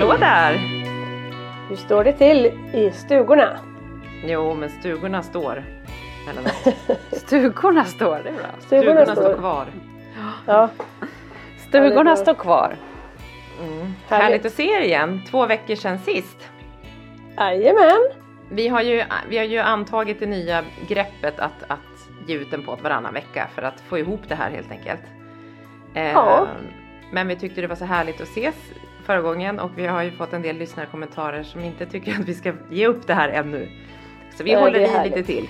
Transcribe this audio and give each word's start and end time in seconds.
Hallå 0.00 0.16
där! 0.20 0.54
Hur 1.68 1.76
står 1.76 2.04
det 2.04 2.12
till 2.12 2.46
i 2.74 2.90
stugorna? 2.94 3.58
Jo, 4.24 4.54
men 4.54 4.68
stugorna 4.70 5.22
står. 5.22 5.64
Eller 6.30 6.42
något. 6.42 6.76
Stugorna 7.12 7.84
står, 7.84 8.20
det 8.24 8.28
är 8.28 8.32
bra. 8.32 8.46
Stugorna 8.60 9.04
står. 9.06 9.14
står. 9.14 9.34
kvar. 9.34 9.66
Ja, 10.46 10.68
Stugorna 11.68 12.16
står 12.16 12.34
kvar. 12.34 12.76
Härligt 14.08 14.46
att 14.46 14.52
se 14.52 14.72
er 14.72 14.80
igen. 14.80 15.20
Två 15.30 15.46
veckor 15.46 15.74
sedan 15.74 15.98
sist. 15.98 16.48
jajamän. 17.36 18.00
Vi 18.50 18.68
har 18.68 18.82
ju, 18.82 19.04
vi 19.28 19.38
har 19.38 19.44
ju 19.44 19.58
antagit 19.58 20.20
det 20.20 20.26
nya 20.26 20.64
greppet 20.88 21.38
att, 21.40 21.64
att 21.68 22.08
ge 22.26 22.34
ut 22.34 22.52
en 22.52 22.62
podd 22.62 22.80
varannan 22.80 23.14
vecka 23.14 23.48
för 23.54 23.62
att 23.62 23.80
få 23.80 23.98
ihop 23.98 24.20
det 24.28 24.34
här 24.34 24.50
helt 24.50 24.70
enkelt. 24.70 25.02
Eh, 25.94 26.12
Ja. 26.12 26.46
Men 27.12 27.28
vi 27.28 27.36
tyckte 27.36 27.60
det 27.60 27.66
var 27.66 27.76
så 27.76 27.84
härligt 27.84 28.20
att 28.20 28.28
ses 28.28 28.54
förra 29.06 29.20
gången 29.20 29.58
och 29.60 29.70
vi 29.76 29.86
har 29.86 30.02
ju 30.02 30.10
fått 30.10 30.32
en 30.32 30.42
del 30.42 30.56
lyssnarkommentarer 30.56 31.42
som 31.42 31.60
inte 31.64 31.86
tycker 31.86 32.12
att 32.12 32.18
vi 32.28 32.34
ska 32.34 32.52
ge 32.70 32.86
upp 32.86 33.06
det 33.06 33.14
här 33.14 33.28
ännu. 33.28 33.68
Så 34.36 34.44
vi 34.44 34.52
Nej, 34.52 34.60
håller 34.62 34.78
det 34.78 34.84
är 34.84 34.88
i 34.88 34.90
härligt. 34.90 35.16
lite 35.16 35.32
till. 35.32 35.48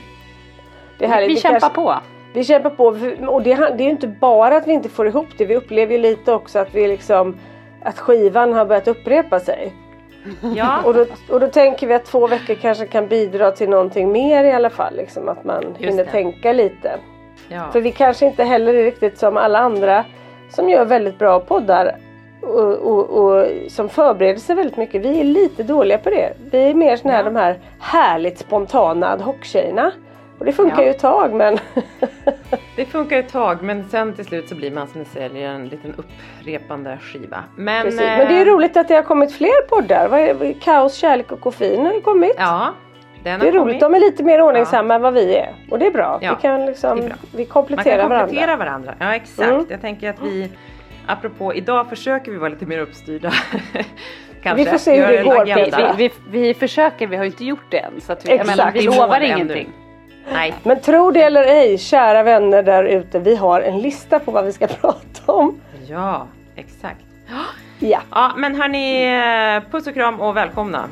Det 0.99 1.05
är 1.05 1.09
härligt. 1.09 1.31
Vi 1.31 1.41
kämpar 1.41 1.61
kanske- 1.61 1.75
på. 1.75 1.95
Vi 2.35 2.45
kämpar 2.45 2.71
på 2.71 2.85
och 3.33 3.43
det, 3.43 3.55
det 3.55 3.63
är 3.63 3.85
ju 3.85 3.91
inte 3.91 4.09
bara 4.09 4.57
att 4.57 4.67
vi 4.67 4.73
inte 4.73 4.89
får 4.89 5.07
ihop 5.07 5.27
det. 5.39 5.45
Vi 5.47 5.57
upplever 5.57 5.93
ju 5.93 5.99
lite 5.99 6.33
också 6.33 6.59
att 6.59 6.75
vi 6.75 6.89
liksom 6.89 7.37
att 7.83 7.99
skivan 7.99 8.53
har 8.53 8.65
börjat 8.67 8.89
upprepa 8.89 9.41
sig. 9.41 9.73
Ja, 10.57 10.83
Och 10.85 10.95
då, 10.95 11.07
och 11.31 11.41
då 11.41 11.49
tänker 11.49 11.87
vi 11.87 11.95
att 11.95 12.05
två 12.05 12.27
veckor 12.27 12.55
kanske 12.55 12.87
kan 12.87 13.07
bidra 13.07 13.51
till 13.51 13.69
någonting 13.71 14.13
mer 14.13 14.45
i 14.45 14.53
alla 14.53 14.71
fall. 14.71 14.97
Liksom, 14.97 15.29
att 15.29 15.45
man 15.45 15.65
hinner 15.79 16.05
det. 16.05 16.11
tänka 16.11 16.53
lite. 16.53 16.99
ja. 17.49 17.71
För 17.73 17.81
vi 17.81 17.93
kanske 17.93 18.27
inte 18.27 18.45
heller 18.45 18.75
är 18.75 18.85
riktigt 18.85 19.19
som 19.19 19.37
alla 19.37 19.59
andra 19.59 20.05
som 20.51 20.69
gör 20.71 20.85
väldigt 20.85 21.19
bra 21.19 21.41
poddar 21.41 21.97
och, 22.43 22.75
och, 22.75 23.11
och 23.11 23.47
som 23.69 23.89
förbereder 23.89 24.41
sig 24.41 24.57
väldigt 24.57 24.77
mycket. 24.77 25.03
Vi 25.03 25.21
är 25.21 25.25
lite 25.25 25.63
dåliga 25.63 25.99
på 25.99 26.11
det. 26.11 26.33
Vi 26.51 26.71
är 26.71 26.75
mer 26.75 26.97
såna 26.97 27.13
här, 27.15 27.19
Ja. 27.25 27.25
de 27.31 27.37
här 27.37 27.59
härligt 27.81 28.39
spontana 28.39 29.09
ad 29.13 29.23
hoc-tjejerna. 29.25 29.93
Och 30.39 30.45
det 30.47 30.53
funkar 30.53 30.79
Ja. 30.79 30.85
ju 30.85 30.91
ett 30.91 30.99
tag 30.99 31.35
men 31.35 31.59
Det 32.77 32.85
funkar 32.85 33.19
ett 33.19 33.29
tag 33.33 33.63
men 33.63 33.89
sen 33.89 34.13
till 34.15 34.25
slut 34.25 34.49
så 34.49 34.55
blir 34.55 34.71
man 34.71 34.87
som 34.89 34.99
ni 35.01 35.05
säger 35.07 35.49
en 35.49 35.69
liten 35.69 35.95
upprepande 35.97 36.99
skiva. 37.03 37.45
Men, 37.57 37.83
Precis. 37.85 38.01
Men 38.01 38.29
det 38.29 38.35
är 38.35 38.47
eh, 38.47 38.53
roligt 38.55 38.77
att 38.77 38.89
det 38.89 38.95
har 38.95 39.03
kommit 39.03 39.33
fler 39.33 39.69
poddar. 39.69 40.53
Kaos, 40.61 40.95
kärlek 40.95 41.33
och 41.33 41.41
koffein 41.41 41.87
har 41.87 41.93
ju 41.93 42.01
kommit. 42.01 42.35
Ja, 42.39 42.69
det 43.23 43.31
är 43.31 43.39
har 43.39 43.45
roligt. 43.47 43.59
kommit. 43.59 43.81
De 43.81 43.95
är 43.95 44.01
lite 44.01 44.23
mer 44.25 44.43
ordningsamma 44.43 44.95
än 44.95 45.03
vad 45.03 45.15
vi 45.15 45.35
är. 45.37 45.55
Och 45.71 45.79
det 45.79 45.87
är 45.87 45.91
bra. 45.91 46.19
Ja, 46.23 46.35
vi 46.37 46.43
kan 46.43 46.67
liksom, 46.67 46.97
det 47.01 47.05
är 47.05 47.09
bra. 47.09 47.17
vi 47.33 47.39
Man 47.39 47.47
kompletterar, 47.47 48.09
kan 48.09 48.19
komplettera 48.19 48.57
varandra. 48.57 48.87
varandra. 48.87 48.95
Ja 49.01 49.15
exakt. 49.15 49.51
Mm. 49.51 49.67
Jag 49.69 49.81
tänker 49.81 50.11
att 50.11 50.23
vi 50.23 50.51
apropå 51.07 51.55
idag 51.55 51.89
försöker 51.89 52.33
vi 52.33 52.39
vara 52.39 52.49
lite 52.49 52.67
mer 52.67 52.79
uppstyrda. 52.79 53.33
Kanske. 54.43 54.65
Vi 54.65 54.71
får 54.71 54.79
se 54.79 55.01
hur 55.01 55.13
det 55.17 55.23
går. 55.23 55.97
Vi, 55.97 56.09
vi, 56.09 56.15
vi 56.31 56.55
försöker, 56.55 57.07
vi 57.07 57.17
har 57.17 57.25
ju 57.25 57.31
inte 57.31 57.45
gjort 57.45 57.71
det 57.71 57.79
än. 57.79 58.01
Så 58.01 58.13
att 58.13 58.27
vi, 58.27 58.31
jag 58.31 58.41
Exakt. 58.41 58.57
menar, 58.59 58.73
vi 58.73 58.83
lovar 58.83 59.21
ingenting. 59.21 59.69
Nej, 60.33 60.55
Men 60.63 60.81
tro 60.81 61.11
det 61.11 61.23
eller 61.23 61.45
ej, 61.45 61.79
kära 61.79 62.23
vänner 62.23 62.63
där 62.63 62.85
ute. 62.85 63.19
Vi 63.19 63.37
har 63.37 63.61
en 63.61 63.79
lista 63.79 64.19
på 64.19 64.31
vad 64.31 64.45
vi 64.45 64.53
ska 64.53 64.67
prata 64.81 65.33
om. 65.33 65.61
ja 65.89 66.27
exakt. 66.57 67.01
Ja. 67.83 68.01
Ja 68.11 68.33
men 68.37 68.55
hörni, 68.61 69.61
puss 69.71 69.87
och 69.87 69.95
kram 69.95 70.21
och 70.21 70.37
välkomna. 70.37 70.89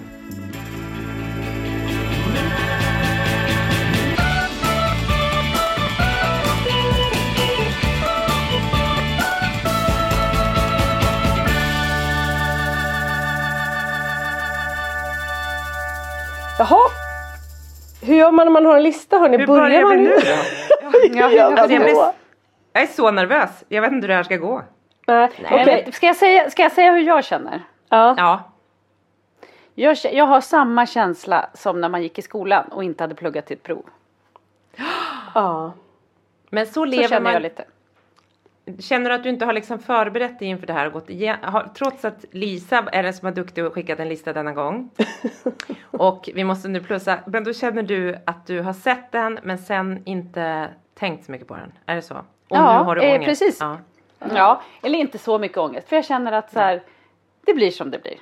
Gör 18.28 18.32
man 18.32 18.46
när 18.46 18.52
man 18.52 18.66
har 18.66 18.76
en 18.76 18.82
lista? 18.82 19.18
Hörni? 19.18 19.36
Hur 19.38 19.46
Börjar 19.46 19.62
börjar 19.68 19.82
man 19.82 19.96
vi 19.98 20.04
nu 20.04 20.10
då? 20.10 20.20
Ja, 21.18 21.30
jag, 21.30 21.58
jag, 21.58 21.68
blir, 21.68 21.78
då. 21.94 22.12
jag 22.72 22.82
är 22.82 22.86
så 22.86 23.10
nervös. 23.10 23.64
Jag 23.68 23.82
vet 23.82 23.92
inte 23.92 24.04
hur 24.04 24.08
det 24.08 24.14
här 24.14 24.22
ska 24.22 24.36
gå. 24.36 24.62
Nej, 25.06 25.30
Nej, 25.42 25.62
okej. 25.62 25.82
men 25.84 25.92
ska, 25.92 26.06
jag 26.06 26.16
säga, 26.16 26.50
ska 26.50 26.62
jag 26.62 26.72
säga 26.72 26.92
hur 26.92 27.00
jag 27.00 27.24
känner? 27.24 27.62
Ja. 27.88 28.14
Ja, 28.16 28.42
Jag, 29.74 29.96
jag 30.12 30.24
har 30.24 30.40
samma 30.40 30.86
känsla 30.86 31.50
som 31.54 31.80
när 31.80 31.88
man 31.88 32.02
gick 32.02 32.18
i 32.18 32.22
skolan 32.22 32.64
och 32.68 32.84
inte 32.84 33.02
hade 33.04 33.14
pluggat 33.14 33.46
till 33.46 33.56
ett 33.56 33.62
prov. 33.62 33.82
ja. 35.34 35.72
men 36.50 36.66
så 36.66 36.72
Så 36.72 36.84
lever 36.84 37.08
känner 37.08 37.20
man. 37.20 37.32
jag 37.32 37.42
lite. 37.42 37.64
Känner 38.80 39.10
du 39.10 39.16
att 39.16 39.22
du 39.22 39.28
inte 39.28 39.44
har 39.44 39.52
liksom 39.52 39.78
förberett 39.78 40.38
dig 40.38 40.48
inför 40.48 40.66
det 40.66 40.72
här 40.72 40.86
och 40.86 40.92
gått 40.92 41.10
igen, 41.10 41.36
har, 41.42 41.68
trots 41.74 42.04
att 42.04 42.24
Lisa 42.30 42.84
är 42.92 43.02
den 43.02 43.14
som 43.14 43.26
har 43.26 43.32
duktig 43.32 43.64
och 43.64 43.74
skickat 43.74 44.00
en 44.00 44.08
lista 44.08 44.32
denna 44.32 44.52
gång. 44.52 44.90
och 45.90 46.28
vi 46.34 46.44
måste 46.44 46.68
nu 46.68 46.80
plussa, 46.80 47.18
men 47.26 47.44
då 47.44 47.52
känner 47.52 47.82
du 47.82 48.18
att 48.26 48.46
du 48.46 48.60
har 48.60 48.72
sett 48.72 49.12
den 49.12 49.38
men 49.42 49.58
sen 49.58 50.02
inte 50.04 50.68
tänkt 50.94 51.24
så 51.24 51.32
mycket 51.32 51.48
på 51.48 51.54
den. 51.54 51.72
Är 51.86 51.94
det 51.96 52.02
så? 52.02 52.14
Och 52.14 52.22
Ja, 52.48 52.78
nu 52.78 52.84
har 52.84 52.94
du 52.96 53.02
eh, 53.02 53.14
ångest. 53.14 53.24
precis. 53.24 53.58
Ja. 53.60 53.78
Ja, 54.34 54.62
eller 54.82 54.98
inte 54.98 55.18
så 55.18 55.38
mycket 55.38 55.58
ångest. 55.58 55.88
För 55.88 55.96
jag 55.96 56.04
känner 56.04 56.32
att 56.32 56.52
så 56.52 56.58
här, 56.58 56.82
det 57.46 57.54
blir 57.54 57.70
som 57.70 57.90
det 57.90 57.98
blir. 58.02 58.18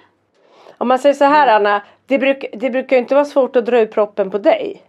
Om 0.79 0.89
man 0.89 0.99
säger 0.99 1.15
så 1.15 1.25
här 1.25 1.57
Anna. 1.57 1.83
Det, 2.07 2.19
bruk, 2.19 2.45
det 2.53 2.71
brukar 2.71 2.97
ju 2.97 3.03
inte 3.03 3.15
vara 3.15 3.25
svårt 3.25 3.57
att 3.57 3.67
dra 3.67 3.81
ut 3.81 3.93
proppen 3.93 4.31
på 4.31 4.39
dig. 4.39 4.83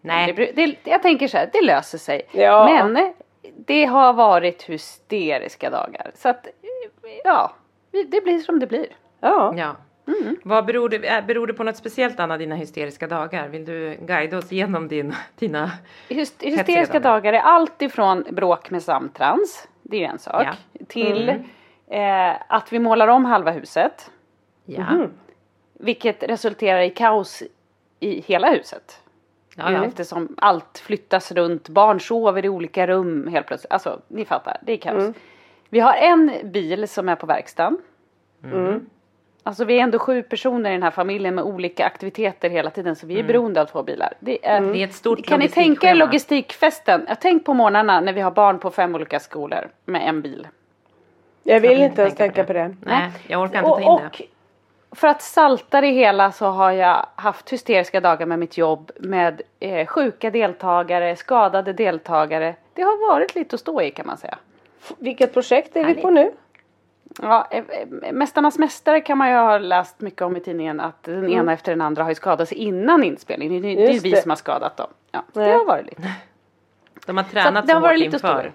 Det, 0.00 0.08
Nej, 0.08 0.32
bru- 0.34 0.52
det, 0.54 0.76
jag 0.90 1.02
tänker 1.02 1.28
så 1.28 1.36
här, 1.36 1.50
det 1.52 1.62
löser 1.62 1.98
sig. 1.98 2.22
Ja. 2.32 2.64
Men 2.70 2.96
eh, 2.96 3.10
det 3.66 3.84
har 3.84 4.12
varit 4.12 4.62
hysteriska 4.62 5.70
dagar. 5.70 6.10
Så 6.14 6.28
att, 6.28 6.46
eh, 6.46 6.52
ja, 7.24 7.52
det 7.90 8.24
blir 8.24 8.38
som 8.38 8.58
det 8.58 8.66
blir. 8.66 8.86
Ja. 9.20 9.54
ja. 9.56 9.76
Vad 10.42 10.64
beror 10.66 10.88
det, 10.88 11.08
äh, 11.08 11.24
beror 11.26 11.46
det 11.46 11.52
på 11.54 11.64
något 11.64 11.76
speciellt 11.76 12.20
Anna, 12.20 12.38
dina 12.38 12.54
hysteriska 12.54 13.06
dagar? 13.06 13.48
Vill 13.48 13.64
du 13.64 13.96
guida 14.00 14.38
oss 14.38 14.52
genom 14.52 14.88
din, 14.88 15.14
dina... 15.38 15.70
Hyst- 16.08 16.42
hysteriska 16.42 17.00
dagar. 17.00 17.14
dagar 17.20 17.32
är 17.32 17.38
allt 17.40 17.82
ifrån 17.82 18.24
bråk 18.30 18.70
med 18.70 18.82
samtrans, 18.82 19.68
det 19.82 20.04
är 20.04 20.08
en 20.08 20.18
sak, 20.18 20.46
Ja. 20.46 20.84
till 20.88 21.28
Mm. 21.88 22.30
eh, 22.30 22.42
att 22.48 22.72
vi 22.72 22.78
målar 22.78 23.08
om 23.08 23.24
halva 23.24 23.50
huset. 23.50 24.10
Ja, 24.64 25.06
Vilket 25.74 26.22
resulterar 26.22 26.80
i 26.80 26.90
kaos 26.90 27.42
i 28.00 28.20
hela 28.20 28.50
huset. 28.50 29.01
Ja, 29.56 29.72
ja. 29.72 29.84
Eftersom 29.84 30.36
allt 30.36 30.78
flyttas 30.78 31.32
runt, 31.32 31.68
barn 31.68 32.00
sover 32.00 32.44
i 32.44 32.48
olika 32.48 32.86
rum 32.86 33.28
helt 33.32 33.46
plötsligt. 33.46 33.72
Alltså, 33.72 34.00
ni 34.08 34.24
fattar, 34.24 34.56
det 34.62 34.72
är 34.72 34.76
kaos. 34.76 35.14
Vi 35.68 35.80
har 35.80 35.94
en 35.94 36.32
bil 36.44 36.88
som 36.88 37.08
är 37.08 37.16
på 37.16 37.26
verkstaden. 37.26 37.78
Alltså 39.44 39.64
vi 39.64 39.78
är 39.78 39.82
ändå 39.82 39.98
sju 39.98 40.22
personer 40.22 40.70
i 40.70 40.72
den 40.72 40.82
här 40.82 40.90
familjen 40.90 41.34
med 41.34 41.44
olika 41.44 41.86
aktiviteter 41.86 42.50
hela 42.50 42.70
tiden 42.70 42.96
så 42.96 43.06
vi 43.06 43.18
är 43.18 43.24
beroende 43.24 43.60
av 43.60 43.66
två 43.66 43.82
bilar. 43.82 44.12
Det 44.20 44.46
är, 44.46 44.60
Det 44.60 44.78
är 44.78 44.84
ett 44.84 44.94
stort 44.94 45.26
kan 45.26 45.40
ni 45.40 45.48
tänka 45.48 45.90
er 45.90 45.94
logistikfesten? 45.94 47.04
Jag 47.08 47.20
tänk 47.20 47.44
på 47.44 47.54
morgnarna 47.54 48.00
när 48.00 48.12
vi 48.12 48.20
har 48.20 48.30
barn 48.30 48.58
på 48.58 48.70
fem 48.70 48.94
olika 48.94 49.20
skolor 49.20 49.68
med 49.84 50.08
en 50.08 50.22
bil. 50.22 50.48
Jag 51.42 51.60
vill 51.60 51.70
Jag 51.70 51.76
vill 51.76 51.84
inte 51.84 52.02
ens 52.02 52.14
tänka 52.14 52.34
tänka 52.34 52.42
på 52.42 52.46
på 52.46 52.52
det. 52.52 52.76
Nej, 52.80 53.10
jag 53.26 53.42
orkar 53.42 53.58
inte 53.58 53.70
Och, 53.70 53.76
ta 53.76 53.82
in 53.82 53.98
det. 53.98 54.06
och 54.06 54.22
för 54.92 55.08
att 55.08 55.22
salta 55.22 55.80
det 55.80 55.86
hela 55.90 56.32
så 56.32 56.46
har 56.46 56.70
jag 56.72 57.06
haft 57.16 57.50
hysteriska 57.52 58.00
dagar 58.00 58.26
med 58.26 58.38
mitt 58.38 58.58
jobb 58.58 58.90
med 59.00 59.42
eh, 59.60 59.86
sjuka 59.86 60.30
deltagare, 60.30 61.16
skadade 61.16 61.72
deltagare. 61.72 62.54
Det 62.74 62.82
har 62.82 63.08
varit 63.12 63.34
lite 63.34 63.54
att 63.56 63.60
stå 63.60 63.82
i 63.82 63.90
kan 63.90 64.06
man 64.06 64.16
säga. 64.16 64.38
F- 64.82 64.92
Vilket 64.98 65.32
projekt 65.34 65.76
är 65.76 65.80
vi 65.80 65.86
Härligt. 65.86 66.02
på 66.02 66.10
nu? 66.10 66.30
Ja, 67.22 67.48
eh, 67.50 67.58
eh, 68.02 68.12
Mästarnas 68.12 68.58
mästare 68.58 69.00
kan 69.00 69.18
man 69.18 69.28
ju 69.30 69.34
ha 69.36 69.58
läst 69.58 70.00
mycket 70.00 70.22
om 70.22 70.36
i 70.36 70.40
tidningen 70.40 70.80
att 70.80 71.02
den 71.02 71.30
ena 71.30 71.52
efter 71.52 71.72
den 71.72 71.80
andra 71.80 72.02
har 72.02 72.10
ju 72.10 72.14
skadat 72.14 72.48
sig 72.48 72.58
innan 72.58 73.04
inspelningen. 73.04 73.62
Det, 73.62 73.68
är 73.68 73.92
ju 73.92 73.98
vi 73.98 74.10
det. 74.10 74.22
som 74.22 74.30
har 74.30 74.36
skadat 74.36 74.76
dem. 74.76 74.86
Ja, 75.10 75.22
det 75.32 75.40
har 75.52 75.64
varit 75.64 75.86
lite. 75.86 76.02
De 77.06 77.16
har 77.16 77.24
tränat 77.24 77.68
så 77.68 77.74
har 77.74 77.80
varit 77.80 77.92
hårt 77.92 77.98
lite 77.98 78.16
inför. 78.16 78.40
stor. 78.40 78.52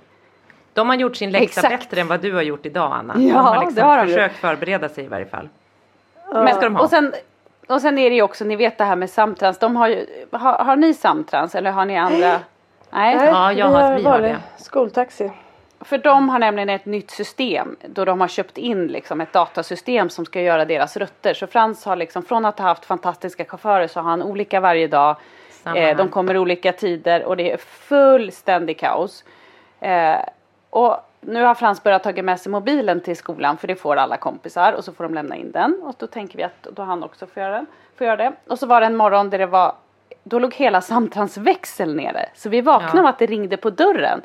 De 0.74 0.90
har 0.90 0.96
gjort 0.96 1.16
sin 1.16 1.32
läxa 1.32 1.62
Exakt. 1.62 1.84
bättre 1.90 2.02
än 2.02 2.08
vad 2.08 2.20
du 2.22 2.34
har 2.34 2.42
gjort 2.42 2.66
idag 2.66 2.92
Anna. 2.94 3.14
Ja, 3.18 3.34
de 3.34 3.46
har 3.46 3.56
liksom 3.60 3.76
det 3.76 3.82
har 3.82 3.98
de 3.98 4.08
försökt 4.08 4.36
förbereda 4.36 4.90
sig 4.90 5.04
i 5.06 5.08
varje 5.08 5.26
fall. 5.26 5.50
Men, 6.34 6.48
ska 6.56 6.62
de 6.62 6.76
ha. 6.76 6.84
och, 6.84 6.90
sen, 6.90 7.14
och 7.68 7.82
sen 7.82 7.98
är 7.98 8.10
det 8.10 8.16
ju 8.16 8.22
också, 8.22 8.46
ni 8.46 8.56
vet 8.56 8.78
det 8.78 8.84
här 8.84 8.96
med 8.96 9.10
samtrans. 9.10 9.60
De 9.60 9.76
har, 9.76 9.88
ju, 9.88 10.06
har, 10.32 10.54
har 10.64 10.76
ni 10.76 10.94
samtrans 10.94 11.56
eller 11.56 11.72
har 11.72 11.86
ni 11.86 11.98
andra? 11.98 12.40
Nej. 12.90 13.16
Ja, 13.16 13.54
jag 13.54 13.70
vi 13.70 13.76
har- 13.76 13.98
vi 13.98 14.04
har 14.04 14.20
det. 14.22 14.38
skoltaxi. 14.58 15.32
För 15.82 15.98
de 15.98 16.30
har 16.30 16.40
nämligen 16.40 16.70
ett 16.70 16.86
nytt 16.86 17.12
system 17.12 17.76
då 17.88 18.06
de 18.06 18.22
har 18.22 18.28
köpt 18.28 18.58
in 18.58 18.88
liksom 18.88 19.22
ett 19.22 19.34
datasystem 19.34 20.10
som 20.10 20.26
ska 20.26 20.42
göra 20.42 20.66
deras 20.66 20.98
rutter. 20.98 21.34
Så 21.34 21.48
Frans 21.48 21.86
har 21.86 21.96
liksom 21.96 22.24
från 22.24 22.46
att 22.46 22.60
ha 22.60 22.66
haft 22.68 22.86
fantastiska 22.86 23.46
chaufförer 23.46 23.88
så 23.88 24.00
har 24.00 24.10
han 24.10 24.24
olika 24.24 24.60
varje 24.60 24.88
dag. 24.88 25.16
Eh, 25.76 25.98
de 25.98 26.10
kommer 26.10 26.38
olika 26.38 26.72
tider 26.72 27.24
och 27.24 27.38
det 27.38 27.52
är 27.52 27.58
fullständig 27.58 28.80
kaos. 28.80 29.24
Eh, 29.80 30.16
och 30.70 30.98
nu 31.22 31.44
har 31.44 31.56
Frans 31.56 31.84
börjat 31.84 32.04
ta 32.04 32.12
med 32.24 32.40
sig 32.40 32.52
mobilen 32.52 33.02
till 33.02 33.18
skolan 33.18 33.58
för 33.58 33.68
det 33.68 33.76
får 33.76 33.96
alla 33.96 34.18
kompisar 34.18 34.74
och 34.74 34.84
så 34.84 34.94
får 34.94 35.04
de 35.04 35.14
lämna 35.14 35.36
in 35.36 35.52
den 35.52 35.82
och 35.84 35.96
då 35.98 36.08
tänker 36.08 36.38
vi 36.38 36.44
att 36.44 36.64
då 36.64 36.82
han 36.84 37.04
också 37.04 37.28
får 37.28 37.44
göra, 37.44 37.56
den, 37.56 37.66
får 37.98 38.08
göra 38.08 38.18
det. 38.18 38.34
Och 38.48 38.60
så 38.60 38.66
var 38.66 38.80
det 38.82 38.88
en 38.88 38.96
morgon 38.96 39.30
där 39.30 39.38
det 39.38 39.46
var 39.46 39.76
då 40.24 40.40
låg 40.40 40.54
hela 40.54 40.82
Samtrans 40.82 41.38
växel 41.38 41.96
nere 41.96 42.30
så 42.36 42.50
vi 42.50 42.62
vaknade 42.62 42.98
Ja. 42.98 43.02
av 43.02 43.06
att 43.06 43.20
det 43.20 43.26
ringde 43.26 43.58
på 43.58 43.70
dörren. 43.70 44.22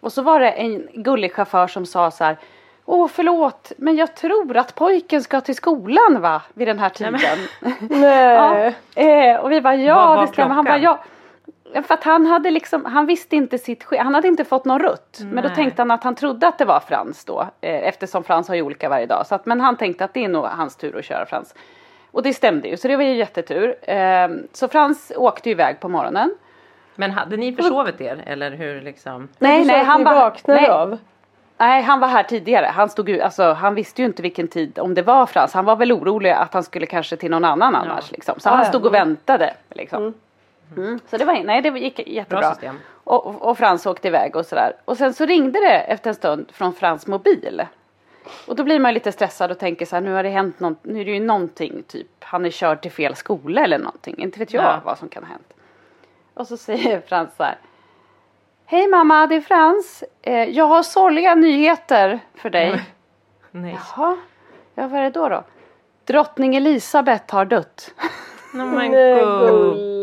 Och 0.00 0.12
så 0.12 0.22
var 0.22 0.40
det 0.40 0.50
en 0.50 0.88
gullig 0.92 1.32
chaufför 1.34 1.66
som 1.66 1.86
sa 1.86 2.10
så 2.10 2.24
här 2.24 2.36
Åh 2.84 3.08
förlåt, 3.08 3.72
men 3.76 3.96
jag 3.96 4.16
tror 4.16 4.56
att 4.56 4.74
pojken 4.74 5.22
ska 5.22 5.40
till 5.40 5.54
skolan 5.54 6.20
va? 6.20 6.42
Vid 6.54 6.68
den 6.68 6.78
här 6.78 6.88
tiden. 6.88 7.18
Nej. 7.80 8.74
Ja, 8.94 9.02
eh, 9.02 9.36
och 9.40 9.52
vi 9.52 9.60
bara 9.60 9.74
ja 9.76 10.06
var 10.14 10.20
det 10.22 10.28
stämmer. 10.28 10.54
Han 10.54 10.64
bara 10.64 10.78
ja. 10.78 10.98
För 11.74 11.94
att 11.94 12.04
han 12.04 12.26
hade 12.26 12.50
liksom, 12.50 12.84
han 12.84 13.06
visste 13.06 13.36
inte 13.36 13.58
sitt 13.58 13.84
ske- 13.84 13.98
han 13.98 14.14
hade 14.14 14.28
inte 14.28 14.44
fått 14.44 14.64
någon 14.64 14.78
rutt. 14.78 15.18
Men 15.20 15.36
då 15.42 15.48
Nej. 15.48 15.54
tänkte 15.56 15.82
han 15.82 15.90
att 15.90 16.04
han 16.04 16.14
trodde 16.14 16.48
att 16.48 16.58
det 16.58 16.64
var 16.64 16.80
Frans 16.80 17.24
då. 17.24 17.40
Eh, 17.60 17.88
eftersom 17.88 18.24
Frans 18.24 18.48
har 18.48 18.54
ju 18.54 18.62
olika 18.62 18.88
varje 18.88 19.06
dag. 19.06 19.26
Så 19.26 19.34
att, 19.34 19.46
men 19.46 19.60
han 19.60 19.76
tänkte 19.76 20.04
att 20.04 20.14
det 20.14 20.24
är 20.24 20.28
nog 20.28 20.44
hans 20.44 20.76
tur 20.76 20.98
att 20.98 21.04
köra 21.04 21.26
Frans. 21.26 21.54
Och 22.10 22.22
det 22.22 22.32
stämde 22.34 22.68
ju, 22.68 22.76
så 22.76 22.88
det 22.88 22.96
var 22.96 23.04
ju 23.04 23.14
jättetur. 23.14 23.90
Eh, 23.90 24.28
så 24.52 24.68
Frans 24.68 25.12
åkte 25.16 25.48
ju 25.48 25.52
iväg 25.54 25.80
på 25.80 25.88
morgonen. 25.88 26.34
Men 26.94 27.10
hade 27.10 27.36
ni 27.36 27.56
försovit 27.56 28.00
er 28.00 28.22
eller 28.26 28.50
hur 28.50 28.80
liksom? 28.80 29.28
Nej, 29.38 29.64
nej, 29.64 29.84
han 29.84 30.04
vaknade 30.04 30.60
nej, 30.60 30.70
av. 30.70 30.98
nej, 31.58 31.82
han 31.82 32.00
var 32.00 32.08
här 32.08 32.22
tidigare. 32.22 32.66
Han 32.66 32.88
stod 32.88 33.08
ju, 33.08 33.20
alltså 33.20 33.52
han 33.52 33.74
visste 33.74 34.02
ju 34.02 34.06
inte 34.06 34.22
vilken 34.22 34.48
tid, 34.48 34.78
om 34.78 34.94
det 34.94 35.02
var 35.02 35.26
Frans. 35.26 35.54
Han 35.54 35.64
var 35.64 35.76
väl 35.76 35.92
orolig 35.92 36.30
att 36.30 36.54
han 36.54 36.62
skulle 36.62 36.86
kanske 36.86 37.16
till 37.16 37.30
någon 37.30 37.44
annan 37.44 37.74
annars 37.74 38.10
liksom. 38.12 38.40
Så 38.40 38.48
Ah, 38.48 38.52
han 38.52 38.60
ja. 38.64 38.68
stod 38.68 38.86
och 38.86 38.94
väntade 38.94 39.54
liksom. 39.70 40.02
Mm. 40.02 40.14
Så 41.10 41.16
det 41.16 41.24
var, 41.24 41.42
nej 41.44 41.62
det 41.62 41.68
gick 41.68 41.98
jättebra. 42.08 42.40
Och, 43.04 43.26
och, 43.26 43.42
och 43.42 43.58
Frans 43.58 43.86
åkte 43.86 44.08
iväg 44.08 44.36
och 44.36 44.46
sådär. 44.46 44.72
Och 44.84 44.96
sen 44.96 45.14
så 45.14 45.26
ringde 45.26 45.60
det 45.60 45.78
efter 45.80 46.10
en 46.10 46.14
stund 46.14 46.50
från 46.52 46.74
Frans 46.74 47.06
mobil. 47.06 47.62
Och 48.46 48.56
då 48.56 48.64
blir 48.64 48.80
man 48.80 48.94
lite 48.94 49.12
stressad 49.12 49.50
och 49.50 49.58
tänker 49.58 49.86
så 49.86 49.96
här, 49.96 50.00
nu 50.00 50.12
har 50.12 50.22
det 50.22 50.28
hänt 50.28 50.60
något, 50.60 50.78
nu 50.84 51.00
är 51.00 51.04
det 51.04 51.10
ju 51.10 51.20
någonting 51.20 51.82
typ, 51.88 52.06
han 52.20 52.46
är 52.46 52.50
körd 52.50 52.82
till 52.82 52.90
fel 52.92 53.14
skola 53.14 53.64
eller 53.64 53.78
någonting. 53.78 54.18
Inte 54.18 54.38
vet 54.38 54.52
jag 54.52 54.64
Ja. 54.64 54.80
vad 54.84 54.98
som 54.98 55.08
kan 55.08 55.22
ha 55.24 55.30
hänt. 55.30 55.52
Och 56.34 56.46
så 56.46 56.56
säger 56.56 57.00
Frans 57.08 57.36
så 57.36 57.42
här. 57.42 57.58
Hej 58.66 58.88
mamma, 58.88 59.26
det 59.26 59.34
är 59.36 59.40
Frans. 59.40 60.04
Eh, 60.22 60.44
jag 60.44 60.64
har 60.64 60.82
sorgliga 60.82 61.34
nyheter 61.34 62.20
för 62.34 62.50
dig. 62.50 62.82
Nej. 63.50 63.78
Jaha, 63.96 64.16
ja 64.74 64.88
vad 64.88 64.98
är 65.00 65.02
det 65.04 65.10
då 65.10 65.28
då? 65.28 65.44
Drottning 66.04 66.56
Elisabeth 66.56 67.34
har 67.34 67.44
dött. 67.44 67.94
No, 68.54 68.64
men 68.64 68.90
Nej, 68.90 69.14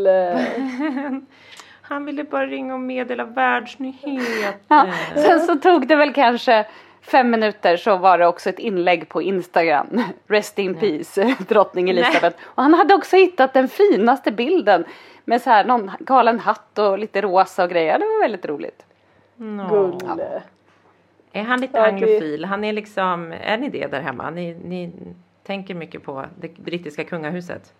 gull. 0.05 0.77
gulle. 0.77 1.21
Han 1.81 2.05
ville 2.05 2.23
bara 2.23 2.45
ringa 2.47 2.73
och 2.73 2.79
meddela 2.79 3.25
världsnyheter. 3.25 4.53
Ja, 4.67 4.87
sen 5.15 5.39
så 5.39 5.55
tog 5.55 5.87
det 5.87 5.95
väl 5.95 6.13
kanske 6.13 6.65
fem 7.01 7.29
minuter 7.29 7.77
så 7.77 7.97
var 7.97 8.17
det 8.17 8.27
också 8.27 8.49
ett 8.49 8.59
inlägg 8.59 9.09
på 9.09 9.21
Instagram. 9.21 10.01
Rest 10.27 10.59
in 10.59 10.75
peace, 10.75 11.35
drottning 11.47 11.89
Elisabeth. 11.89 12.37
Och 12.43 12.63
han 12.63 12.73
hade 12.73 12.93
också 12.95 13.15
hittat 13.15 13.53
den 13.53 13.67
finaste 13.67 14.31
bilden 14.31 14.85
med 15.25 15.41
så 15.41 15.49
här 15.49 15.65
någon 15.65 15.91
galen 15.99 16.39
hatt 16.39 16.77
och 16.79 16.99
lite 16.99 17.21
rosa 17.21 17.63
och 17.63 17.69
grejer. 17.69 17.99
Det 17.99 18.05
var 18.05 18.21
väldigt 18.21 18.45
roligt. 18.45 18.85
Gulle. 19.37 20.41
Är 21.31 21.43
han 21.43 21.61
lite 21.61 21.77
Ja, 21.77 21.87
anglofil? 21.87 22.45
Han 22.45 22.63
är 22.63 22.73
liksom, 22.73 23.33
är 23.41 23.57
ni 23.57 23.69
det 23.69 23.87
där 23.87 24.01
hemma? 24.01 24.29
Ni, 24.29 24.53
ni 24.53 24.91
tänker 25.43 25.73
mycket 25.75 26.03
på 26.03 26.25
det 26.39 26.57
brittiska 26.57 27.03
kungahuset? 27.03 27.73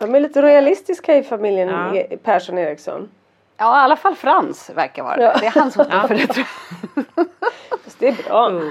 De 0.00 0.14
är 0.14 0.20
lite 0.20 0.42
royalistiska 0.42 1.16
i 1.16 1.22
familjen 1.22 1.68
Ja. 1.68 2.02
Persson 2.22 2.58
Eriksson. 2.58 3.08
Ja, 3.56 3.80
i 3.80 3.84
alla 3.84 3.96
fall 3.96 4.14
Frans 4.14 4.70
verkar 4.74 5.02
vara 5.02 5.16
det. 5.16 5.22
Ja. 5.22 5.36
Det 5.40 5.46
är 5.46 5.50
han 5.50 5.70
som 5.70 5.84
står 5.84 5.96
Ja. 5.96 6.08
för 6.08 6.14
det 6.14 6.26
tror 6.26 6.46
jag. 6.94 7.24
Fast 7.84 7.98
det 7.98 8.08
är 8.08 8.12
bra. 8.28 8.62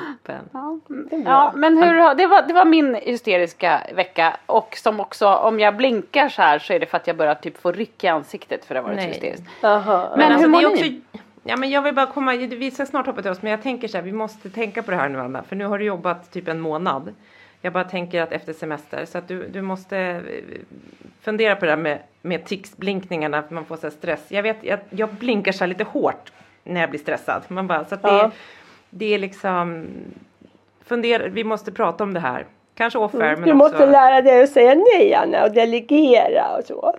Ja, 0.53 0.79
Det 0.87 1.15
är 1.15 1.19
bra. 1.19 1.31
Ja, 1.31 1.51
men 1.55 1.77
hur, 1.77 2.15
det, 2.15 2.27
var, 2.27 2.41
det 2.47 2.53
var 2.53 2.65
min 2.65 2.95
hysteriska 2.95 3.81
vecka 3.95 4.37
och 4.45 4.75
som 4.77 4.99
också 4.99 5.27
om 5.27 5.59
jag 5.59 5.75
blinkar 5.75 6.29
så 6.29 6.41
här 6.41 6.59
så 6.59 6.73
är 6.73 6.79
det 6.79 6.85
för 6.85 6.97
att 6.97 7.07
jag 7.07 7.15
börjar 7.15 7.35
typ 7.35 7.61
få 7.61 7.71
ryck 7.71 8.03
i 8.03 8.07
ansiktet 8.07 8.65
för 8.65 8.73
det 8.75 8.79
har 8.81 8.87
varit 8.87 8.97
så 8.99 9.03
Nej. 9.03 9.09
hysteriskt. 9.09 9.43
Jaha. 9.61 10.09
Men 10.17 10.31
alltså, 10.31 10.41
hur 10.41 10.47
mår 10.47 10.59
ni? 10.61 10.65
också, 10.65 10.85
Ja 11.43 11.55
men 11.57 11.69
jag 11.69 11.81
vill 11.81 11.95
bara 11.95 12.05
komma, 12.05 12.33
vi 12.35 12.71
ska 12.71 12.85
snart 12.85 13.05
hoppa 13.05 13.21
till 13.21 13.31
oss 13.31 13.41
men 13.41 13.51
jag 13.51 13.63
tänker 13.63 13.87
så 13.87 13.97
här, 13.97 14.03
vi 14.03 14.11
måste 14.11 14.49
tänka 14.49 14.83
på 14.83 14.91
det 14.91 14.97
här 14.97 15.09
nu 15.09 15.19
Anna, 15.19 15.43
för 15.43 15.55
nu 15.55 15.65
har 15.65 15.77
du 15.79 15.85
jobbat 15.85 16.31
typ 16.31 16.47
en 16.47 16.59
månad. 16.59 17.13
Jag 17.61 17.73
bara 17.73 17.83
tänker 17.83 18.21
att 18.21 18.31
efter 18.31 18.53
semester 18.53 19.05
så 19.05 19.17
att 19.17 19.27
du, 19.27 19.47
du 19.47 19.61
måste 19.61 19.97
eh, 19.97 20.21
fundera 21.21 21.55
på 21.55 21.65
det 21.65 21.71
här 21.71 21.77
med, 21.77 21.99
med 22.21 22.45
ticsblinkningarna 22.45 23.43
för 23.43 23.55
man 23.55 23.65
får 23.65 23.77
så 23.77 23.91
stress. 23.91 24.25
Jag 24.27 24.43
vet, 24.43 24.57
jag, 24.61 24.79
jag 24.89 25.09
blinkar 25.09 25.51
så 25.51 25.65
lite 25.65 25.83
hårt 25.83 26.31
när 26.63 26.81
jag 26.81 26.89
blir 26.89 26.99
stressad. 26.99 27.41
Man 27.47 27.67
bara, 27.67 27.85
så 27.85 27.95
att 27.95 28.01
det, 28.01 28.07
Ja. 28.07 28.31
det 28.89 29.13
är 29.13 29.19
liksom, 29.19 29.87
fundera, 30.85 31.27
vi 31.27 31.43
måste 31.43 31.71
prata 31.71 32.03
om 32.03 32.13
det 32.13 32.19
här. 32.19 32.45
Kanske 32.75 32.99
off 32.99 33.15
air 33.15 33.19
men 33.21 33.35
Du 33.35 33.41
också. 33.41 33.55
måste 33.55 33.85
lära 33.85 34.21
dig 34.21 34.43
att 34.43 34.49
säga 34.49 34.75
nej 34.75 35.13
Anna 35.13 35.43
och 35.43 35.51
delegera 35.53 36.57
och 36.57 36.63
så. 36.65 36.93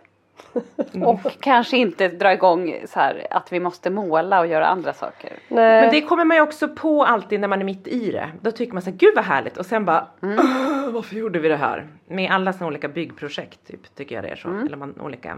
Och 1.04 1.20
kanske 1.40 1.76
inte 1.76 2.08
dra 2.08 2.32
igång 2.32 2.76
så 2.86 3.00
här 3.00 3.26
att 3.30 3.52
vi 3.52 3.60
måste 3.60 3.90
måla 3.90 4.40
och 4.40 4.46
göra 4.46 4.66
andra 4.66 4.92
saker. 4.92 5.30
Nej. 5.48 5.80
Men 5.82 5.90
det 5.90 6.00
kommer 6.02 6.24
man 6.24 6.36
ju 6.36 6.42
också 6.42 6.68
på 6.68 7.04
alltid 7.04 7.40
när 7.40 7.48
man 7.48 7.60
är 7.60 7.64
mitt 7.64 7.88
i 7.88 8.10
det. 8.10 8.28
Då 8.40 8.50
tycker 8.50 8.72
man 8.72 8.82
så 8.82 8.90
här, 8.90 8.96
gud 8.96 9.12
vad 9.16 9.24
härligt 9.24 9.56
och 9.56 9.66
sen 9.66 9.84
bara, 9.84 10.06
"Åh, 10.22 10.90
varför 10.90 11.16
gjorde 11.16 11.38
vi 11.38 11.48
det 11.48 11.56
här? 11.56 11.86
Med 12.06 12.30
alla 12.30 12.52
såna 12.52 12.66
olika 12.66 12.88
byggprojekt 12.88 13.66
typ, 13.66 13.94
tycker 13.94 14.14
jag 14.14 14.24
det 14.24 14.28
är 14.28 14.36
så. 14.36 14.48
Eller 14.48 14.76
man 14.76 14.94
olika, 15.00 15.36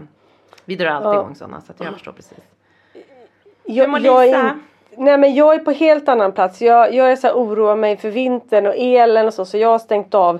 vi 0.65 0.75
drar 0.75 0.87
alltid 0.89 1.07
Ja. 1.09 1.13
igång 1.21 1.35
sådana 1.35 1.61
så 1.61 1.71
att 1.71 1.79
jag 1.79 1.93
förstår 1.93 2.11
precis. 2.11 2.37
jag, 3.65 3.89
mår 3.89 3.99
jag, 3.99 4.23
är 4.23 4.27
Lisa? 4.27 4.39
in, 4.49 4.63
Nej 4.97 5.17
men 5.17 5.35
jag 5.35 5.55
är 5.55 5.59
på 5.59 5.71
helt 5.71 6.09
annan 6.09 6.31
plats. 6.31 6.61
Jag, 6.61 6.93
jag 6.93 7.11
är 7.11 7.15
så 7.15 7.27
här, 7.27 7.33
oroar 7.33 7.75
mig 7.75 7.97
för 7.97 8.09
vintern 8.09 8.65
och 8.65 8.73
elen 8.77 9.27
och 9.27 9.33
så. 9.33 9.45
Så 9.45 9.57
jag 9.57 9.69
har 9.69 9.79
stängt 9.79 10.13
av 10.13 10.39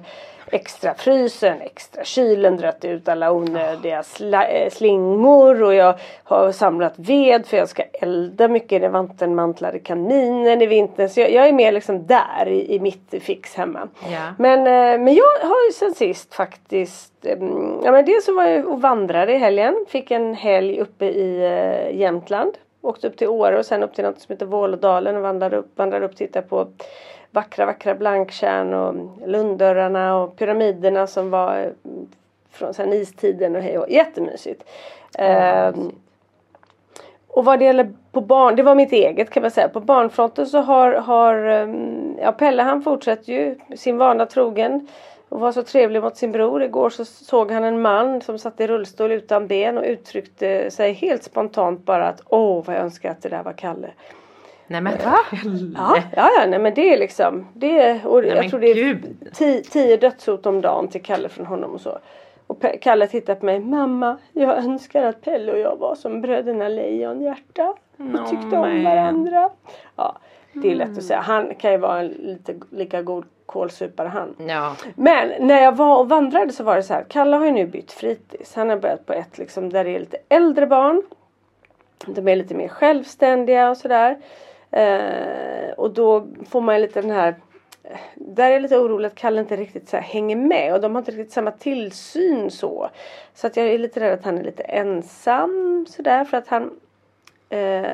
extra 0.52 0.94
frysen, 0.94 1.62
extra 1.62 2.04
kylen, 2.04 2.58
dragit 2.58 2.86
ut 2.86 3.08
alla 3.08 3.32
onödiga 3.32 4.02
sla- 4.02 4.50
eh, 4.50 4.70
slingor 4.70 5.64
och 5.64 5.76
jag 5.76 5.96
har 6.24 6.52
samlat 6.52 6.94
ved 6.96 7.46
för 7.46 7.58
jag 7.58 7.70
ska 7.70 7.84
elda 7.84 8.48
mycket 8.48 8.84
i 8.84 8.88
vattenmantlade 8.88 9.80
kaminen 9.80 10.62
i 10.62 10.66
vintern. 10.66 11.10
Så 11.10 11.20
jag, 11.20 11.32
jag 11.32 11.48
är 11.48 11.54
mer 11.54 11.72
liksom 11.72 12.08
där 12.08 12.48
i, 12.48 12.76
i 12.76 12.80
mitt 12.80 13.14
fix 13.22 13.56
hemma. 13.56 13.88
Ja. 14.12 14.34
Men, 14.38 14.60
eh, 14.60 15.04
men 15.04 15.14
jag 15.14 15.48
har 15.48 15.66
ju 15.68 15.72
sen 15.74 15.94
sist 15.94 16.34
faktiskt 16.34 17.26
mm, 17.26 17.80
Ja 17.84 17.92
men 17.92 18.06
dels 18.06 18.26
så 18.26 18.36
var 18.36 18.44
jag 18.46 18.68
och 18.68 18.82
vandrade 18.82 19.34
i 19.34 19.38
helgen. 19.38 19.86
Fick 19.90 20.12
en 20.12 20.34
helg 20.34 20.80
uppe 20.80 21.06
i 21.06 21.44
eh, 21.44 22.00
Jämtland. 22.00 22.54
Åkte 22.82 23.08
upp 23.08 23.18
till 23.18 23.28
Åre 23.28 23.60
och 23.60 23.66
sen 23.66 23.84
upp 23.84 23.96
till 23.96 24.04
något 24.04 24.20
som 24.22 24.34
heter 24.34 24.46
Vålådalen 24.46 25.16
och 25.16 25.22
vandrade 25.22 25.58
upp, 25.58 25.78
vandrade 25.78 26.06
upp 26.06 26.12
och 26.12 26.18
tittade 26.18 26.48
på 26.48 26.68
vackra 27.34 27.66
vackra 27.66 27.96
blanktjärn 27.96 28.74
och 28.74 28.96
lunddörrarna 29.26 30.16
och 30.16 30.36
pyramiderna 30.36 31.08
som 31.08 31.30
var 31.30 31.60
eh, 31.60 31.70
från 32.52 32.74
sen 32.74 32.94
istiden 32.94 33.56
och 33.56 33.62
hej 33.62 33.78
och 33.78 33.90
Jättemysigt. 33.90 34.64
Ehm, 35.18 35.92
och 37.28 37.46
vad 37.46 37.60
det 37.60 37.66
gäller 37.66 37.94
på 38.12 38.22
barn, 38.22 38.56
det 38.56 38.64
var 38.64 38.76
mitt 38.76 38.92
eget 38.92 39.30
kan 39.30 39.42
man 39.42 39.52
säga. 39.52 39.70
På 39.70 39.80
barnfronten 39.80 40.48
så 40.48 40.60
har, 40.60 40.94
har 40.94 41.36
ehm, 41.36 42.18
ja, 42.22 42.32
Pelle 42.32 42.64
han 42.64 42.82
fortsätter 42.82 43.34
ju 43.34 43.56
sin 43.76 43.98
vana 43.98 44.26
trogen. 44.26 44.88
Och 45.30 45.40
var 45.40 45.52
så 45.52 45.64
trevlig 45.64 46.02
mot 46.02 46.18
sin 46.18 46.32
bror. 46.32 46.64
Igår 46.64 46.90
så 46.90 47.06
såg 47.06 47.52
han 47.52 47.64
en 47.64 47.82
man 47.82 48.22
som 48.22 48.40
satt 48.40 48.62
i 48.62 48.68
rullstol 48.68 49.12
utan 49.12 49.48
ben 49.48 49.78
och 49.78 49.84
uttryckte 49.84 50.72
sig 50.72 50.94
helt 50.94 51.24
spontant 51.24 51.86
bara 51.86 52.08
att 52.08 52.22
åh 52.26 52.64
vad 52.66 52.76
jag 52.76 52.84
önskar 52.84 53.12
att 53.12 53.22
det 53.22 53.30
där 53.30 53.44
var 53.44 53.54
Kalle. 53.54 53.90
Nej 54.74 54.82
men 54.82 54.94
Ja, 55.04 55.16
ja, 56.16 56.30
ja 56.36 56.46
nej, 56.48 56.60
men 56.60 56.74
det 56.74 56.94
är 56.94 56.98
liksom. 56.98 57.48
Det 57.54 57.80
är, 57.80 58.08
och 58.08 58.26
jag 58.26 58.36
men 58.38 58.50
tror 58.50 58.60
det 58.60 58.68
är 58.72 59.00
tio, 59.34 59.62
tio 59.62 59.98
dödshot 59.98 60.46
om 60.46 60.62
dagen 60.62 60.88
till 60.88 61.02
Kalle 61.04 61.30
från 61.30 61.46
honom 61.46 61.72
och 61.72 61.82
så. 61.82 61.98
Och 62.48 62.60
Pe- 62.60 62.78
Kalle 62.82 63.08
tittar 63.08 63.36
på 63.36 63.46
mig. 63.46 63.60
Mamma, 63.60 64.18
jag 64.32 64.58
önskar 64.58 65.04
att 65.04 65.22
Pelle 65.22 65.52
och 65.52 65.60
jag 65.60 65.76
var 65.78 65.96
som 65.96 66.22
bröderna 66.22 66.68
Lejonhjärta. 66.68 67.70
Och 67.70 67.78
Nå, 67.98 68.26
tyckte 68.28 68.58
om 68.58 68.70
men. 68.70 68.84
varandra. 68.84 69.50
Ja, 69.96 70.16
det 70.54 70.72
är 70.72 70.76
lätt 70.76 70.98
att 70.98 71.04
säga. 71.04 71.20
Han 71.20 71.56
kan 71.56 71.72
ju 71.72 71.78
vara 71.78 72.00
en 72.00 72.08
lite 72.08 72.56
lika 72.70 73.02
god 73.02 73.26
kålsupare 73.46 74.08
han. 74.08 74.36
Ja. 74.48 74.76
Men 74.96 75.48
när 75.48 75.62
jag 75.64 75.76
var 75.76 76.00
och 76.00 76.10
vandrade 76.10 76.52
så 76.52 76.64
var 76.64 76.76
det 76.76 76.84
så 76.84 76.94
här. 76.94 77.06
Kalle 77.10 77.38
har 77.38 77.46
ju 77.46 77.52
nu 77.52 77.66
bytt 77.68 77.92
fritids. 77.92 78.56
Han 78.56 78.70
har 78.70 78.78
börjat 78.78 79.06
på 79.06 79.14
ett 79.14 79.38
liksom 79.38 79.70
där 79.70 79.84
det 79.84 79.96
är 79.96 80.00
lite 80.00 80.18
äldre 80.30 80.68
barn. 80.68 81.04
De 82.06 82.28
är 82.28 82.36
lite 82.36 82.56
mer 82.56 82.68
självständiga 82.68 83.70
och 83.70 83.78
sådär. 83.78 84.18
Eh, 84.74 85.72
och 85.78 85.92
då 85.92 86.28
får 86.50 86.62
man 86.62 86.82
lite 86.82 87.02
den 87.02 87.12
här 87.12 87.36
där 88.16 88.46
är 88.46 88.50
jag 88.50 88.62
lite 88.62 88.78
orolig 88.78 89.08
att 89.08 89.16
Kalle 89.16 89.42
inte 89.42 89.56
riktigt 89.56 89.90
så 89.90 89.98
hänger 89.98 90.36
med 90.36 90.74
och 90.74 90.82
de 90.82 90.96
har 90.96 91.02
inte 91.02 91.12
riktigt 91.12 91.32
samma 91.32 91.52
tillsyn 91.52 92.52
så. 92.52 92.90
Så 93.34 93.48
att 93.48 93.58
jag 93.58 93.68
är 93.68 93.78
lite 93.78 94.00
rädd 94.00 94.14
att 94.14 94.26
han 94.26 94.38
är 94.38 94.44
lite 94.44 94.64
ensam 94.64 95.86
sådär 95.90 96.26
för 96.26 96.38
att 96.38 96.48
han 96.48 96.72
eh, 97.50 97.86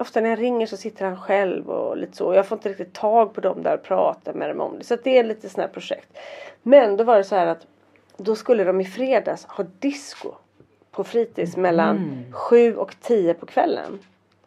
Ofta 0.00 0.20
när 0.20 0.30
jag 0.30 0.40
ringer 0.40 0.66
så 0.66 0.76
sitter 0.76 1.04
han 1.04 1.16
själv 1.16 1.70
och 1.70 1.96
lite 1.96 2.16
så. 2.16 2.34
Jag 2.34 2.46
får 2.46 2.58
inte 2.58 2.68
riktigt 2.68 2.92
tag 2.92 3.34
på 3.34 3.40
dem 3.40 3.62
där 3.62 3.74
och 3.74 3.82
prata 3.82 4.32
med 4.32 4.50
dem 4.50 4.60
om 4.60 4.78
det. 4.78 4.84
Så 4.84 4.94
att 4.94 5.04
det 5.04 5.18
är 5.18 5.24
lite 5.24 5.48
sådana 5.48 5.66
här 5.66 5.72
projekt. 5.72 6.18
Men 6.62 6.96
då 6.96 7.04
var 7.04 7.16
det 7.16 7.24
så 7.24 7.34
här 7.34 7.46
att 7.46 7.66
då 8.16 8.36
skulle 8.36 8.64
de 8.64 8.80
i 8.80 8.84
fredags 8.84 9.44
ha 9.44 9.64
disco 9.78 10.32
på 10.90 11.04
fritids 11.04 11.56
mellan 11.56 12.24
sju 12.32 12.76
och 12.76 12.94
tio 13.00 13.34
på 13.34 13.46
kvällen. 13.46 13.98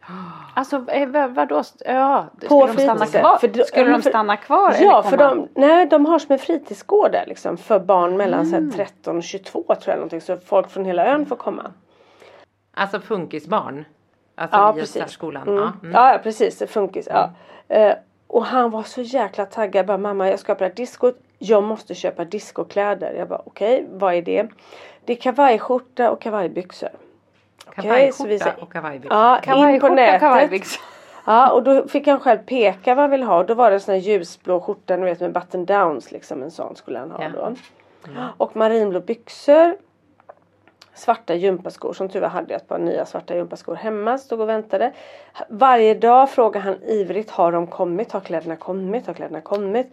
Alltså 0.55 0.83
eh, 0.87 1.07
vad- 1.09 1.31
vadå? 1.35 1.63
Ja, 1.85 2.25
På 2.47 2.67
skulle 2.67 2.73
de 2.73 2.81
stanna 2.83 3.05
kvar? 3.05 3.37
för 3.37 3.47
då- 3.47 3.63
skulle 3.63 3.91
de 3.91 4.01
stanna 4.01 4.37
kvar? 4.37 4.75
Ja, 4.79 5.03
för 5.03 5.17
de, 5.17 5.47
nej, 5.55 5.85
de 5.85 6.05
har 6.05 6.19
som 6.19 6.31
en 6.33 6.39
fritidsgård 6.39 7.11
där 7.11 7.25
liksom 7.27 7.57
för 7.57 7.79
barn 7.79 8.17
mellan 8.17 8.45
så 8.45 8.55
här, 8.55 8.71
13 8.75 9.17
och 9.17 9.23
22 9.23 9.63
tror 9.67 9.79
jag 9.85 9.95
någonting. 9.95 10.21
Så 10.21 10.37
folk 10.37 10.69
från 10.69 10.85
hela 10.85 11.05
ön 11.05 11.25
får 11.25 11.35
komma. 11.35 11.71
Alltså 12.73 12.99
funkisbarn. 12.99 13.85
Alltså 14.35 14.57
Ja, 14.57 14.71
via 14.71 14.81
precis. 14.81 15.01
särskolan. 15.01 15.47
Mm. 15.47 15.59
Ja. 15.63 15.71
Mm. 15.83 15.91
Ja, 16.13 16.19
precis. 16.23 16.63
Funkis. 16.67 17.07
Ja. 17.11 17.29
Eh, 17.75 17.93
och 18.27 18.45
han 18.45 18.71
var 18.71 18.83
så 18.83 19.01
jäkla 19.01 19.45
taggad. 19.45 19.85
Bara, 19.85 19.97
mamma, 19.97 20.29
jag 20.29 20.39
ska 20.39 20.55
på 20.55 20.59
det 20.59 20.65
här 20.69 20.75
diskot. 20.75 21.15
Jag 21.39 21.63
måste 21.63 21.95
köpa 21.95 22.25
discokläder. 22.25 23.13
Jag 23.13 23.27
bara, 23.27 23.41
okej, 23.45 23.87
vad 23.91 24.13
är 24.13 24.21
det? 24.21 24.47
Det 25.05 25.13
är 25.13 25.17
kavajskjorta 25.17 26.11
och 26.11 26.21
kavajbyxor. 26.21 26.89
Okej, 27.67 28.11
så 28.11 28.27
vi 28.27 28.39
Kavajskjorta 28.39 28.65
och 28.65 28.73
kavajbyxor. 28.73 29.17
Ja, 29.17 29.39
Kavajskjorta, 29.43 29.93
nätet. 29.95 30.19
kavajbyxor. 30.19 30.81
Ja, 31.25 31.51
och 31.51 31.63
då 31.63 31.87
fick 31.87 32.07
han 32.07 32.19
själv 32.19 32.37
peka 32.39 32.95
vad 32.95 33.03
han 33.03 33.11
ville 33.11 33.25
ha. 33.25 33.37
Och 33.37 33.45
då 33.45 33.53
var 33.53 33.69
det 33.69 33.75
en 33.75 33.79
sån 33.79 33.93
här 33.93 34.01
ljusblå 34.01 34.61
skjorta, 34.61 34.95
ni 34.97 35.05
vet 35.05 35.19
med 35.19 35.33
button 35.33 35.65
downs 35.65 36.11
liksom. 36.11 36.43
En 36.43 36.51
sån 36.51 36.75
skulle 36.75 36.99
han 36.99 37.11
ha 37.11 37.23
Ja. 37.23 37.29
då. 37.29 37.55
Och 38.37 38.55
marinblå 38.55 38.99
byxor. 38.99 39.75
Svarta 40.93 41.33
gympaskor. 41.35 41.93
Som 41.93 42.07
var 42.07 42.27
hade 42.27 42.53
jag 42.53 42.61
ett 42.61 42.67
par 42.67 42.77
nya 42.79 43.05
svarta 43.05 43.35
gympaskor 43.35 43.75
hemma. 43.75 44.17
Stod 44.17 44.41
och 44.41 44.49
väntade. 44.49 44.91
Varje 45.49 45.93
dag 45.93 46.29
frågade 46.29 46.65
han 46.65 46.83
ivrigt. 46.83 47.31
Har 47.31 47.51
de 47.51 47.67
kommit? 47.67 48.11
Har 48.11 48.19
kläderna 48.19 48.55
kommit? 48.55 49.07
Har 49.07 49.13
kläderna 49.13 49.41
kommit? 49.41 49.91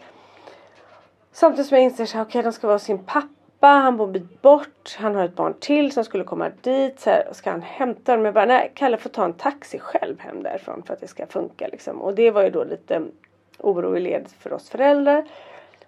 Samtidigt 1.33 1.67
som 1.67 1.77
jag 1.77 1.85
inser 1.85 2.15
här, 2.15 2.25
okej 2.25 2.43
de 2.43 2.53
ska 2.53 2.67
vara 2.67 2.79
sin 2.79 2.99
pappa. 2.99 3.29
Han 3.61 3.97
bor 3.97 4.07
en 4.07 4.13
bit 4.13 4.43
bort. 4.43 4.97
Han 4.99 5.15
har 5.15 5.25
ett 5.25 5.35
barn 5.35 5.55
till 5.61 5.93
som 5.93 6.05
skulle 6.05 6.25
komma 6.25 6.51
dit. 6.61 7.01
Så 7.01 7.11
här, 7.11 7.29
ska 7.33 7.51
han 7.51 7.63
hämta 7.63 8.17
dem? 8.17 8.25
Jag 8.25 8.35
bara, 8.35 8.47
nej 8.47 8.73
Kalle 8.75 8.97
får 8.97 9.11
ta 9.11 9.25
en 9.25 9.33
taxi 9.33 9.79
själv 9.79 10.21
hem 10.21 10.43
därifrån 10.43 10.83
för 10.83 10.95
att 10.95 11.01
det 11.01 11.09
ska 11.09 11.27
funka 11.27 11.69
liksom. 11.69 12.03
Och 12.03 12.15
det 12.15 12.31
var 12.31 12.43
ju 12.43 12.51
då 12.51 12.65
lite 12.65 13.03
oro 13.59 13.97
i 13.97 14.01
led 14.01 14.29
för 14.39 14.53
oss 14.53 14.71
föräldrar. 14.71 15.25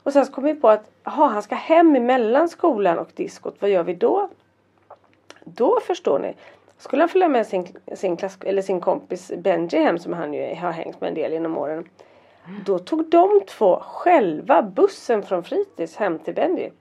Och 0.02 0.12
sen 0.12 0.26
så 0.26 0.32
kom 0.32 0.44
vi 0.44 0.54
på 0.54 0.68
att, 0.68 0.90
aha, 1.04 1.26
han 1.26 1.42
ska 1.42 1.54
hem 1.54 1.96
emellan 1.96 2.48
skolan 2.48 2.98
och 2.98 3.08
diskot. 3.14 3.56
Vad 3.58 3.70
gör 3.70 3.82
vi 3.82 3.94
då? 3.94 4.28
Då 5.44 5.80
förstår 5.80 6.18
ni. 6.18 6.34
Skulle 6.78 7.02
han 7.02 7.08
följa 7.08 7.28
med 7.28 7.46
sin, 7.46 7.66
sin, 7.94 8.16
klass, 8.16 8.38
eller 8.44 8.62
sin 8.62 8.80
kompis 8.80 9.32
Benji 9.38 9.78
hem 9.78 9.98
som 9.98 10.12
han 10.12 10.34
ju 10.34 10.54
har 10.54 10.70
hängt 10.70 11.00
med 11.00 11.08
en 11.08 11.14
del 11.14 11.32
genom 11.32 11.58
åren. 11.58 11.88
Då 12.66 12.78
tog 12.78 13.10
de 13.10 13.40
två 13.48 13.80
själva 13.80 14.62
bussen 14.62 15.22
från 15.22 15.44
fritids 15.44 15.96
hem 15.96 16.18
till 16.18 16.34
Benji. 16.34 16.72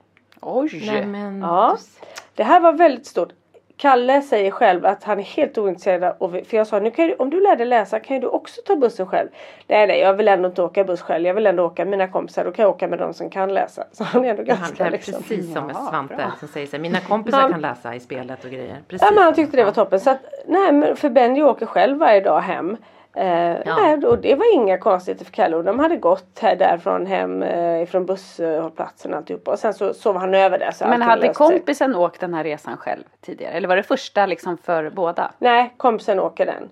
Oj! 0.41 0.84
Nej, 0.88 1.05
men, 1.05 1.41
Ja. 1.41 1.77
Det 2.36 2.43
här 2.43 2.60
var 2.60 2.74
väldigt 2.74 3.05
stort. 3.05 3.29
Kalle 3.77 4.22
säger 4.22 4.51
själv 4.51 4.86
att 4.86 5.03
han 5.03 5.19
är 5.19 5.24
helt 5.24 5.58
ointresserad 5.58 6.15
av, 6.19 6.39
för 6.48 6.58
jag 6.58 6.67
sa 6.67 6.79
nu 6.79 6.91
kan 6.91 7.08
du, 7.08 7.13
om 7.15 7.29
du 7.29 7.41
lär 7.41 7.55
dig 7.55 7.65
läsa 7.65 8.00
kan 8.00 8.15
ju 8.17 8.22
du 8.22 8.27
också 8.27 8.62
ta 8.65 8.75
bussen 8.75 9.08
själv. 9.08 9.29
Nej 9.67 9.88
nej 9.88 10.00
jag 10.00 10.13
vill 10.13 10.27
ändå 10.27 10.50
inte 10.50 10.62
åka 10.63 10.84
buss 10.84 11.01
själv, 11.01 11.25
jag 11.27 11.34
vill 11.34 11.48
ändå 11.48 11.63
åka 11.65 11.86
med 11.86 11.91
mina 11.91 12.08
kompisar, 12.08 12.43
då 12.46 12.51
kan 12.51 12.63
jag 12.63 12.69
åka 12.75 12.88
med 12.88 13.00
de 13.00 13.13
som 13.13 13.29
kan 13.29 13.53
läsa. 13.53 13.84
Så 13.91 14.03
han 14.03 14.25
är 14.25 14.29
ändå 14.29 14.41
Han 14.41 14.46
ganska 14.60 14.86
är 14.86 14.91
liksom. 14.91 15.13
precis 15.13 15.53
som 15.53 15.65
med 15.67 15.75
Ja, 15.75 15.88
Svante 15.89 16.15
bra. 16.15 16.31
som 16.39 16.48
säger 16.48 16.67
så 16.67 16.72
här, 16.75 16.81
mina 16.81 17.00
kompisar 17.00 17.39
Han- 17.41 17.51
kan 17.51 17.62
läsa 17.62 17.96
i 17.96 18.00
spelet 18.00 18.43
och 18.46 18.51
grejer. 18.51 18.77
Precis. 18.88 19.08
Ja 19.08 19.15
men 19.15 19.24
han 19.24 19.34
tyckte 19.34 19.58
det 19.58 19.63
var 19.63 19.72
toppen. 19.72 20.00
Så 20.00 20.10
att, 20.10 20.19
nej 20.48 20.72
men 20.72 20.96
för 20.96 21.10
Benji 21.10 21.43
åker 21.43 21.65
själv 21.65 21.98
varje 21.98 22.22
dag 22.22 22.39
hem. 22.41 22.77
Eh, 23.16 23.58
nej, 23.66 24.06
och 24.06 24.18
det 24.18 24.36
var 24.36 24.54
inga 24.54 24.78
konstigheter 24.78 25.25
för 25.25 25.32
Kalle 25.32 25.56
och 25.56 25.63
de 25.63 25.80
hade 25.80 25.96
gått 25.98 26.39
här 26.42 26.56
därifrån 26.56 27.06
hem 27.06 27.44
eh, 27.44 27.82
ifrån 27.82 28.06
busshållplatsen 28.06 29.12
och 29.12 29.18
alltihopa. 29.18 29.51
Och 29.51 29.60
sen 29.60 29.74
så 29.74 29.94
sov 29.94 30.18
han 30.18 30.34
över 30.34 30.60
där. 30.60 30.72
Så 30.72 30.88
Men 30.88 31.01
hade 31.01 31.22
löste 31.22 31.44
sig. 31.44 31.48
kompisen 31.58 31.96
åkt 31.96 32.20
den 32.22 32.34
här 32.34 32.44
resan 32.44 32.78
själv 32.78 33.04
tidigare? 33.22 33.54
Eller 33.54 33.68
var 33.68 33.75
det 33.75 33.84
första 33.84 34.25
liksom 34.25 34.58
för 34.58 34.89
båda? 34.89 35.32
Nej, 35.39 35.74
kompisen 35.78 36.20
åker 36.20 36.46
den. 36.46 36.70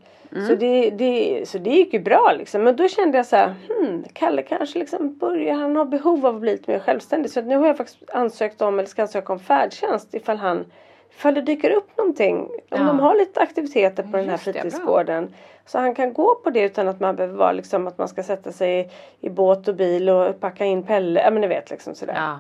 Så, 0.48 0.56
det, 0.56 0.90
det, 0.90 1.44
så 1.50 1.58
det 1.58 1.70
gick 1.70 1.94
ju 1.94 2.00
bra 2.00 2.34
liksom. 2.38 2.64
Men 2.64 2.76
då 2.76 2.88
kände 2.88 3.18
jag 3.18 3.26
så 3.26 3.36
här, 3.36 3.54
hmm, 3.70 4.04
Kalle 4.14 4.42
kanske 4.42 4.80
liksom 4.80 5.18
börjar, 5.18 5.54
han 5.54 5.76
har 5.76 5.86
behov 5.86 6.26
av 6.26 6.36
att 6.36 6.42
bli 6.42 6.52
lite 6.52 6.72
mer 6.72 6.80
självständig. 6.80 7.32
Så 7.32 7.42
nu 7.42 7.58
har 7.58 7.68
jag 7.68 7.78
faktiskt 7.78 8.10
ansökt 8.14 8.62
om, 8.62 8.80
eller 8.80 8.90
ska 8.90 9.02
ansöka 9.02 9.34
om 9.34 9.40
färdtjänst 9.40 10.14
ifall 10.14 10.38
han, 10.38 10.66
ifall 11.12 11.34
det 11.34 11.42
dyker 11.42 11.72
upp 11.72 11.98
någonting. 11.98 12.38
Om 12.40 12.50
Ja. 12.70 12.78
de 12.84 13.00
har 13.00 13.16
lite 13.16 13.40
aktiviteter 13.40 14.04
på 14.04 14.18
den 14.18 14.26
här 14.26 14.32
Just 14.32 14.46
det, 14.46 14.54
fritidsgården. 14.54 15.34
Så 15.68 15.80
han 15.80 15.96
kan 15.96 16.14
gå 16.14 16.36
på 16.36 16.50
det 16.50 16.62
utan 16.62 16.88
att 16.88 17.00
man 17.00 17.16
behöver 17.16 17.38
vara 17.38 17.52
liksom 17.52 17.88
att 17.88 17.98
man 17.98 18.08
ska 18.08 18.24
sätta 18.24 18.52
sig 18.52 18.80
i, 18.80 18.90
i 19.20 19.30
båt 19.30 19.68
och 19.68 19.76
bil 19.76 20.10
och 20.10 20.40
packa 20.40 20.66
in 20.66 20.84
Pelle. 20.84 21.22
Ja 21.24 21.32
men 21.32 21.42
ni 21.42 21.48
vet 21.48 21.70
liksom 21.70 21.96
sådär. 21.96 22.14
Ja. 22.16 22.40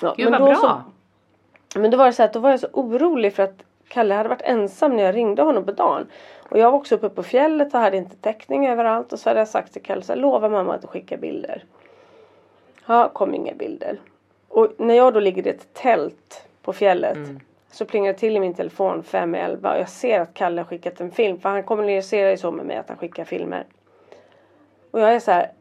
Ja, 0.00 0.14
Gud 0.16 0.30
men 0.30 0.40
vad 0.40 0.50
då 0.50 0.60
bra. 0.60 0.84
Så, 1.72 1.78
men 1.78 1.90
då 1.90 1.98
var 1.98 2.06
det 2.06 2.12
så 2.12 2.22
att 2.22 2.32
då 2.32 2.38
var 2.38 2.50
jag 2.50 2.60
så 2.60 2.68
orolig 2.72 3.34
för 3.34 3.42
att 3.42 3.62
Kalle 3.88 4.14
hade 4.14 4.28
varit 4.28 4.42
ensam 4.42 4.96
när 4.96 5.02
jag 5.02 5.14
ringde 5.14 5.42
honom 5.42 5.64
på 5.64 5.72
dagen. 5.72 6.06
Och 6.50 6.58
jag 6.58 6.70
var 6.70 6.78
också 6.78 6.94
uppe 6.94 7.08
på 7.08 7.22
fjället 7.22 7.74
och 7.74 7.80
hade 7.80 7.96
inte 7.96 8.16
täckning 8.16 8.66
överallt. 8.68 9.12
Och 9.12 9.18
så 9.18 9.30
hade 9.30 9.40
jag 9.40 9.48
sagt 9.48 9.72
till 9.72 9.82
Kalle 9.82 10.02
så 10.02 10.12
här, 10.12 10.20
lova 10.20 10.48
mamma 10.48 10.74
att 10.74 10.84
skicka 10.84 11.16
bilder. 11.16 11.64
Ja, 12.86 13.08
kom 13.08 13.34
inga 13.34 13.54
bilder. 13.54 14.00
Och 14.48 14.72
när 14.78 14.94
jag 14.94 15.14
då 15.14 15.20
ligger 15.20 15.46
i 15.46 15.50
ett 15.50 15.74
tält 15.74 16.46
på 16.62 16.72
fjället. 16.72 17.18
Så 17.76 17.84
plingar 17.84 18.12
det 18.12 18.18
till 18.18 18.36
i 18.36 18.40
min 18.40 18.54
telefon 18.54 19.02
fem 19.02 19.34
i 19.34 19.38
elva 19.38 19.72
och 19.72 19.80
jag 19.80 19.88
ser 19.88 20.20
att 20.20 20.34
Kalle 20.34 20.60
har 20.60 20.66
skickat 20.66 21.00
en 21.00 21.10
film. 21.10 21.40
För 21.40 21.48
han 21.48 21.62
kommunicerar 21.62 22.30
ju 22.30 22.36
så 22.36 22.50
med 22.50 22.66
mig 22.66 22.76
att 22.76 22.88
han 22.88 22.98
skickar 22.98 23.24
filmer. 23.24 23.66
Och 24.90 25.00
jag 25.00 25.14
är 25.14 25.20
så 25.20 25.30
här. 25.30 25.52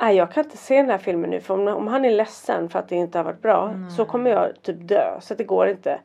Nej 0.00 0.16
jag 0.16 0.32
kan 0.32 0.44
inte 0.44 0.56
se 0.56 0.76
den 0.76 0.90
här 0.90 0.98
filmen 0.98 1.30
nu 1.30 1.40
för 1.40 1.54
om, 1.54 1.68
om 1.68 1.86
han 1.86 2.04
är 2.04 2.10
ledsen 2.10 2.68
för 2.68 2.78
att 2.78 2.88
det 2.88 2.96
inte 2.96 3.18
har 3.18 3.24
varit 3.24 3.42
bra 3.42 3.74
så 3.96 4.04
kommer 4.04 4.30
jag 4.30 4.62
typ 4.62 4.76
dö. 4.88 5.20
Så 5.20 5.34
det 5.34 5.44
går 5.44 5.68
inte. 5.68 6.00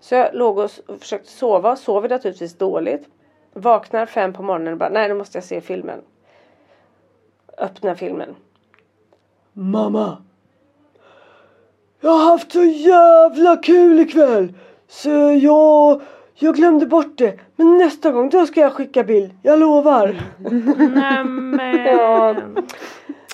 Så 0.00 0.14
jag 0.14 0.34
låg 0.34 0.58
och 0.58 0.70
försökte 1.00 1.30
sova. 1.30 1.76
Sov 1.76 2.08
naturligtvis 2.08 2.58
dåligt. 2.58 3.08
Vaknar 3.52 4.06
fem 4.06 4.32
på 4.32 4.42
morgonen 4.42 4.72
och 4.72 4.78
bara, 4.78 4.90
nej 4.90 5.08
nu 5.08 5.14
måste 5.14 5.38
jag 5.38 5.44
se 5.44 5.60
filmen. 5.60 6.00
Öppnar 7.58 7.94
filmen. 7.94 8.34
Mamma! 9.52 10.22
Jag 12.00 12.10
har 12.10 12.30
haft 12.30 12.52
så 12.52 12.64
jävla 12.64 13.56
kul 13.56 14.00
ikväll! 14.00 14.52
Så 14.88 15.38
jag, 15.40 16.00
jag 16.34 16.54
glömde 16.54 16.86
bort 16.86 17.18
det. 17.18 17.38
Men 17.56 17.78
nästa 17.78 18.10
gång 18.10 18.28
då 18.28 18.46
ska 18.46 18.60
jag 18.60 18.72
skicka 18.72 19.04
bild, 19.04 19.32
jag 19.42 19.58
lovar. 19.58 20.22
Nämen. 20.94 21.86
Ja. 21.86 22.34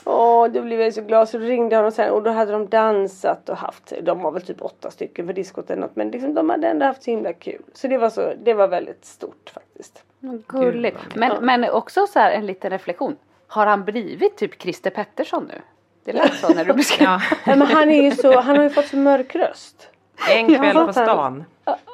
Åh, 0.04 0.48
då 0.48 0.62
blev 0.62 0.80
jag 0.80 0.94
så 0.94 1.02
glad 1.02 1.28
så 1.28 1.38
ringde 1.38 1.74
jag 1.74 1.78
honom 1.78 1.92
sen 1.92 2.10
och 2.10 2.22
då 2.22 2.30
hade 2.30 2.52
de 2.52 2.68
dansat 2.68 3.48
och 3.48 3.56
haft, 3.56 3.92
de 4.02 4.22
var 4.22 4.32
väl 4.32 4.42
typ 4.42 4.62
åtta 4.62 4.90
stycken 4.90 5.26
för 5.26 5.32
diskot 5.32 5.70
eller 5.70 5.82
något 5.82 5.96
men 5.96 6.10
liksom 6.10 6.34
de 6.34 6.50
hade 6.50 6.68
ändå 6.68 6.86
haft 6.86 7.02
så 7.02 7.10
himla 7.10 7.32
kul. 7.32 7.62
Så 7.72 7.88
det 7.88 7.98
var 7.98 8.10
så, 8.10 8.32
det 8.44 8.54
var 8.54 8.68
väldigt 8.68 9.04
stort 9.04 9.50
faktiskt. 9.54 10.02
Gulligt. 10.46 10.98
Men, 11.14 11.44
men 11.44 11.70
också 11.70 12.06
så 12.06 12.18
här 12.18 12.32
en 12.32 12.46
liten 12.46 12.70
reflektion. 12.70 13.16
Har 13.46 13.66
han 13.66 13.84
blivit 13.84 14.36
typ 14.36 14.62
Christer 14.62 14.90
Pettersson 14.90 15.44
nu? 15.48 15.60
Det 16.04 16.12
lät 16.12 16.34
så 16.34 16.54
när 16.54 16.64
du 16.64 16.72
beskrev. 16.74 17.08
Ja, 17.08 17.20
men 17.46 17.62
han 17.62 17.90
är 17.90 18.02
ju 18.02 18.10
så, 18.10 18.40
han 18.40 18.56
har 18.56 18.64
ju 18.64 18.70
fått 18.70 18.86
så 18.86 18.96
mörk 18.96 19.34
röst. 19.34 19.88
En 20.30 20.56
kväll 20.58 20.76
Ja, 20.76 20.86
på 20.86 20.92
stan. 20.92 21.44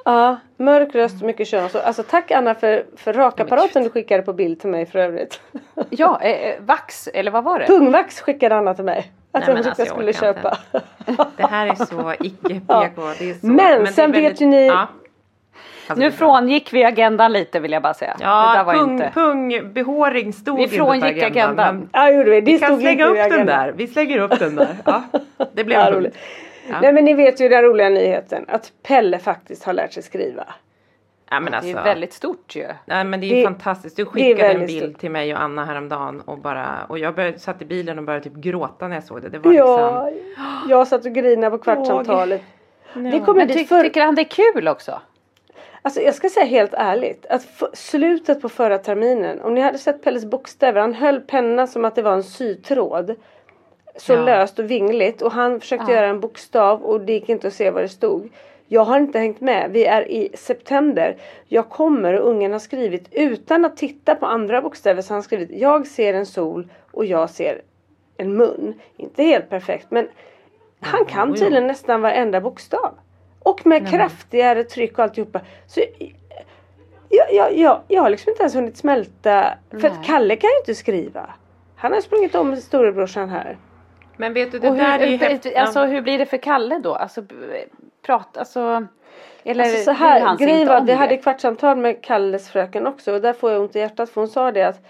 Ja, 0.04 0.37
mörk 0.56 0.94
röst 0.94 1.23
mycket 1.23 1.49
kön. 1.49 1.68
Så, 1.68 1.78
alltså 1.80 2.02
tack 2.02 2.30
Anna 2.30 2.54
för, 2.54 2.85
för 2.97 3.12
rakapparaten 3.12 3.82
du 3.82 3.90
skickade 3.90 4.23
på 4.23 4.32
bild 4.32 4.61
till 4.61 4.70
mig 4.70 4.87
för 4.87 4.99
övrigt. 4.99 5.40
Ja, 5.90 6.18
eh, 6.23 6.30
eh, 6.30 6.54
vax 6.61 7.08
eller 7.14 7.30
vad 7.30 7.44
var 7.44 7.58
det? 7.58 7.66
Pungvax 7.66 8.20
skickade 8.20 8.56
Anna 8.56 8.75
till 8.75 8.85
mig. 8.85 8.99
Att 8.99 9.06
Nej, 9.32 9.42
jag 9.47 9.54
men 9.54 9.56
tyckte 9.56 9.68
alltså, 9.68 9.82
jag 9.82 9.88
skulle 9.88 10.12
köpa. 10.12 10.58
Det 11.37 11.47
här 11.47 11.66
är 11.66 11.75
så. 11.75 11.85
Det 13.18 13.30
är 13.30 13.40
så, 13.40 13.47
Men 13.47 13.56
det 13.56 13.62
är 13.64 13.87
sen 13.87 14.12
vet 14.12 14.23
väldigt- 14.25 14.40
ju 14.40 14.47
ni- 14.47 14.66
Ja. 14.66 14.87
Alltså, 15.90 16.00
Nu 16.04 16.11
det 16.11 16.16
frångick 16.16 16.73
vi 16.73 16.85
agendan 16.85 17.32
lite 17.32 17.61
vill 17.61 17.73
jag 17.73 17.82
bara 17.82 17.94
säga. 17.94 18.14
det 18.18 18.25
Ja, 18.25 18.52
där 18.56 18.64
var 18.64 18.75
pung, 18.75 18.90
inte... 18.92 19.11
pungbehåring 19.14 20.32
stod 20.32 20.56
Vi 20.56 20.62
inte 20.62 20.78
på 20.78 20.85
frångick 20.85 21.23
agendan. 21.23 21.76
men 21.76 21.88
Ja 21.92 22.11
gjorde 22.11 22.30
vi. 22.30 22.40
Det 22.40 22.52
Vi 22.52 22.58
kan 22.58 22.80
slänga 22.80 22.90
inte 22.92 23.04
upp 23.04 23.16
den 23.16 23.32
agendan. 23.32 23.47
där. 23.66 23.73
Vi 23.76 23.87
slänger 23.87 24.18
upp 24.18 24.38
den 24.38 24.56
där. 24.56 24.76
Ja, 24.85 25.02
det 25.52 25.64
blev 25.64 25.78
Ja, 25.80 25.90
roligt. 25.90 26.16
Ja. 26.68 26.80
Nej 26.80 26.92
men 26.92 27.04
ni 27.04 27.14
vet 27.14 27.40
ju 27.40 27.48
den 27.48 27.62
roliga 27.62 27.88
nyheten 27.88 28.44
att 28.48 28.72
Pelle 28.82 29.18
faktiskt 29.18 29.64
har 29.64 29.72
lärt 29.72 29.92
sig 29.92 30.02
skriva. 30.02 30.44
Ja, 31.30 31.40
men 31.40 31.50
Det 31.52 31.58
alltså, 31.58 31.78
är 31.78 31.84
väldigt 31.84 32.12
stort 32.12 32.56
ju. 32.56 32.66
Nej 32.87 33.04
men 33.04 33.20
det 33.20 33.26
är 33.26 33.34
Det- 33.37 33.42
fantastiskt. 33.44 33.96
Du 33.96 34.04
det 34.04 34.10
skickade 34.10 34.48
en 34.52 34.66
bild 34.66 34.90
stort. 34.90 35.00
till 35.00 35.10
mig 35.10 35.34
och 35.34 35.42
Anna 35.42 35.64
häromdagen 35.64 36.20
och 36.20 36.38
bara 36.38 36.84
och 36.88 36.98
jag 36.98 37.14
började, 37.14 37.38
satt 37.38 37.62
i 37.62 37.64
bilen 37.64 37.98
och 37.98 38.04
började 38.04 38.25
typ 38.25 38.34
gråta 38.34 38.88
när 38.88 38.96
jag 38.96 39.04
såg 39.04 39.22
det. 39.22 39.28
Det 39.28 39.38
var 39.38 39.52
Ja, 39.52 40.10
liksom. 40.10 40.42
jag 40.68 40.88
satt 40.88 41.04
och 41.06 41.12
grinade 41.12 41.50
på 41.58 41.64
kvartsamtalet. 41.64 42.42
Det 42.94 43.20
kom 43.20 43.37
Men 43.37 43.48
dit 43.48 43.58
ty, 43.58 43.64
för, 43.64 43.82
tycker 43.82 44.00
han 44.04 44.14
det 44.14 44.22
är 44.22 44.52
kul 44.54 44.68
också? 44.68 45.00
alltså 45.82 46.00
jag 46.00 46.14
ska 46.14 46.28
säga 46.28 46.46
helt 46.46 46.75
ärligt 46.75 47.26
att 47.26 47.46
slutet 47.72 48.42
på 48.42 48.48
förra 48.48 48.78
terminen 48.78 49.40
om 49.40 49.54
ni 49.54 49.60
hade 49.60 49.78
sett 49.78 50.02
Pelles 50.04 50.25
bokstäver 50.25 50.80
han 50.80 50.94
höll 50.94 51.20
pennan 51.20 51.68
som 51.68 51.84
att 51.84 51.94
det 51.94 52.02
var 52.02 52.12
en 52.12 52.22
sytråd. 52.22 53.14
Så 53.99 54.12
Ja. 54.12 54.23
löst 54.25 54.59
och 54.59 54.71
vingligt 54.71 55.23
och 55.23 55.33
han 55.33 55.61
försökte 55.61 55.93
göra 55.93 56.07
en 56.07 56.21
bokstav 56.21 56.83
och 56.83 57.00
det 57.00 57.12
gick 57.12 57.28
inte 57.28 57.47
att 57.49 57.55
se 57.55 57.71
vad 57.71 57.83
det 57.83 57.88
stod. 57.88 58.28
Jag 58.67 58.85
har 58.85 58.99
inte 58.99 59.19
hängt 59.19 59.40
med. 59.40 59.71
Vi 59.71 59.85
är 59.85 60.11
i 60.11 60.31
september. 60.35 61.17
Jag 61.47 61.69
kommer 61.69 62.14
och 62.14 62.28
ungen 62.28 62.52
har 62.52 62.59
skrivit 62.59 63.09
utan 63.11 63.64
att 63.64 63.76
titta 63.76 64.14
på 64.14 64.26
andra 64.26 64.62
bokstäver 64.62 65.02
så 65.02 65.11
har 65.11 65.17
han 65.17 65.23
skrivit 65.23 65.50
jag 65.50 65.87
ser 65.87 66.14
en 66.14 66.26
sol 66.26 66.69
och 66.90 67.05
jag 67.05 67.31
ser 67.31 67.62
en 68.17 68.37
mun. 68.37 68.75
Inte 68.97 69.23
helt 69.23 69.50
perfekt 69.50 69.87
men 69.90 70.09
han 70.81 71.05
kan 71.05 71.35
tydligen 71.35 71.67
nästan 71.67 72.00
varenda 72.00 72.40
bokstav. 72.40 72.95
Och 73.43 73.67
med 73.67 73.90
kraftigare 73.90 74.64
tryck 74.64 74.99
och 74.99 75.05
alltihopa. 75.05 75.40
Så 75.67 75.81
jag, 77.09 77.35
jag, 77.35 77.57
jag, 77.57 77.81
jag 77.88 78.02
har 78.02 78.11
liksom 78.11 78.31
inte 78.31 78.43
ens 78.43 78.55
hunnit 78.55 78.76
smälta. 78.76 79.55
För 79.71 79.88
att 79.88 80.05
Kalle 80.07 80.37
kan 80.37 80.50
ju 80.50 80.59
inte 80.59 80.75
skriva. 80.75 81.31
Han 81.76 81.93
har 81.93 82.00
sprungit 82.00 82.35
om 82.35 82.57
storebrorsan 82.57 83.28
här. 83.28 83.57
Men 84.18 84.34
vet 84.34 84.52
du 84.52 84.58
det 84.58 84.68
Och 84.68 84.76
där 84.76 84.98
är 84.98 85.06
hur, 85.06 85.18
häftigt. 85.18 85.56
alltså, 85.56 85.84
hur 85.84 86.00
blir 86.00 86.18
det 86.18 86.26
för 86.26 86.37
Kalle 86.37 86.78
då? 86.78 86.94
Alltså, 86.94 87.22
prata, 88.06 88.40
alltså... 88.40 88.87
Eller 89.44 89.64
Alltså 89.64 89.84
så 89.84 89.90
här, 89.90 90.37
grejen 90.37 90.68
var, 90.68 90.80
vi 90.80 90.92
hade 90.92 91.16
kvartssamtal 91.16 91.76
med 91.76 92.02
Kalles 92.02 92.50
fröken 92.50 92.87
också 92.87 93.12
och 93.12 93.20
där 93.20 93.32
får 93.32 93.50
jag 93.50 93.60
ont 93.60 93.76
i 93.76 93.78
hjärtat 93.78 94.10
för 94.10 94.20
hon 94.20 94.28
sa 94.28 94.52
det 94.52 94.62
att 94.62 94.80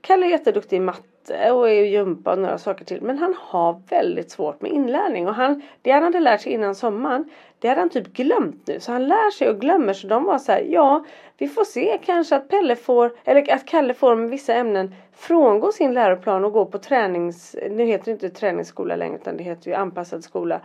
Kalle 0.00 0.26
är 0.26 0.30
jätteduktig 0.30 0.76
i 0.76 0.80
matte 0.80 1.52
och 1.52 1.68
är 1.68 1.72
i 1.72 1.88
gympa 1.88 2.32
och 2.32 2.38
några 2.38 2.58
saker 2.58 2.84
till 2.84 3.02
men 3.02 3.18
han 3.18 3.34
har 3.38 3.82
väldigt 3.90 4.30
svårt 4.30 4.60
med 4.62 4.70
inlärning 4.70 5.28
och 5.28 5.34
han, 5.34 5.62
det 5.82 5.90
han 5.90 6.02
hade 6.02 6.20
lärt 6.20 6.40
sig 6.40 6.52
innan 6.52 6.74
sommaren 6.74 7.30
det 7.58 7.68
hade 7.68 7.80
han 7.80 7.90
typ 7.90 8.12
glömt 8.12 8.66
nu 8.66 8.80
så 8.80 8.92
han 8.92 9.08
lär 9.08 9.30
sig 9.30 9.48
och 9.48 9.60
glömmer 9.60 9.92
så 9.92 10.06
de 10.06 10.24
var 10.24 10.38
så 10.38 10.52
här 10.52 10.60
ja 10.60 11.04
vi 11.38 11.48
får 11.48 11.64
se 11.64 11.98
kanske 12.04 12.36
att 12.36 12.48
Pelle 12.48 12.76
får 12.76 13.12
eller 13.24 13.52
att 13.54 13.66
Kalle 13.66 13.94
får 13.94 14.14
med 14.16 14.30
vissa 14.30 14.54
ämnen 14.54 14.94
frångå 15.16 15.72
sin 15.72 15.94
läroplan 15.94 16.44
och 16.44 16.52
gå 16.52 16.64
på 16.66 16.78
tränings, 16.78 17.56
nu 17.70 17.84
heter 17.84 18.04
det 18.04 18.10
inte 18.10 18.30
träningsskola 18.30 18.96
längre 18.96 19.16
utan 19.16 19.36
det 19.36 19.44
heter 19.44 19.70
ju 19.70 19.74
anpassad 19.76 20.24
skola 20.24 20.60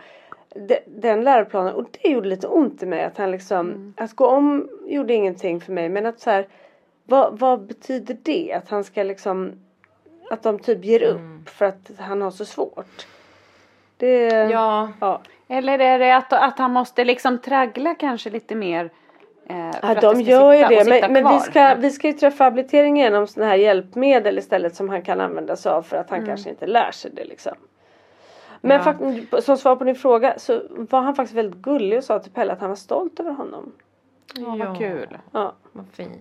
de- 0.68 0.80
den 0.86 1.24
läroplanen 1.24 1.74
och 1.74 1.84
det 2.02 2.08
gjorde 2.08 2.28
lite 2.28 2.46
ont 2.46 2.82
i 2.82 2.86
mig 2.86 3.04
att 3.04 3.18
han 3.18 3.30
liksom 3.30 3.66
Mm. 3.70 3.94
att 3.96 4.16
gå 4.16 4.26
om 4.26 4.68
gjorde 4.86 5.14
ingenting 5.14 5.60
för 5.60 5.72
mig 5.72 5.88
men 5.88 6.06
att 6.06 6.20
så 6.20 6.30
här 6.30 6.46
vad, 7.06 7.38
vad 7.38 7.66
betyder 7.66 8.16
det 8.22 8.52
att 8.52 8.68
han 8.68 8.84
ska 8.84 9.02
liksom 9.02 9.52
att 10.30 10.42
de 10.42 10.58
typ 10.58 10.84
ger 10.84 11.02
upp 11.02 11.16
Mm. 11.18 11.44
för 11.46 11.64
att 11.64 11.90
han 11.98 12.22
har 12.22 12.30
så 12.30 12.44
svårt 12.44 13.06
det 13.96 14.28
Ja, 14.50 14.88
ja. 15.00 15.20
Eller 15.48 15.78
är 15.78 15.98
det 15.98 16.16
att, 16.16 16.32
att 16.32 16.58
han 16.58 16.70
måste 16.72 17.04
liksom 17.04 17.38
traggla 17.38 17.94
kanske 17.94 18.30
lite 18.30 18.54
mer? 18.54 18.90
Eh, 19.46 19.70
Ja, 19.82 19.94
de 20.00 20.20
gör 20.20 20.52
ju 20.52 20.62
det 20.62 20.84
men, 21.02 21.12
men 21.12 21.32
vi, 21.34 21.40
ska, 21.40 21.74
vi 21.74 21.90
ska 21.90 22.06
ju 22.06 22.12
träffa 22.12 22.44
habilitering 22.44 22.96
genom 22.96 23.26
sådana 23.26 23.50
här 23.50 23.56
hjälpmedel 23.58 24.38
istället 24.38 24.74
som 24.76 24.88
han 24.88 25.02
kan 25.02 25.20
använda 25.20 25.56
sig 25.56 25.72
av 25.72 25.82
för 25.82 25.96
att 25.96 26.10
han 26.10 26.18
Mm. 26.18 26.28
kanske 26.28 26.50
inte 26.50 26.66
lär 26.66 26.90
sig 26.90 27.10
det 27.14 27.24
liksom. 27.24 27.52
Men 28.60 28.76
Ja. 28.76 28.82
fakt- 28.82 29.44
som 29.44 29.56
svar 29.56 29.76
på 29.76 29.84
din 29.84 29.94
fråga 29.94 30.34
så 30.38 30.62
var 30.70 31.00
han 31.00 31.14
faktiskt 31.14 31.36
väldigt 31.36 31.62
gullig 31.62 31.98
och 31.98 32.04
sa 32.04 32.18
till 32.18 32.32
Pelle 32.32 32.52
att 32.52 32.60
han 32.60 32.68
var 32.68 32.76
stolt 32.76 33.20
över 33.20 33.30
honom. 33.32 33.72
Ja, 34.34 34.56
vad 34.66 34.78
kul. 34.78 35.18
Ja, 35.32 35.52
vad 35.72 35.86
fint. 35.92 36.12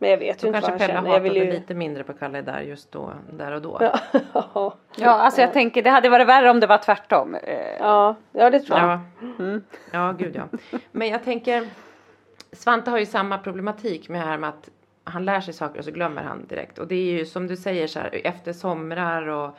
Men 0.00 0.10
jag 0.10 0.18
vet 0.18 0.44
ju 0.44 0.46
inte 0.46 0.60
vad 0.60 0.70
kanske 0.70 0.70
han 0.70 0.78
Pelle 0.78 0.92
känner. 0.92 1.10
Jag 1.10 1.20
vill 1.20 1.36
ju... 1.36 1.50
lite 1.52 1.74
mindre 1.74 2.04
på 2.04 2.12
Kalle 2.12 2.42
där 2.42 2.60
just 2.60 2.92
då, 2.92 3.12
där 3.32 3.52
och 3.52 3.62
då. 3.62 3.78
Ja. 3.80 4.76
Ja, 4.96 5.10
alltså 5.10 5.40
jag 5.40 5.52
tänker 5.52 5.82
det 5.82 5.90
hade 5.90 6.08
varit 6.08 6.26
värre 6.26 6.50
om 6.50 6.60
det 6.60 6.66
var 6.66 6.78
tvärtom. 6.78 7.34
Eh, 7.34 7.76
ja, 7.78 8.16
ja 8.32 8.50
det 8.50 8.60
tror 8.60 8.78
jag. 8.78 8.88
Ja. 9.38 9.60
ja, 9.92 10.12
gud 10.18 10.36
ja. 10.36 10.58
Men 10.92 11.08
jag 11.08 11.24
tänker, 11.24 11.68
Svante 12.52 12.90
har 12.90 12.98
ju 12.98 13.06
samma 13.06 13.38
problematik 13.38 14.08
med 14.08 14.20
det 14.20 14.26
här 14.26 14.38
med 14.38 14.48
att 14.48 14.68
han 15.04 15.24
lär 15.24 15.40
sig 15.40 15.54
saker 15.54 15.78
och 15.78 15.84
så 15.84 15.90
glömmer 15.90 16.22
han 16.22 16.46
direkt. 16.46 16.78
Och 16.78 16.86
det 16.86 16.94
är 16.94 17.18
ju 17.18 17.26
som 17.26 17.46
du 17.46 17.56
säger 17.56 17.86
så 17.86 17.98
här, 17.98 18.20
efter 18.24 18.52
somrar 18.52 19.26
och, 19.26 19.58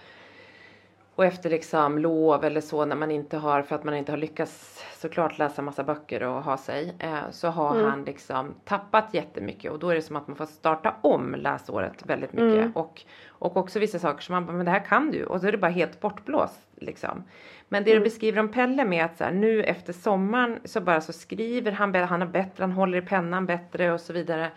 och 1.21 1.27
efter 1.27 1.49
liksom 1.49 1.97
lov 1.97 2.45
eller 2.45 2.61
så 2.61 2.85
när 2.85 2.95
man 2.95 3.11
inte 3.11 3.37
har, 3.37 3.61
för 3.61 3.75
att 3.75 3.83
man 3.83 3.93
inte 3.93 4.11
har 4.11 4.17
lyckats 4.17 4.83
såklart 4.97 5.37
läsa 5.37 5.61
massa 5.61 5.83
böcker 5.83 6.23
och 6.23 6.43
ha 6.43 6.57
sig. 6.57 6.95
Eh, 6.99 7.29
så 7.31 7.47
har 7.47 7.83
han 7.83 8.03
liksom 8.03 8.53
tappat 8.65 9.13
jättemycket 9.13 9.71
och 9.71 9.79
då 9.79 9.89
är 9.89 9.95
det 9.95 10.01
som 10.01 10.15
att 10.15 10.27
man 10.27 10.37
får 10.37 10.45
starta 10.45 10.95
om 11.01 11.35
läsåret 11.35 12.05
väldigt 12.05 12.33
mycket. 12.33 12.75
Och, 12.75 13.01
och 13.27 13.57
också 13.57 13.79
vissa 13.79 13.99
saker 13.99 14.21
som 14.21 14.33
man 14.33 14.45
bara, 14.45 14.57
men 14.57 14.65
det 14.65 14.71
här 14.71 14.85
kan 14.85 15.11
du. 15.11 15.23
Och 15.25 15.41
så 15.41 15.47
är 15.47 15.51
det 15.51 15.57
bara 15.57 15.71
helt 15.71 15.99
bortblåst 16.01 16.67
liksom. 16.75 17.23
Men 17.69 17.83
det 17.83 17.93
du 17.93 17.99
beskriver 17.99 18.39
om 18.39 18.49
Pelle 18.49 18.85
med 18.85 19.05
att 19.05 19.17
så 19.17 19.23
här, 19.23 19.31
nu 19.31 19.63
efter 19.63 19.93
sommaren 19.93 20.59
så 20.65 20.81
bara 20.81 21.01
så 21.01 21.13
skriver 21.13 21.71
han, 21.71 21.95
han 21.95 22.21
har 22.21 22.27
bättre, 22.27 22.63
han 22.63 22.71
håller 22.71 22.97
i 22.97 23.01
pennan 23.01 23.45
bättre 23.45 23.91
och 23.91 24.01
så 24.01 24.13
vidare. 24.13 24.51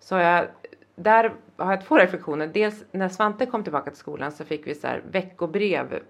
Så 0.00 0.14
har 0.14 0.22
jag, 0.22 0.46
där 0.96 1.32
har 1.56 1.72
jag 1.72 1.84
två 1.84 1.98
reflektioner. 1.98 2.46
Dels 2.46 2.84
när 2.92 3.08
Svante 3.08 3.46
kom 3.46 3.62
tillbaka 3.62 3.90
till 3.90 3.98
skolan 3.98 4.32
så 4.32 4.44
fick 4.44 4.66
vi 4.66 4.74
så 4.74 4.86
här 4.86 5.02
veckobrev, 5.10 6.00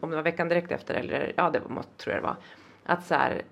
om 0.00 0.10
det 0.10 0.16
var 0.16 0.22
veckan 0.22 0.48
direkt 0.48 0.72
efter 0.72 0.94
eller 0.94 1.32
ja 1.36 1.50
det 1.50 1.60
var, 1.60 1.82
tror 1.96 2.14
jag 2.14 2.22
det 2.22 2.26
var. 2.26 2.36
Att 2.84 3.06
så 3.06 3.14
här, 3.14 3.42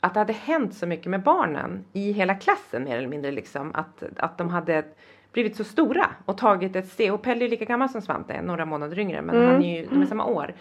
att 0.00 0.14
det 0.14 0.20
hade 0.20 0.32
hänt 0.32 0.74
så 0.74 0.86
mycket 0.86 1.06
med 1.06 1.22
barnen 1.22 1.84
i 1.92 2.12
hela 2.12 2.34
klassen 2.34 2.84
mer 2.84 2.98
eller 2.98 3.08
mindre 3.08 3.30
liksom. 3.30 3.74
Att, 3.74 4.02
att 4.16 4.38
de 4.38 4.48
hade 4.48 4.84
blivit 5.32 5.56
så 5.56 5.64
stora 5.64 6.10
och 6.24 6.38
tagit 6.38 6.76
ett 6.76 6.88
steg. 6.88 7.14
Och 7.14 7.22
Pelle 7.22 7.44
är 7.44 7.48
lika 7.48 7.64
gammal 7.64 7.88
som 7.88 8.02
Svante, 8.02 8.42
några 8.42 8.64
månader 8.64 8.98
yngre 8.98 9.22
men 9.22 9.46
han 9.46 9.62
är 9.62 9.80
ju, 9.80 9.86
de 9.86 10.02
är 10.02 10.06
samma 10.06 10.24
år. 10.24 10.54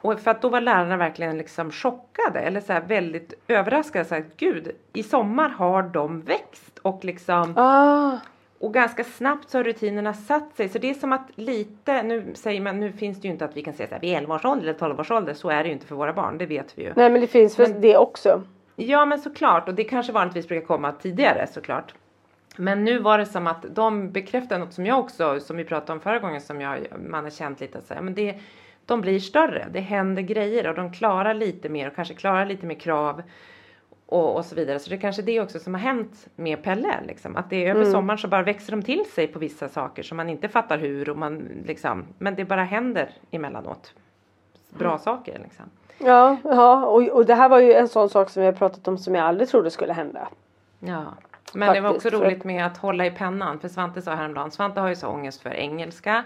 Och 0.00 0.20
för 0.20 0.30
att 0.30 0.42
då 0.42 0.48
var 0.48 0.60
lärarna 0.60 0.96
verkligen 0.96 1.38
liksom 1.38 1.70
chockade 1.70 2.40
eller 2.40 2.60
så 2.60 2.80
väldigt 2.86 3.34
överraskade. 3.48 4.04
Så 4.04 4.14
här, 4.14 4.24
Gud, 4.36 4.70
i 4.92 5.02
sommar 5.02 5.48
har 5.48 5.82
de 5.82 6.20
växt 6.20 6.78
och 6.78 7.04
liksom 7.04 7.56
Ah, 7.56 8.18
och 8.60 8.74
ganska 8.74 9.04
snabbt 9.04 9.50
så 9.50 9.58
har 9.58 9.64
rutinerna 9.64 10.14
satt 10.14 10.56
sig. 10.56 10.68
Så 10.68 10.78
det 10.78 10.90
är 10.90 10.94
som 10.94 11.12
att 11.12 11.30
lite, 11.34 12.02
nu 12.02 12.32
säger 12.34 12.60
man, 12.60 12.80
nu 12.80 12.92
finns 12.92 13.20
det 13.20 13.28
ju 13.28 13.32
inte 13.32 13.44
att 13.44 13.56
vi 13.56 13.62
kan 13.62 13.74
säga 13.74 13.88
så 13.88 13.94
här 13.94 14.00
vid 14.00 14.14
11 14.14 14.34
års 14.34 14.44
ålder 14.44 14.68
eller 14.68 14.78
12 14.78 15.00
års 15.00 15.10
ålder. 15.10 15.34
Så 15.34 15.50
är 15.50 15.62
det 15.62 15.66
ju 15.68 15.72
inte 15.72 15.86
för 15.86 15.96
våra 15.96 16.12
barn, 16.12 16.38
det 16.38 16.46
vet 16.46 16.78
vi 16.78 16.82
ju. 16.82 16.92
nej 16.96 17.10
men 17.10 17.20
det 17.20 17.26
finns 17.26 17.58
väl 17.58 17.80
det 17.80 17.96
också. 17.96 18.42
Ja 18.76 19.04
men 19.04 19.18
såklart 19.18 19.68
och 19.68 19.74
det 19.74 19.84
kanske 19.84 20.12
vanligtvis 20.12 20.48
brukar 20.48 20.66
komma 20.66 20.92
tidigare 20.92 21.46
såklart. 21.46 21.94
Men 22.56 22.84
nu 22.84 22.98
var 22.98 23.18
det 23.18 23.26
som 23.26 23.46
att 23.46 23.64
de 23.70 24.10
bekräftar 24.10 24.58
något 24.58 24.72
som 24.72 24.86
jag 24.86 24.98
också, 24.98 25.40
som 25.40 25.56
vi 25.56 25.64
pratade 25.64 25.92
om 25.92 26.00
förra 26.00 26.18
gången 26.18 26.40
som 26.40 26.60
jag, 26.60 26.78
man 27.08 27.24
har 27.24 27.30
känt 27.30 27.60
lite 27.60 27.78
att 27.78 27.86
säga, 27.86 28.00
men 28.00 28.14
det, 28.14 28.34
de 28.86 29.00
blir 29.00 29.18
större, 29.20 29.66
det 29.72 29.80
händer 29.80 30.22
grejer 30.22 30.66
och 30.66 30.74
de 30.74 30.92
klarar 30.92 31.34
lite 31.34 31.68
mer 31.68 31.86
och 31.86 31.94
kanske 31.94 32.14
klarar 32.14 32.46
lite 32.46 32.66
mer 32.66 32.74
krav. 32.74 33.22
Och, 34.06 34.36
och 34.36 34.44
så 34.44 34.54
vidare. 34.54 34.78
Så 34.78 34.90
det 34.90 34.96
är 34.96 35.00
kanske 35.00 35.22
det 35.22 35.40
också 35.40 35.58
som 35.58 35.74
har 35.74 35.80
hänt 35.80 36.26
med 36.36 36.62
Pelle. 36.62 37.00
Liksom. 37.06 37.36
Att 37.36 37.50
det 37.50 37.66
är 37.66 37.70
över 37.74 37.84
sommaren 37.84 38.18
så 38.18 38.28
bara 38.28 38.42
växer 38.42 38.72
de 38.72 38.82
till 38.82 39.04
sig 39.04 39.26
på 39.26 39.38
vissa 39.38 39.68
saker 39.68 40.02
som 40.02 40.16
man 40.16 40.28
inte 40.28 40.48
fattar 40.48 40.78
hur. 40.78 41.10
Och 41.10 41.18
man, 41.18 41.48
liksom, 41.66 42.04
men 42.18 42.34
det 42.34 42.44
bara 42.44 42.64
händer 42.64 43.10
emellanåt. 43.30 43.92
Bra 44.68 44.98
saker 44.98 45.38
liksom. 45.38 45.64
Ja, 45.98 46.36
ja 46.44 46.86
och, 46.86 47.02
och 47.08 47.26
det 47.26 47.34
här 47.34 47.48
var 47.48 47.58
ju 47.58 47.72
en 47.72 47.88
sån 47.88 48.08
sak 48.08 48.30
som 48.30 48.40
vi 48.40 48.46
har 48.46 48.52
pratat 48.52 48.88
om 48.88 48.98
som 48.98 49.14
jag 49.14 49.24
aldrig 49.24 49.48
trodde 49.48 49.70
skulle 49.70 49.92
hända. 49.92 50.28
Ja. 50.80 51.04
Men 51.52 51.74
det 51.74 51.80
var 51.80 51.90
också 51.90 52.00
Faktiskt, 52.00 52.22
roligt 52.22 52.44
med 52.44 52.66
att 52.66 52.76
hålla 52.76 53.06
i 53.06 53.10
pennan. 53.10 53.58
För 53.58 53.68
Svante 53.68 54.02
sa 54.02 54.14
häromdagen, 54.14 54.50
Svante 54.50 54.80
har 54.80 54.88
ju 54.88 54.96
så 54.96 55.08
ångest 55.08 55.40
för 55.40 55.50
engelska. 55.50 56.24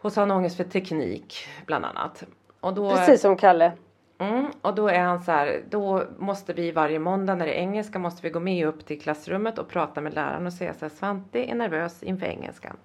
Och 0.00 0.12
så 0.12 0.20
har 0.20 0.26
han 0.26 0.36
ångest 0.36 0.56
för 0.56 0.64
teknik 0.64 1.46
bland 1.66 1.84
annat. 1.84 2.24
Och 2.60 2.74
då, 2.74 2.90
Precis 2.90 3.20
som 3.20 3.36
Kalle. 3.36 3.72
Mm, 4.20 4.46
och 4.62 4.74
då 4.74 4.88
är 4.88 5.00
han 5.00 5.22
så 5.22 5.32
här, 5.32 5.62
då 5.70 6.02
måste 6.18 6.52
vi 6.52 6.72
varje 6.72 6.98
måndag 6.98 7.34
när 7.34 7.46
det 7.46 7.52
är 7.52 7.60
engelska 7.60 7.98
måste 7.98 8.22
vi 8.22 8.30
gå 8.30 8.40
med 8.40 8.66
upp 8.66 8.86
till 8.86 9.00
klassrummet 9.00 9.58
och 9.58 9.68
prata 9.68 10.00
med 10.00 10.14
läraren 10.14 10.46
och 10.46 10.52
säga 10.52 10.74
så 10.74 10.84
här, 10.84 10.90
Svante 10.90 11.50
är 11.50 11.54
nervös 11.54 12.02
inför 12.02 12.26
engelskan. 12.26 12.76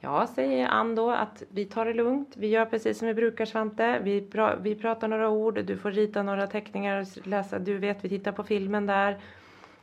Ja, 0.00 0.26
säger 0.26 0.68
Ann 0.68 0.94
då 0.94 1.10
att 1.10 1.42
vi 1.48 1.64
tar 1.64 1.84
det 1.84 1.94
lugnt. 1.94 2.32
Vi 2.36 2.46
gör 2.46 2.64
precis 2.64 2.98
som 2.98 3.08
vi 3.08 3.14
brukar 3.14 3.44
Svante. 3.44 3.98
Vi, 4.02 4.20
pra- 4.20 4.58
vi 4.62 4.74
pratar 4.74 5.08
några 5.08 5.28
ord, 5.28 5.64
du 5.64 5.76
får 5.76 5.90
rita 5.90 6.22
några 6.22 6.46
teckningar, 6.46 7.28
läsa, 7.28 7.58
du 7.58 7.78
vet 7.78 8.04
vi 8.04 8.08
tittar 8.08 8.32
på 8.32 8.42
filmen 8.42 8.86
där. 8.86 9.18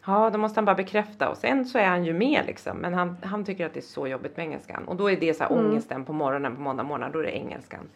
Ja, 0.06 0.30
då 0.30 0.38
måste 0.38 0.58
han 0.58 0.66
bara 0.66 0.76
bekräfta 0.76 1.30
och 1.30 1.38
sen 1.38 1.66
så 1.66 1.78
är 1.78 1.86
han 1.88 2.06
ju 2.06 2.14
med 2.14 2.44
liksom. 2.46 2.78
Men 2.78 2.94
han, 2.94 3.18
han 3.24 3.46
tycker 3.46 3.66
att 3.66 3.74
det 3.74 3.80
är 3.80 3.82
så 3.82 4.08
jobbigt 4.08 4.38
med 4.38 4.44
engelskan. 4.46 4.84
Och 4.88 4.96
då 4.96 5.12
är 5.12 5.18
det 5.18 5.34
så 5.34 5.44
här 5.44 5.52
ångesten 5.52 6.06
på 6.06 6.14
morgonen 6.14 6.56
på 6.56 6.62
måndag 6.62 6.84
morgon, 6.84 7.12
då 7.12 7.20
är 7.20 7.24
det 7.24 7.38
engelskan. 7.38 7.90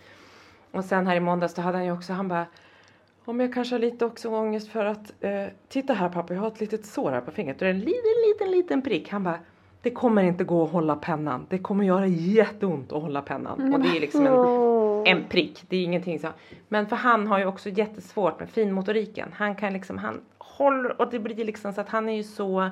Och 0.72 0.86
sen 0.86 1.08
här 1.08 1.16
i 1.16 1.20
måndags 1.20 1.54
då 1.54 1.62
hade 1.62 1.78
han 1.78 1.86
ju 1.86 1.92
också, 1.92 2.14
han 2.14 2.28
bara 2.28 2.46
om 3.26 3.40
jag 3.40 3.54
kanske 3.54 3.76
har 3.76 3.80
lite 3.80 4.06
också 4.06 4.30
ångest 4.30 4.68
för 4.68 4.86
att 4.86 5.14
eh, 5.22 5.46
titta 5.68 5.94
här 5.94 6.10
pappa, 6.10 6.34
jag 6.34 6.42
har 6.42 6.48
ett 6.48 6.60
litet 6.60 6.86
sår 6.86 7.12
här 7.12 7.22
på 7.22 7.32
fingret 7.32 7.56
och 7.56 7.60
det 7.60 7.70
är 7.70 7.74
en 7.74 7.80
liten, 7.80 8.14
liten, 8.28 8.52
liten 8.52 8.82
prick. 8.82 9.10
Han 9.10 9.24
bara 9.24 9.40
det 9.82 9.92
kommer 9.92 10.24
inte 10.24 10.44
gå 10.44 10.64
att 10.64 10.72
hålla 10.72 10.96
pennan. 10.96 11.46
Det 11.50 11.58
kommer 11.58 11.84
göra 11.86 12.08
jätteont 12.08 12.94
att 12.94 13.02
hålla 13.02 13.22
pennan. 13.22 13.74
Och 13.74 13.80
det 13.80 13.98
är 13.98 14.00
liksom 14.00 14.26
en, 14.28 15.18
en 15.18 15.30
prick. 15.30 15.64
Det 15.70 15.78
är 15.78 15.84
ingenting 15.84 16.20
så. 16.20 16.28
Men 16.68 16.88
för 16.88 16.96
han 16.96 17.28
har 17.28 17.40
ju 17.40 17.46
också 17.46 17.70
jättesvårt 17.70 18.40
med 18.40 18.50
finmotoriken. 18.50 19.30
Han 19.34 19.56
kan 19.56 19.74
liksom, 19.74 19.98
han 19.98 20.22
håller 20.38 21.02
och 21.02 21.12
det 21.12 21.20
blir 21.20 21.46
liksom 21.46 21.74
så 21.74 21.82
att 21.82 21.90
han 21.90 22.10
är 22.10 22.14
ju 22.14 22.24
så 22.24 22.70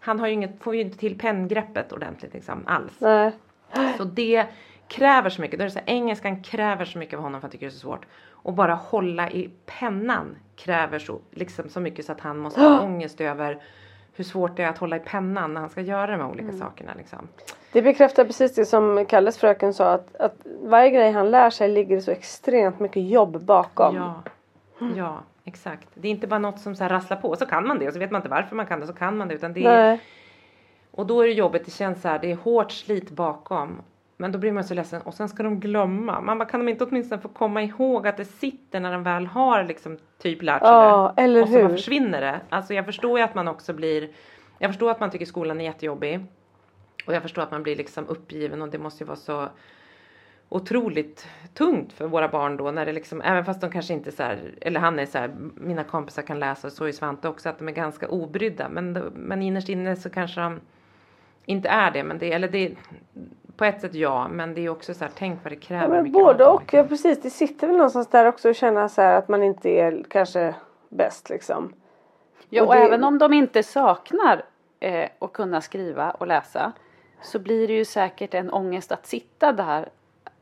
han 0.00 0.20
har 0.20 0.26
ju 0.26 0.32
inget, 0.32 0.62
får 0.62 0.74
ju 0.74 0.80
inte 0.80 0.98
till 0.98 1.18
penngreppet 1.18 1.92
ordentligt 1.92 2.34
liksom 2.34 2.62
alls. 2.66 3.00
Nej. 3.00 3.32
Så 3.96 4.04
det 4.04 4.46
kräver 4.88 5.30
så 5.30 5.40
mycket. 5.40 5.58
Då 5.58 5.62
är 5.62 5.66
det 5.66 5.72
så 5.72 5.78
här, 5.78 5.88
engelskan 5.88 6.42
kräver 6.42 6.84
så 6.84 6.98
mycket 6.98 7.16
av 7.16 7.22
honom 7.22 7.40
för 7.40 7.42
han 7.42 7.50
tycker 7.50 7.66
det 7.66 7.70
är 7.70 7.74
så 7.74 7.78
svårt. 7.78 8.06
Och 8.46 8.52
bara 8.52 8.74
hålla 8.74 9.30
i 9.30 9.50
pennan 9.66 10.36
kräver 10.56 10.98
så, 10.98 11.18
liksom, 11.30 11.68
så 11.68 11.80
mycket 11.80 12.06
så 12.06 12.12
att 12.12 12.20
han 12.20 12.38
måste 12.38 12.60
ha 12.60 12.80
ångest 12.84 13.20
över 13.20 13.62
hur 14.14 14.24
svårt 14.24 14.56
det 14.56 14.62
är 14.62 14.68
att 14.68 14.78
hålla 14.78 14.96
i 14.96 15.00
pennan 15.00 15.54
när 15.54 15.60
han 15.60 15.70
ska 15.70 15.80
göra 15.80 16.06
de 16.06 16.20
här 16.22 16.30
olika 16.30 16.52
sakerna. 16.52 16.92
Liksom. 16.96 17.28
Det 17.72 17.82
bekräftar 17.82 18.24
precis 18.24 18.54
det 18.54 18.64
som 18.64 19.06
Kalles 19.08 19.38
fröken 19.38 19.74
sa 19.74 19.92
att, 19.92 20.16
att 20.16 20.36
varje 20.62 20.90
grej 20.90 21.12
han 21.12 21.30
lär 21.30 21.50
sig 21.50 21.68
ligger 21.68 22.00
så 22.00 22.10
extremt 22.10 22.80
mycket 22.80 23.08
jobb 23.08 23.44
bakom. 23.44 23.96
Ja, 23.96 24.22
ja, 24.96 25.18
exakt. 25.44 25.88
Det 25.94 26.08
är 26.08 26.12
inte 26.12 26.26
bara 26.26 26.38
något 26.38 26.60
som 26.60 26.76
så 26.76 26.82
här 26.84 26.90
rasslar 26.90 27.16
på. 27.16 27.36
Så 27.36 27.46
kan 27.46 27.66
man 27.66 27.78
det 27.78 27.86
och 27.86 27.92
så 27.92 27.98
vet 27.98 28.10
man 28.10 28.18
inte 28.18 28.28
varför 28.28 28.56
man 28.56 28.66
kan 28.66 28.80
det 28.80 28.86
så 28.86 28.92
kan 28.92 29.16
man 29.16 29.28
det. 29.28 29.34
Utan 29.34 29.52
det 29.52 29.64
är. 29.64 29.98
Och 30.90 31.06
då 31.06 31.20
är 31.20 31.26
det 31.26 31.32
jobbigt, 31.32 31.64
det 31.64 31.70
känns 31.70 32.02
så 32.02 32.08
här, 32.08 32.18
det 32.18 32.30
är 32.30 32.36
hårt 32.36 32.72
slit 32.72 33.10
bakom. 33.10 33.82
Men 34.16 34.32
då 34.32 34.38
blir 34.38 34.52
man 34.52 34.64
så 34.64 34.74
ledsen 34.74 35.02
och 35.02 35.14
sen 35.14 35.28
ska 35.28 35.42
de 35.42 35.60
glömma. 35.60 36.20
Man 36.20 36.38
bara, 36.38 36.48
kan 36.48 36.60
de 36.60 36.68
inte 36.68 36.84
åtminstone 36.84 37.20
få 37.22 37.28
komma 37.28 37.62
ihåg 37.62 38.06
att 38.06 38.16
det 38.16 38.24
sitter 38.24 38.80
när 38.80 38.92
de 38.92 39.02
väl 39.02 39.26
har 39.26 39.64
liksom 39.64 39.98
typ 40.18 40.42
lärt 40.42 40.62
sig 40.62 40.68
Ja, 40.70 41.12
det. 41.16 41.22
eller 41.22 41.42
och 41.42 41.48
så 41.48 41.58
hur? 41.58 41.68
försvinner 41.68 42.20
det. 42.20 42.40
Alltså 42.48 42.74
jag 42.74 42.84
förstår 42.86 43.18
ju 43.18 43.24
att 43.24 43.34
man 43.34 43.48
också 43.48 43.72
blir, 43.72 44.08
jag 44.58 44.70
förstår 44.70 44.90
att 44.90 45.00
man 45.00 45.10
tycker 45.10 45.26
skolan 45.26 45.60
är 45.60 45.64
jättejobbig. 45.64 46.24
Och 47.06 47.14
jag 47.14 47.22
förstår 47.22 47.42
att 47.42 47.50
man 47.50 47.62
blir 47.62 47.76
liksom 47.76 48.06
uppgiven 48.08 48.62
och 48.62 48.68
det 48.68 48.78
måste 48.78 49.04
ju 49.04 49.08
vara 49.08 49.16
så 49.16 49.48
otroligt 50.48 51.28
tungt 51.54 51.92
för 51.92 52.06
våra 52.06 52.28
barn 52.28 52.56
då 52.56 52.70
när 52.70 52.86
det 52.86 52.92
liksom, 52.92 53.20
även 53.20 53.44
fast 53.44 53.60
de 53.60 53.70
kanske 53.70 53.94
inte 53.94 54.12
så 54.12 54.22
här, 54.22 54.54
eller 54.60 54.80
han 54.80 54.98
är 54.98 55.06
så 55.06 55.18
här, 55.18 55.30
mina 55.54 55.84
kompisar 55.84 56.22
kan 56.22 56.38
läsa, 56.38 56.70
så 56.70 56.84
är 56.84 56.92
Svante 56.92 57.28
också, 57.28 57.48
att 57.48 57.58
de 57.58 57.68
är 57.68 57.72
ganska 57.72 58.08
obrydda. 58.08 58.68
Men, 58.68 58.92
men 59.14 59.42
innerst 59.42 59.68
inne 59.68 59.96
så 59.96 60.10
kanske 60.10 60.40
de 60.40 60.60
inte 61.46 61.68
är 61.68 61.90
det, 61.90 62.04
men 62.04 62.18
det, 62.18 62.32
eller 62.32 62.48
det, 62.48 62.74
på 63.56 63.64
ett 63.64 63.80
sätt 63.80 63.94
ja, 63.94 64.28
men 64.28 64.54
det 64.54 64.60
är 64.64 64.68
också 64.68 64.94
så 64.94 65.04
här, 65.04 65.12
tänk 65.18 65.44
vad 65.44 65.52
det 65.52 65.56
kräver. 65.56 65.96
Ja, 65.96 66.02
men 66.02 66.12
både 66.12 66.46
och, 66.46 66.74
ja 66.74 66.84
precis. 66.84 67.20
Det 67.22 67.30
sitter 67.30 67.66
väl 67.66 67.76
någonstans 67.76 68.08
där 68.08 68.26
också 68.26 68.50
att 68.50 68.56
känna 68.56 68.88
så 68.88 69.02
här 69.02 69.18
att 69.18 69.28
man 69.28 69.42
inte 69.42 69.70
är 69.70 70.04
kanske 70.08 70.54
bäst 70.88 71.30
liksom. 71.30 71.72
Ja, 72.48 72.62
Och 72.62 72.68
och 72.68 72.74
det- 72.74 72.80
även 72.80 73.04
om 73.04 73.18
de 73.18 73.32
inte 73.32 73.62
saknar 73.62 74.44
eh, 74.80 75.08
att 75.18 75.32
kunna 75.32 75.60
skriva 75.60 76.10
och 76.10 76.26
läsa 76.26 76.72
så 77.22 77.38
blir 77.38 77.68
det 77.68 77.74
ju 77.74 77.84
säkert 77.84 78.34
en 78.34 78.50
ångest 78.50 78.92
att 78.92 79.06
sitta 79.06 79.52
där. 79.52 79.88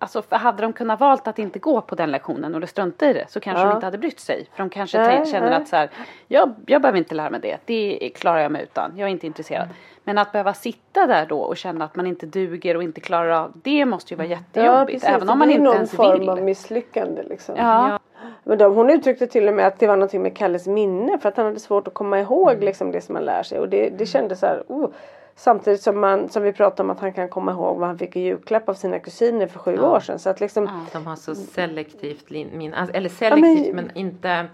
Alltså 0.04 0.22
för 0.22 0.36
hade 0.36 0.62
de 0.62 0.72
kunnat 0.72 1.00
valt 1.00 1.28
att 1.28 1.38
inte 1.38 1.58
gå 1.58 1.80
på 1.80 1.94
den 1.94 2.10
lektionen 2.10 2.54
och 2.54 2.60
det 2.60 2.66
strunta 2.66 3.10
i 3.10 3.12
det 3.12 3.24
så 3.28 3.40
kanske 3.40 3.62
Ja. 3.62 3.68
de 3.68 3.74
inte 3.74 3.86
hade 3.86 3.98
brytt 3.98 4.20
sig. 4.20 4.46
För 4.54 4.62
de 4.62 4.70
kanske 4.70 4.98
Nej, 4.98 5.26
känner 5.26 5.50
nej. 5.50 5.56
att 5.62 5.68
så 5.68 5.76
här, 5.76 5.90
jag, 6.28 6.54
jag 6.66 6.82
behöver 6.82 6.98
inte 6.98 7.14
lära 7.14 7.30
mig 7.30 7.40
det, 7.40 7.58
det 7.64 8.08
klarar 8.14 8.38
jag 8.38 8.52
mig 8.52 8.62
utan, 8.62 8.92
jag 8.96 9.06
är 9.08 9.10
inte 9.12 9.26
intresserad. 9.26 9.68
Men 10.04 10.18
att 10.18 10.32
behöva 10.32 10.54
sitta 10.54 11.06
där 11.06 11.26
då 11.26 11.38
och 11.38 11.56
känna 11.56 11.84
att 11.84 11.96
man 11.96 12.06
inte 12.06 12.26
duger 12.26 12.76
och 12.76 12.82
inte 12.82 13.00
klarar 13.00 13.30
av 13.30 13.52
det 13.54 13.84
måste 13.84 14.14
ju 14.14 14.18
vara 14.18 14.26
jättejobbigt. 14.28 15.04
även 15.04 15.28
om 15.28 15.38
man 15.38 15.48
det 15.48 15.52
är 15.52 15.54
inte 15.54 15.64
någon 15.64 15.74
ens 15.74 15.90
form 15.92 16.18
vill. 16.20 16.28
av 16.28 16.42
misslyckande 16.42 17.22
liksom. 17.22 17.54
Ja. 17.58 17.98
Men 18.44 18.58
de, 18.58 18.74
hon 18.74 18.90
uttryckte 18.90 19.26
till 19.26 19.48
och 19.48 19.54
med 19.54 19.66
att 19.66 19.78
det 19.78 19.86
var 19.86 19.96
någonting 19.96 20.22
med 20.22 20.36
Kalles 20.36 20.66
minne 20.66 21.18
för 21.18 21.28
att 21.28 21.36
han 21.36 21.46
hade 21.46 21.60
svårt 21.60 21.88
att 21.88 21.94
komma 21.94 22.20
ihåg 22.20 22.50
Mm. 22.52 22.64
liksom 22.64 22.92
det 22.92 23.00
som 23.00 23.14
han 23.14 23.24
lär 23.24 23.42
sig 23.42 23.58
och 23.58 23.68
det, 23.68 23.88
det 23.98 24.06
kändes 24.06 24.40
så 24.40 24.46
här, 24.46 24.62
oh. 24.68 24.90
Samtidigt 25.36 25.80
som, 25.82 26.00
man, 26.00 26.28
som 26.28 26.42
vi 26.42 26.52
pratade 26.52 26.82
om 26.82 26.90
att 26.90 27.00
han 27.00 27.12
kan 27.12 27.28
komma 27.28 27.52
ihåg 27.52 27.78
vad 27.78 27.88
han 27.88 27.98
fick 27.98 28.16
i 28.16 28.20
julklapp 28.20 28.68
av 28.68 28.74
sina 28.74 28.98
kusiner 28.98 29.46
för 29.46 29.58
sju 29.58 29.78
år 29.80 30.00
sedan. 30.00 30.18
Så 30.18 30.30
att 30.30 30.40
liksom, 30.40 30.68
De 30.92 31.06
har 31.06 31.16
så 31.16 31.34
selektivt 31.34 32.30
min, 32.30 32.74
alltså, 32.74 32.96
eller 32.96 33.08
selektivt 33.08 33.74
men, 33.74 33.90
inte 33.94 34.46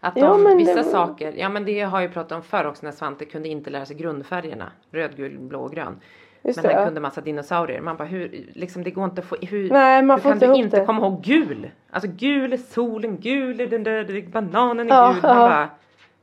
att 0.00 0.14
de, 0.14 0.20
Ja, 0.20 0.36
men 0.38 0.56
vissa 0.56 0.74
det- 0.74 0.84
saker, 0.84 1.32
ja 1.36 1.48
men 1.48 1.64
det 1.64 1.80
har 1.80 2.00
jag 2.00 2.08
ju 2.08 2.12
pratat 2.14 2.32
om 2.32 2.42
förr 2.42 2.66
också 2.66 2.86
när 2.86 2.92
Svante 2.92 3.24
kunde 3.24 3.48
inte 3.48 3.70
lära 3.70 3.86
sig 3.86 3.96
grundfärgerna, 3.96 4.72
röd, 4.90 5.16
gul, 5.16 5.38
blå 5.38 5.60
och 5.60 5.72
grön. 5.72 6.00
Just 6.44 6.56
men 6.56 6.62
det, 6.62 6.72
han 6.74 6.80
ja. 6.82 6.86
kunde 6.86 7.00
massa 7.00 7.20
dinosaurier. 7.20 7.80
Man 7.80 7.96
bara 7.96 8.04
hur, 8.08 8.46
liksom 8.54 8.82
det 8.84 8.90
går 8.90 9.04
inte 9.04 9.20
att 9.20 9.26
få, 9.26 9.36
hur, 9.40 9.70
Nej, 9.70 10.02
man 10.02 10.16
hur 10.16 10.22
kan 10.22 10.32
inte 10.32 10.46
du 10.46 10.54
inte 10.54 10.80
det. 10.80 10.86
komma 10.86 11.06
ihåg 11.06 11.22
gul? 11.22 11.70
Alltså 11.90 12.10
gul 12.16 12.52
är 12.52 12.56
solen, 12.56 13.16
gul 13.20 13.60
är 13.60 13.66
den 13.66 13.84
där, 13.84 14.04
där 14.04 14.22
bananen 14.32 14.90
är 14.90 14.94
Ja, 14.94 15.12
gul. 15.12 15.22
Man 15.22 15.30
ja. 15.36 15.48
bara, 15.48 15.68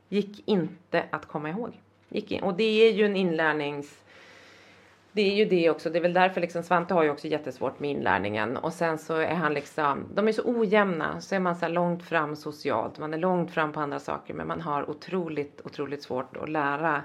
gick 0.08 0.42
inte 0.48 1.04
att 1.10 1.26
komma 1.26 1.48
ihåg. 1.50 1.80
Gick 2.10 2.32
in, 2.32 2.42
och 2.42 2.54
det 2.54 2.88
är 2.88 2.92
ju 2.92 3.04
en 3.04 3.16
inlärnings 3.16 4.00
det 5.12 5.22
är 5.22 5.34
ju 5.34 5.44
det 5.44 5.70
också. 5.70 5.90
Det 5.90 5.98
är 5.98 6.02
väl 6.02 6.12
därför 6.12 6.40
liksom 6.40 6.62
Svante 6.62 6.94
har 6.94 7.02
ju 7.02 7.10
också 7.10 7.28
jättesvårt 7.28 7.80
med 7.80 7.90
inlärningen. 7.90 8.56
Och 8.56 8.72
sen 8.72 8.98
så 8.98 9.16
är 9.16 9.34
han 9.34 9.54
liksom, 9.54 10.06
de 10.14 10.28
är 10.28 10.32
så 10.32 10.42
ojämna. 10.44 11.20
Så 11.20 11.34
är 11.34 11.40
man 11.40 11.56
så 11.56 11.60
här 11.60 11.72
långt 11.72 12.02
fram 12.02 12.36
socialt. 12.36 12.98
Man 12.98 13.14
är 13.14 13.18
långt 13.18 13.50
fram 13.50 13.72
på 13.72 13.80
andra 13.80 13.98
saker. 13.98 14.34
Men 14.34 14.46
man 14.46 14.60
har 14.60 14.90
otroligt, 14.90 15.60
otroligt 15.64 16.02
svårt 16.02 16.36
att 16.36 16.48
lära 16.48 17.02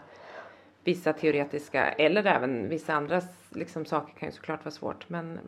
vissa 0.84 1.13
teoretiska 1.13 1.91
eller 1.91 2.26
även 2.26 2.70
vissa 2.70 2.94
andra 2.94 3.22
liksom, 3.50 3.86
saker 3.86 4.13
kan 4.20 4.30
ju 4.30 4.34
såklart 4.36 4.65
vara 4.65 4.72
svårt. 4.72 5.10
Men 5.10 5.39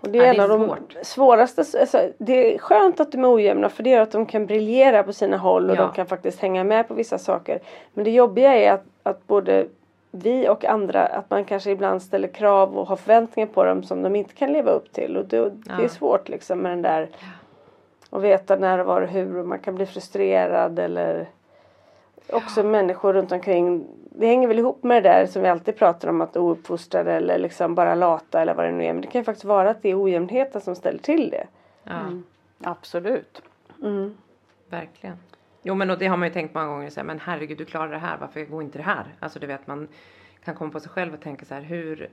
och 0.00 0.08
det 0.08 0.18
är 0.18 0.22
Ja, 0.22 0.28
en 0.30 0.36
det 0.36 0.42
är 0.42 0.48
av 0.50 0.58
de 0.68 0.76
svåraste, 1.04 1.60
alltså, 1.80 2.10
det 2.18 2.54
är 2.54 2.58
skönt 2.58 3.00
att 3.00 3.12
de 3.12 3.24
är 3.24 3.34
ojämna 3.34 3.68
för 3.68 3.82
det 3.82 3.90
gör 3.90 4.00
att 4.02 4.10
de 4.12 4.26
kan 4.26 4.46
briljera 4.46 5.02
på 5.02 5.12
sina 5.12 5.36
håll 5.36 5.70
och 5.70 5.76
Ja. 5.76 5.80
de 5.82 5.92
kan 5.92 6.06
faktiskt 6.06 6.40
hänga 6.40 6.64
med 6.64 6.88
på 6.88 6.94
vissa 6.94 7.18
saker. 7.18 7.60
Men 7.94 8.04
det 8.04 8.10
jobbiga 8.10 8.54
är 8.54 8.72
att, 8.72 8.84
att 9.02 9.26
både 9.26 9.66
vi 10.10 10.48
och 10.48 10.64
andra, 10.64 11.06
att 11.06 11.30
man 11.30 11.44
kanske 11.44 11.70
ibland 11.70 12.02
ställer 12.02 12.28
krav 12.28 12.78
och 12.78 12.86
har 12.88 12.96
förväntningar 12.96 13.46
på 13.48 13.64
dem 13.64 13.82
som 13.82 14.02
de 14.02 14.16
inte 14.16 14.34
kan 14.34 14.52
leva 14.52 14.70
upp 14.70 14.92
till. 14.92 15.16
Och 15.16 15.24
det, 15.24 15.36
det 15.38 15.72
är 15.78 15.82
Ja. 15.82 15.88
svårt 15.88 16.28
liksom 16.28 16.58
med 16.58 16.72
den 16.72 16.82
där 16.82 17.08
att 18.10 18.22
veta 18.22 18.56
när 18.56 18.78
och 18.78 18.86
var 18.86 19.02
och 19.02 19.08
hur 19.08 19.36
och 19.38 19.46
man 19.46 19.58
kan 19.58 19.74
bli 19.74 19.86
frustrerad 19.86 20.78
eller 20.78 21.26
också 22.32 22.62
människor 22.62 23.12
runt 23.12 23.32
omkring. 23.32 23.84
Det 24.18 24.26
hänger 24.26 24.48
väl 24.48 24.58
ihop 24.58 24.82
med 24.82 25.02
det 25.02 25.08
där 25.08 25.26
som 25.26 25.42
vi 25.42 25.48
alltid 25.48 25.76
pratar 25.76 26.08
om 26.08 26.20
att 26.20 26.36
ouppfostrade 26.36 27.12
eller 27.12 27.38
liksom 27.38 27.74
bara 27.74 27.94
lata 27.94 28.42
eller 28.42 28.54
vad 28.54 28.64
det 28.64 28.72
nu 28.72 28.84
är. 28.84 28.92
Men 28.92 29.02
det 29.02 29.08
kan 29.08 29.20
ju 29.20 29.24
faktiskt 29.24 29.44
vara 29.44 29.70
att 29.70 29.82
det 29.82 29.88
är 29.90 30.02
ojämnheten 30.02 30.60
som 30.60 30.76
ställer 30.76 30.98
till 30.98 31.30
det. 31.30 31.46
ja, 31.84 32.00
Absolut. 32.64 33.42
verkligen. 34.70 35.16
Jo 35.62 35.74
men 35.74 35.90
och 35.90 35.98
det 35.98 36.06
har 36.06 36.16
man 36.16 36.28
ju 36.28 36.34
tänkt 36.34 36.54
många 36.54 36.66
gånger. 36.66 36.90
Så 36.90 37.00
här, 37.00 37.04
men 37.06 37.20
herregud 37.20 37.58
du 37.58 37.64
klarar 37.64 37.88
det 37.92 37.98
här. 37.98 38.16
Varför 38.20 38.44
går 38.44 38.62
inte 38.62 38.78
det 38.78 38.82
här? 38.84 39.04
Alltså 39.20 39.38
du 39.38 39.46
vet 39.46 39.66
man 39.66 39.88
kan 40.44 40.54
komma 40.54 40.70
på 40.70 40.80
sig 40.80 40.90
själv 40.90 41.14
och 41.14 41.20
tänka 41.20 41.44
så 41.44 41.54
här. 41.54 41.62
Hur 41.62 42.10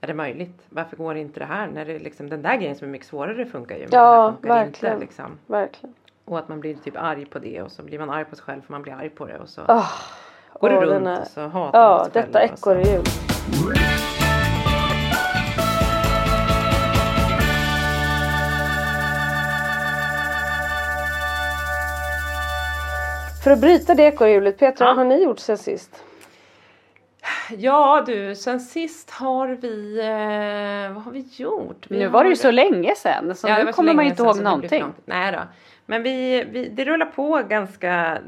är 0.00 0.06
det 0.06 0.14
möjligt? 0.14 0.62
Varför 0.68 0.96
går 0.96 1.16
inte 1.16 1.40
det 1.40 1.46
här? 1.46 1.66
När 1.66 1.84
det 1.84 1.92
är 1.92 2.00
liksom 2.00 2.28
den 2.28 2.42
där 2.42 2.56
grejen 2.56 2.76
som 2.76 2.88
är 2.88 2.92
mycket 2.92 3.06
svårare 3.06 3.46
funkar 3.46 3.74
ju. 3.74 3.80
Men 3.80 3.90
det 3.90 3.96
Ja, 3.96 4.32
funkar 4.32 4.48
verkligen. 4.48 4.94
Inte, 4.94 5.04
liksom. 5.06 5.38
Verkligen. 5.46 5.94
Och 6.24 6.38
att 6.38 6.48
man 6.48 6.60
blir 6.60 6.74
typ 6.74 6.94
arg 6.96 7.26
på 7.26 7.38
det 7.38 7.62
och 7.62 7.72
så 7.72 7.82
blir 7.82 7.98
man 7.98 8.10
arg 8.10 8.24
på 8.24 8.36
sig 8.36 8.44
själv 8.44 8.60
för 8.62 8.72
man 8.72 8.82
blir 8.82 8.92
arg 8.92 9.08
på 9.10 9.26
det 9.26 9.38
och 9.38 9.48
så 9.48 9.60
Ah, 9.68 9.86
går 10.70 10.70
det 10.70 10.86
runt 10.86 10.90
den 11.04 11.06
är- 11.06 11.20
och 11.20 11.26
så 11.26 11.40
hatar 11.40 11.80
Ja, 11.80 11.98
själv 12.12 12.12
detta 12.26 12.42
ekorrhjul. 12.42 13.04
För 23.44 23.50
att 23.50 23.60
bryta 23.60 23.94
det 23.94 24.02
ekorrhjulet, 24.02 24.58
Petra, 24.58 24.84
Ja. 24.84 24.88
vad 24.90 24.96
har 24.96 25.04
ni 25.04 25.22
gjort 25.24 25.38
sen 25.38 25.58
sist? 25.58 26.04
Ja 27.56 28.02
du, 28.06 28.34
sen 28.34 28.60
sist 28.60 29.10
har 29.10 29.48
vi, 29.48 29.98
eh, 30.00 30.94
vad 30.94 31.02
har 31.04 31.12
vi 31.12 31.24
gjort? 31.36 31.86
Vi 31.88 31.98
Nu 31.98 32.08
var 32.08 32.24
det 32.24 32.30
ju 32.30 32.36
så 32.36 32.50
länge 32.50 32.94
sedan 32.94 33.34
så 33.34 33.48
Ja, 33.48 33.64
nu 33.64 33.72
kommer 33.72 33.94
man 33.94 34.04
ju 34.04 34.10
inte 34.10 34.22
ihåg 34.22 34.40
någonting. 34.40 34.84
Nej 35.04 35.32
då. 35.32 35.38
Men 35.86 36.02
vi, 36.02 36.44
vi, 36.50 36.68
det 36.68 36.84
rullar 36.84 37.06
på 37.06 37.42
ganska 37.48 38.18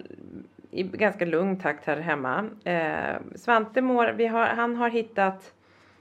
i 0.74 0.82
ganska 0.82 1.24
lugn 1.24 1.60
takt 1.60 1.84
här 1.86 1.96
hemma. 1.96 2.50
Eh, 2.64 3.16
Svante 3.34 3.80
mår, 3.80 4.28
har, 4.28 4.46
han 4.46 4.76
har 4.76 4.88
hittat, 4.88 5.52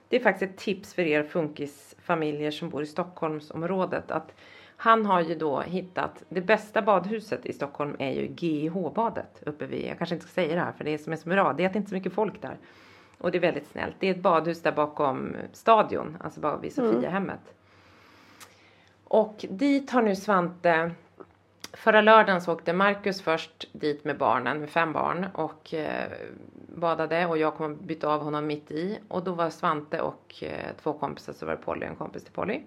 det 0.08 0.16
är 0.16 0.20
faktiskt 0.20 0.52
ett 0.52 0.58
tips 0.58 0.94
för 0.94 1.02
er 1.02 1.24
funkisfamiljer 1.24 2.52
som 2.52 2.70
bor 2.70 2.84
i 2.84 2.86
Stockholmsområdet. 2.86 4.12
Att 4.12 4.34
han 4.78 5.06
har 5.06 5.22
ju 5.22 5.36
då 5.36 5.62
hittat, 5.62 6.24
det 6.30 6.42
bästa 6.42 6.82
badhuset 6.82 7.46
i 7.46 7.54
Stockholm 7.54 7.96
är 8.00 8.12
ju 8.12 8.28
GIH-badet 8.38 9.44
uppe 9.46 9.66
vid, 9.66 9.86
jag 9.86 9.98
kanske 9.98 10.16
inte 10.16 10.28
ska 10.28 10.34
säga 10.34 10.56
det 10.56 10.62
här 10.62 10.72
för 10.72 10.84
det 10.84 10.98
som 10.98 11.14
är 11.14 11.18
så 11.18 11.30
bra, 11.30 11.54
det 11.54 11.64
är 11.64 11.68
att 11.68 11.74
det 11.74 11.78
inte 11.78 11.88
är 11.88 11.90
så 11.90 11.96
mycket 11.96 12.14
folk 12.14 12.42
där. 12.42 12.58
Och 13.18 13.32
det 13.32 13.38
är 13.38 13.42
väldigt 13.42 13.68
snällt. 13.68 13.96
Det 14.00 14.08
är 14.08 14.12
ett 14.12 14.22
badhus 14.22 14.62
där 14.62 14.72
bakom 14.72 15.36
stadion, 15.54 16.18
alltså 16.20 16.40
bara 16.40 16.58
vid 16.58 16.74
Sofiahemmet. 16.74 17.54
Och 19.04 19.46
dit 19.50 19.92
har 19.92 20.02
nu 20.02 20.16
Svante 20.16 20.92
Förra 21.74 22.02
lördagen 22.02 22.42
så 22.42 22.54
åkte 22.54 22.74
Marcus 22.74 23.22
först 23.22 23.70
dit 23.72 24.04
med 24.04 24.18
barnen, 24.18 24.60
med 24.60 24.70
fem 24.70 24.94
barn 24.94 25.26
och 25.34 25.74
eh, 25.74 26.12
badade 26.76 27.26
och 27.26 27.38
jag 27.38 27.56
kom 27.56 27.72
och 27.72 27.78
bytte 27.78 28.08
av 28.08 28.22
honom 28.22 28.48
mitt 28.48 28.72
i. 28.72 29.00
Och 29.08 29.24
då 29.24 29.32
var 29.32 29.50
Svante 29.50 30.02
och 30.02 30.36
eh, 30.42 30.76
två 30.84 30.94
kompisar, 30.94 31.34
så 31.34 31.46
var 31.46 31.54
det 31.54 31.62
Polly 31.62 31.86
och 31.86 31.90
en 31.90 31.96
kompis 31.96 32.24
till 32.24 32.34
Polly. 32.34 32.62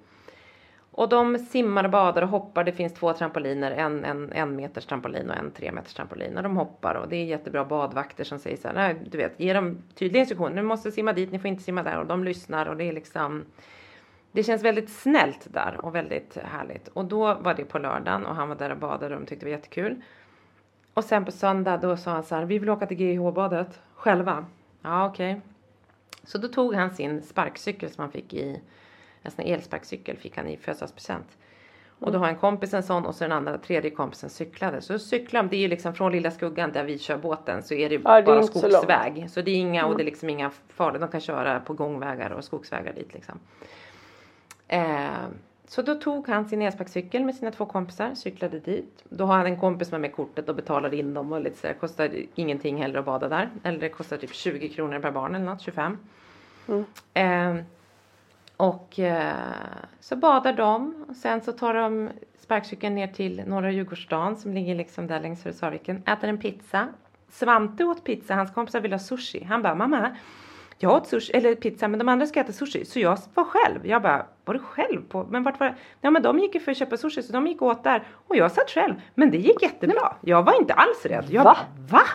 Och 0.91 1.09
de 1.09 1.39
simmar 1.39 1.89
badar 1.89 2.23
och 2.23 2.29
hoppar, 2.29 2.65
det 2.65 2.73
finns 2.73 2.95
två 2.95 3.13
trampoliner, 3.13 3.71
en, 3.71 4.05
en, 4.05 4.33
en 4.33 4.57
meters 4.57 4.87
trampolin 4.87 5.31
och 5.31 5.37
en 5.37 5.51
tre 5.51 5.73
meters 5.73 5.95
trampolin. 5.95 6.37
Och 6.37 6.43
de 6.43 6.57
hoppar 6.57 6.95
och 6.95 7.09
det 7.09 7.17
är 7.17 7.25
jättebra 7.25 7.65
badvakter 7.65 8.25
som 8.25 8.39
säger 8.39 8.57
så 8.57 8.69
här, 8.69 8.75
nej, 8.75 8.97
du 9.11 9.19
vet, 9.19 9.41
ge 9.41 9.53
dem 9.53 9.83
tydliga 9.95 10.21
instruktioner, 10.21 10.57
ni 10.57 10.63
måste 10.63 10.93
simma 10.93 11.13
dit, 11.13 11.33
ni 11.33 11.39
får 11.39 11.49
inte 11.49 11.63
simma 11.63 11.83
där. 11.83 11.99
Och 11.99 12.07
de 12.07 12.25
lyssnar 12.25 12.67
och 12.67 12.77
det 12.77 12.85
är 12.85 12.93
liksom 12.93 13.45
det 14.33 14.43
känns 14.43 14.63
väldigt 14.63 14.91
snällt 14.91 15.47
där 15.53 15.79
och 15.83 15.95
väldigt 15.95 16.37
härligt. 16.37 16.89
Och 16.89 17.05
då 17.05 17.35
var 17.35 17.55
det 17.55 17.65
på 17.65 17.79
lördagen 17.79 18.27
och 18.27 18.35
han 18.35 18.49
var 18.49 18.57
där 18.57 18.71
och 18.71 18.79
badade 18.79 19.15
och 19.15 19.21
de 19.21 19.27
tyckte 19.27 19.47
det 19.47 19.51
var 19.51 19.57
jättekul. 19.57 20.03
Och 20.95 21.05
sen 21.05 21.25
på 21.25 21.33
söndag 21.33 21.77
då 21.77 21.97
sa 21.97 22.11
han 22.11 22.23
så 22.23 22.35
här, 22.35 22.45
vi 22.45 22.59
vill 22.59 22.71
åka 22.71 22.87
till 22.87 23.01
GIH-badet 23.01 23.81
själva. 23.95 24.47
Ja 24.83 25.07
okej. 25.07 25.41
Så 26.25 26.39
då 26.39 26.49
tog 26.49 26.75
han 26.75 26.95
sin 26.95 27.23
sparkcykel 27.23 27.91
som 27.91 28.03
han 28.03 28.11
fick 28.11 28.35
i, 28.35 28.61
en 29.23 29.31
sån 29.31 29.45
elsparkcykel 29.45 30.17
fick 30.17 30.37
han 30.37 30.49
i 30.49 30.57
födelsedagspresent. 30.57 31.37
Och 31.99 32.13
då 32.13 32.19
har 32.19 32.29
en 32.29 32.37
kompis 32.37 32.75
en 32.75 32.83
sån 32.83 33.07
och 33.07 33.15
så 33.15 33.25
den 33.25 33.33
andra, 33.33 33.59
tredje 33.59 33.91
kompisen 33.91 34.31
cyklade. 34.31 34.81
Så 34.81 34.99
cyklar 34.99 35.43
de, 35.43 35.49
det 35.49 35.57
är 35.57 35.61
ju 35.61 35.69
liksom 35.69 35.95
från 35.95 36.13
Lilla 36.13 36.31
Skuggan 36.31 36.73
där 36.73 36.85
vi 36.85 36.99
kör 36.99 37.17
båten 37.17 37.63
så 37.63 37.75
är 37.75 37.89
det 37.89 37.95
Ja, 37.95 38.17
det 38.17 38.23
bara 38.23 38.41
inte 38.41 38.53
så 38.53 38.59
skogsväg. 38.59 39.31
Så, 39.31 39.43
det 39.43 39.51
är 39.51 39.57
inga, 39.57 39.87
och 39.87 39.97
det 39.97 40.03
är 40.03 40.05
liksom 40.05 40.31
inga 40.31 40.51
farliga, 40.69 41.01
de 41.01 41.11
kan 41.11 41.21
köra 41.21 41.61
på 41.61 41.73
gångvägar 41.73 42.31
och 42.31 42.45
skogsvägar 42.45 42.93
dit 42.93 43.15
liksom. 43.15 43.39
Eh, 44.69 45.27
så 45.69 45.83
då 45.83 45.95
tog 45.95 46.29
han 46.29 46.49
sin 46.49 46.63
elsparkcykel 46.63 47.25
med 47.25 47.35
sina 47.35 47.51
två 47.51 47.67
kompisar, 47.67 48.15
cyklade 48.15 48.59
dit. 48.59 49.05
Då 49.09 49.25
har 49.25 49.37
han 49.37 49.47
en 49.47 49.61
kompis 49.61 49.91
med 49.91 50.01
med 50.01 50.15
kortet 50.15 50.49
och 50.49 50.55
betalar 50.55 50.95
in 50.95 51.15
dem 51.15 51.33
och 51.33 51.41
lite 51.41 51.59
så 51.59 51.67
här, 51.67 51.75
kostar 51.75 52.11
ingenting 52.35 52.83
heller 52.83 52.99
att 52.99 53.05
bada 53.05 53.29
där. 53.29 53.51
Eller 53.63 53.79
det 53.79 53.89
kostar 53.89 54.17
typ 54.17 54.35
20 54.35 54.69
kronor 54.69 54.99
per 54.99 55.11
barn 55.11 55.35
eller 55.35 55.45
något, 55.45 55.61
25. 55.61 55.99
Eh, 57.15 57.57
och 58.57 58.99
eh, 58.99 59.35
så 60.01 60.17
badar 60.17 60.53
de 60.53 61.05
och 61.09 61.17
sen 61.17 61.41
så 61.41 61.53
tar 61.53 61.75
de 61.75 62.11
sparkcykeln 62.39 62.95
ner 62.95 63.07
till 63.07 63.43
norra 63.47 63.71
Djurgårdsstaden 63.71 64.37
som 64.37 64.55
ligger 64.55 64.75
liksom 64.75 65.07
där 65.07 65.21
längs 65.21 65.45
Hudiksvallviken. 65.45 66.03
Äter 66.07 66.29
en 66.29 66.39
pizza. 66.39 66.89
Svante 67.29 67.85
åt 67.85 68.05
pizza, 68.05 68.35
hans 68.35 68.55
kompisar 68.55 68.81
ville 68.81 68.95
ha 68.95 69.01
sushi. 69.01 69.45
Han 69.45 69.63
bara 69.63 69.75
mamma 69.75 70.17
jag 70.79 70.93
åt 70.93 71.07
sushi, 71.07 71.33
eller 71.33 71.55
pizza 71.55 71.89
men 71.89 71.99
de 71.99 72.09
andra 72.09 72.27
ska 72.27 72.41
äta 72.41 72.53
sushi 72.53 72.85
så 72.85 73.01
jag 73.01 73.19
var 73.35 73.45
själv. 73.45 73.87
Jag 73.87 74.03
bara, 74.03 74.27
var 74.45 74.55
du 74.55 74.61
själv 74.61 75.03
på, 75.09 75.27
men 75.31 75.43
vart 75.43 75.61
var 75.61 75.75
Ja 76.01 76.11
men 76.11 76.23
de 76.23 76.39
gick 76.39 76.55
ju 76.55 76.61
för 76.61 76.73
att 76.73 76.79
köpa 76.79 76.97
sushi 76.97 77.23
så 77.23 77.33
de 77.33 77.47
gick 77.47 77.63
åt 77.63 77.85
där 77.85 78.03
och 78.29 78.37
jag 78.37 78.53
satt 78.53 78.71
själv. 78.71 78.95
Men 79.15 79.31
det 79.31 79.39
gick 79.39 79.63
jättebra. 79.63 80.17
Jag 80.21 80.43
var 80.43 80.61
inte 80.61 80.75
alls 80.75 81.07
rädd. 81.07 81.25
Jag 81.31 81.45
Va? 81.45 81.57
Bara, 81.89 81.99
va? 81.99 82.07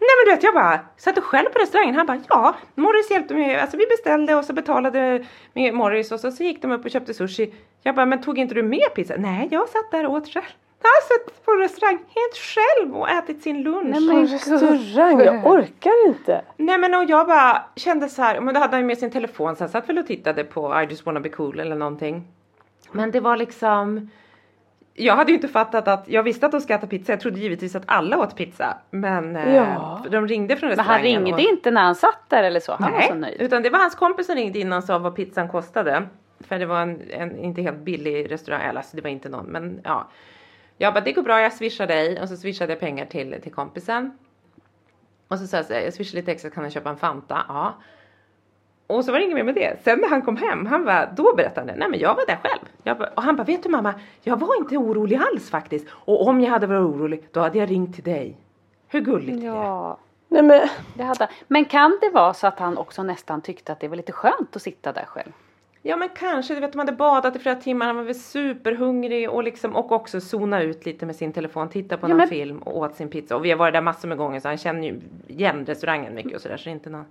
Nej 0.00 0.08
men 0.18 0.24
du 0.26 0.36
vet 0.36 0.42
jag 0.42 0.54
bara 0.54 0.80
satt 0.96 1.18
själv 1.18 1.48
på 1.48 1.58
restaurangen. 1.58 1.94
Han 1.94 2.06
bara 2.06 2.20
ja, 2.28 2.54
Morris 2.74 3.10
hjälpte 3.10 3.34
mig. 3.34 3.56
Alltså 3.56 3.76
vi 3.76 3.86
beställde 3.86 4.34
och 4.34 4.44
så 4.44 4.52
betalade 4.52 5.26
med 5.52 5.74
Morris 5.74 6.12
och 6.12 6.20
så, 6.20 6.32
så 6.32 6.42
gick 6.42 6.62
de 6.62 6.72
upp 6.72 6.84
och 6.84 6.90
köpte 6.90 7.14
sushi. 7.14 7.54
Jag 7.82 7.94
bara 7.94 8.06
men 8.06 8.22
tog 8.22 8.38
inte 8.38 8.54
du 8.54 8.62
med 8.62 8.94
pizza? 8.94 9.14
Nej 9.18 9.48
jag 9.50 9.68
satt 9.68 9.90
där 9.90 10.06
och 10.06 10.12
åt 10.12 10.28
själv. 10.28 10.44
Jag 10.82 10.88
har 10.88 11.18
suttit 11.18 11.44
på 11.44 11.52
restaurang 11.52 11.96
helt 11.98 12.36
själv 12.36 12.96
och 12.96 13.08
ätit 13.10 13.42
sin 13.42 13.62
lunch. 13.62 13.84
Nej, 13.84 14.08
På 14.08 14.14
men 14.14 14.26
restaurang, 14.26 15.20
jag 15.20 15.46
orkar 15.46 16.06
inte. 16.08 16.42
Nej 16.56 16.78
men 16.78 16.94
och 16.94 17.04
jag 17.04 17.26
bara 17.26 17.62
kände 17.76 18.08
så 18.08 18.22
här, 18.22 18.40
men 18.40 18.54
då 18.54 18.60
hade 18.60 18.76
han 18.76 18.86
med 18.86 18.98
sin 18.98 19.10
telefon 19.10 19.56
så 19.56 19.62
han 19.64 19.68
satt 19.68 19.88
väl 19.88 19.98
och 19.98 20.06
tittade 20.06 20.44
på 20.44 20.80
I 20.82 20.86
just 20.90 21.06
wanna 21.06 21.20
be 21.20 21.28
cool 21.28 21.60
eller 21.60 21.76
någonting. 21.76 22.24
Men 22.92 23.10
det 23.10 23.20
var 23.20 23.36
liksom 23.36 24.10
jag 24.94 25.16
hade 25.16 25.30
ju 25.30 25.36
inte 25.36 25.48
fattat 25.48 25.88
att, 25.88 26.04
jag 26.08 26.22
visste 26.22 26.46
att 26.46 26.52
de 26.52 26.60
ska 26.60 26.74
äta 26.74 26.86
pizza, 26.86 27.12
jag 27.12 27.20
trodde 27.20 27.40
givetvis 27.40 27.74
att 27.74 27.82
alla 27.86 28.18
åt 28.18 28.36
pizza. 28.36 28.76
Men 28.90 29.36
eh, 29.36 29.54
Ja. 29.54 30.04
de 30.10 30.28
ringde 30.28 30.56
från 30.56 30.68
Men 30.68 30.78
han 30.78 30.86
restaurangen. 30.86 31.24
ringde 31.24 31.42
och, 31.44 31.50
inte 31.50 31.70
när 31.70 31.82
han 31.82 31.94
satt 31.94 32.18
där 32.28 32.42
eller 32.42 32.60
så? 32.60 32.72
Han 32.78 32.92
var 32.92 33.00
så 33.00 33.14
Nej, 33.14 33.20
nöjd. 33.20 33.40
utan 33.42 33.62
det 33.62 33.70
var 33.70 33.78
hans 33.78 33.94
kompis 33.94 34.26
som 34.26 34.34
ringde 34.34 34.58
innan 34.58 34.78
och 34.78 34.84
sa 34.84 34.98
vad 34.98 35.16
pizzan 35.16 35.48
kostade. 35.48 36.02
För 36.40 36.58
det 36.58 36.66
var 36.66 36.80
en, 36.80 37.00
en 37.10 37.38
inte 37.38 37.62
helt 37.62 37.78
billig 37.78 38.30
restaurang, 38.30 38.62
eller 38.62 38.80
alltså 38.80 38.96
det 38.96 39.02
var 39.02 39.10
inte 39.10 39.28
någon, 39.28 39.44
men 39.46 39.80
ja. 39.84 40.08
Jag 40.82 40.94
bara, 40.94 41.00
det 41.00 41.12
går 41.12 41.22
bra, 41.22 41.40
jag 41.40 41.52
swishar 41.52 41.86
dig. 41.86 42.20
Och 42.20 42.28
så 42.28 42.36
swishade 42.36 42.72
jag 42.72 42.80
pengar 42.80 43.06
till, 43.06 43.40
till 43.42 43.52
kompisen. 43.52 44.18
Och 45.28 45.38
så 45.38 45.46
sa 45.46 45.56
jag 45.56 45.66
så 45.66 45.72
här, 45.74 45.80
jag 45.80 45.94
swishar 45.94 46.16
lite 46.16 46.32
extra, 46.32 46.50
kan 46.50 46.64
jag 46.64 46.72
köpa 46.72 46.90
en 46.90 46.96
Fanta? 46.96 47.44
Ja. 47.48 47.74
Och 48.86 49.04
så 49.04 49.12
var 49.12 49.18
det 49.18 49.24
inget 49.24 49.34
mer 49.34 49.44
med 49.44 49.54
det. 49.54 49.76
Sen 49.84 49.98
när 49.98 50.08
han 50.08 50.22
kom 50.22 50.36
hem, 50.36 50.66
han 50.66 50.84
var, 50.84 51.12
då 51.16 51.34
berättade 51.36 51.70
han, 51.70 51.78
nej 51.78 51.88
men 51.88 52.00
jag 52.00 52.14
var 52.14 52.26
där 52.26 52.36
själv. 52.36 52.60
Jag 52.82 52.98
bara, 52.98 53.08
och 53.08 53.22
han 53.22 53.36
bara, 53.36 53.44
vet 53.44 53.62
du 53.62 53.68
mamma, 53.68 53.94
jag 54.22 54.40
var 54.40 54.56
inte 54.56 54.76
orolig 54.76 55.16
alls 55.16 55.50
faktiskt. 55.50 55.86
Och 55.90 56.26
om 56.26 56.40
jag 56.40 56.50
hade 56.50 56.66
varit 56.66 56.94
orolig, 56.94 57.28
då 57.32 57.40
hade 57.40 57.58
jag 57.58 57.70
ringt 57.70 57.94
till 57.94 58.04
dig. 58.04 58.36
Hur 58.88 59.00
gulligt 59.00 59.36
är 59.36 59.40
det? 59.40 59.46
Ja, 59.46 59.98
Nej 60.28 60.42
men, 60.42 60.68
det 60.94 61.02
hade 61.02 61.24
han. 61.24 61.34
Men 61.48 61.64
kan 61.64 61.98
det 62.00 62.10
vara 62.10 62.34
så 62.34 62.46
att 62.46 62.58
han 62.58 62.78
också 62.78 63.02
nästan 63.02 63.40
tyckte 63.40 63.72
att 63.72 63.80
det 63.80 63.88
var 63.88 63.96
lite 63.96 64.12
skönt 64.12 64.56
att 64.56 64.62
sitta 64.62 64.92
där 64.92 65.04
själv? 65.04 65.32
Ja 65.84 65.96
men 65.96 66.08
kanske, 66.08 66.54
du 66.54 66.60
vet 66.60 66.72
de 66.72 66.78
hade 66.78 66.92
badat 66.92 67.36
i 67.36 67.38
flera 67.38 67.56
timmar, 67.56 67.86
han 67.86 67.96
var 67.96 68.02
väl 68.02 68.14
superhungrig 68.14 69.30
och 69.30 69.42
liksom 69.44 69.76
och 69.76 69.92
också 69.92 70.20
zona 70.20 70.62
ut 70.62 70.86
lite 70.86 71.06
med 71.06 71.16
sin 71.16 71.32
telefon, 71.32 71.68
titta 71.68 71.96
på 71.96 72.04
Ja, 72.04 72.08
någon 72.08 72.16
men- 72.18 72.28
film 72.28 72.58
och 72.58 72.76
åt 72.76 72.94
sin 72.94 73.08
pizza. 73.08 73.36
Och 73.36 73.44
vi 73.44 73.50
har 73.50 73.58
varit 73.58 73.74
där 73.74 73.80
massor 73.80 74.08
med 74.08 74.18
gånger 74.18 74.40
så 74.40 74.48
han 74.48 74.58
känner 74.58 74.82
ju 74.88 75.00
igen 75.28 75.66
restaurangen 75.66 76.14
mycket 76.14 76.34
och 76.34 76.40
sådär 76.40 76.56
så 76.56 76.64
det 76.64 76.70
är 76.70 76.72
inte 76.72 76.90
någon... 76.90 77.04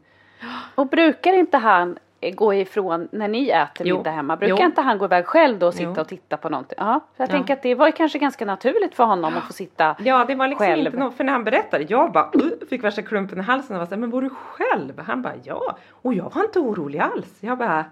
Och 0.75 0.87
brukar 0.87 1.33
inte 1.33 1.57
han 1.57 1.97
gå 2.35 2.53
ifrån 2.53 3.07
när 3.11 3.27
ni 3.27 3.49
äter 3.49 3.87
Jo. 3.87 3.97
middag 3.97 4.11
hemma? 4.11 4.37
Brukar 4.37 4.55
Jo. 4.59 4.65
inte 4.65 4.81
han 4.81 4.97
gå 4.97 5.05
iväg 5.05 5.25
själv 5.25 5.59
då 5.59 5.67
och 5.67 5.73
sitta 5.73 5.93
Jo. 5.95 6.01
och 6.01 6.07
titta 6.07 6.37
på 6.37 6.49
någonting? 6.49 6.75
Ja, 6.81 6.99
jag 7.17 7.27
Ja. 7.27 7.31
tänker 7.31 7.53
att 7.53 7.63
det 7.63 7.75
var 7.75 7.85
ju 7.85 7.91
kanske 7.91 8.19
ganska 8.19 8.45
naturligt 8.45 8.95
för 8.95 9.03
honom 9.03 9.37
att 9.37 9.43
få 9.43 9.53
sitta 9.53 9.95
Ja 9.99 10.25
det 10.27 10.35
var 10.35 10.47
liksom 10.47 10.65
Själv. 10.67 10.85
inte 10.85 10.97
något, 10.99 11.17
för 11.17 11.23
när 11.23 11.33
han 11.33 11.43
berättade, 11.43 11.85
jag 11.89 12.11
bara 12.11 12.31
uh, 12.35 12.41
fick 12.69 12.83
värsta 12.83 13.01
klumpen 13.01 13.39
i 13.39 13.41
halsen 13.41 13.75
och 13.75 13.79
var 13.79 13.85
såhär, 13.85 13.97
men 13.99 14.09
var 14.09 14.21
du 14.21 14.29
själv? 14.29 14.99
Han 14.99 15.21
bara 15.21 15.33
ja, 15.43 15.77
och 15.91 16.13
jag 16.13 16.31
var 16.35 16.43
inte 16.43 16.59
orolig 16.59 16.99
alls. 16.99 17.37
Jag 17.39 17.57
bara 17.57 17.85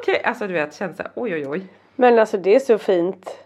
okej, 0.00 0.22
alltså 0.24 0.46
du 0.46 0.52
vet, 0.52 0.74
kände 0.74 0.96
såhär 0.96 1.12
oj 1.14 1.34
oj 1.34 1.46
oj. 1.48 1.66
men 1.96 2.18
alltså 2.18 2.36
det 2.36 2.54
är 2.54 2.60
så 2.60 2.78
fint. 2.78 3.36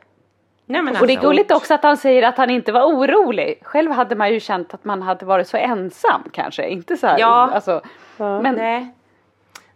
Nej, 0.67 0.83
men 0.83 0.97
Och 0.97 1.07
det 1.07 1.13
är 1.13 1.17
alltså, 1.17 1.29
gulligt 1.29 1.51
också 1.51 1.75
att 1.75 1.83
han 1.83 1.97
säger 1.97 2.23
att 2.23 2.37
han 2.37 2.51
inte 2.51 2.73
var 2.73 2.83
orolig. 2.85 3.59
Själv 3.63 3.91
hade 3.91 4.15
man 4.17 4.33
ju 4.33 4.41
känt 4.41 4.75
att 4.75 4.85
man 4.85 5.03
hade 5.03 5.27
varit 5.27 5.49
så 5.49 5.57
ensam 5.57 6.23
kanske. 6.33 6.69
Inte 6.69 6.97
så 6.97 7.07
här, 7.07 7.19
Ja. 7.19 7.51
alltså, 7.55 7.81
Ja. 8.17 8.41
Men 8.41 8.55
Nej. 8.55 8.95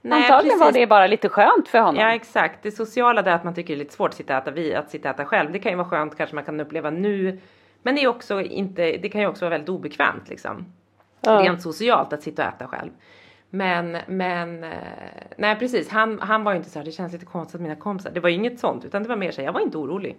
Nej, 0.00 0.22
antagligen 0.22 0.58
var 0.58 0.66
precis. 0.66 0.80
det 0.80 0.86
bara 0.86 1.06
lite 1.06 1.28
skönt 1.28 1.68
för 1.68 1.78
honom. 1.78 2.00
Ja 2.00 2.14
exakt, 2.14 2.58
det 2.62 2.70
sociala 2.70 3.22
där 3.22 3.32
att 3.32 3.44
man 3.44 3.54
tycker 3.54 3.68
det 3.74 3.76
är 3.76 3.78
lite 3.78 3.94
svårt 3.94 4.08
att 4.08 4.14
sitta 4.16 4.36
och 4.36 4.42
äta, 4.42 4.50
vi, 4.50 4.74
att 4.74 4.90
sitta 4.90 5.08
och 5.10 5.14
äta 5.14 5.24
själv. 5.24 5.52
Det 5.52 5.58
kan 5.58 5.72
ju 5.72 5.76
vara 5.78 5.88
skönt 5.88 6.16
kanske 6.16 6.34
man 6.34 6.44
kan 6.44 6.60
uppleva 6.60 6.90
nu. 6.90 7.40
Men 7.82 7.94
det 7.94 8.02
är 8.02 8.08
också 8.08 8.40
inte, 8.40 8.82
det 8.82 9.08
kan 9.08 9.20
ju 9.20 9.26
också 9.26 9.44
vara 9.44 9.50
väldigt 9.50 9.68
obekvämt 9.68 10.28
liksom. 10.28 10.66
Ja. 11.20 11.32
Rent 11.42 11.62
socialt 11.62 12.12
att 12.12 12.22
sitta 12.22 12.42
och 12.42 12.48
äta 12.48 12.66
själv. 12.66 12.90
Men, 13.50 13.98
men, 14.06 14.64
eh, 14.64 14.70
nej 15.36 15.56
precis, 15.58 15.90
han, 15.90 16.20
han 16.20 16.44
var 16.44 16.52
ju 16.52 16.58
inte 16.58 16.70
så 16.70 16.78
här, 16.78 16.86
det 16.86 16.92
känns 16.92 17.12
lite 17.12 17.26
konstigt 17.26 17.54
att 17.54 17.60
mina 17.60 17.76
kompisar, 17.76 18.10
det 18.10 18.20
var 18.20 18.28
ju 18.28 18.34
inget 18.34 18.60
sånt 18.60 18.84
utan 18.84 19.02
det 19.02 19.08
var 19.08 19.16
mer 19.16 19.30
så 19.30 19.40
här, 19.40 19.46
jag 19.46 19.52
var 19.52 19.60
inte 19.60 19.78
orolig. 19.78 20.16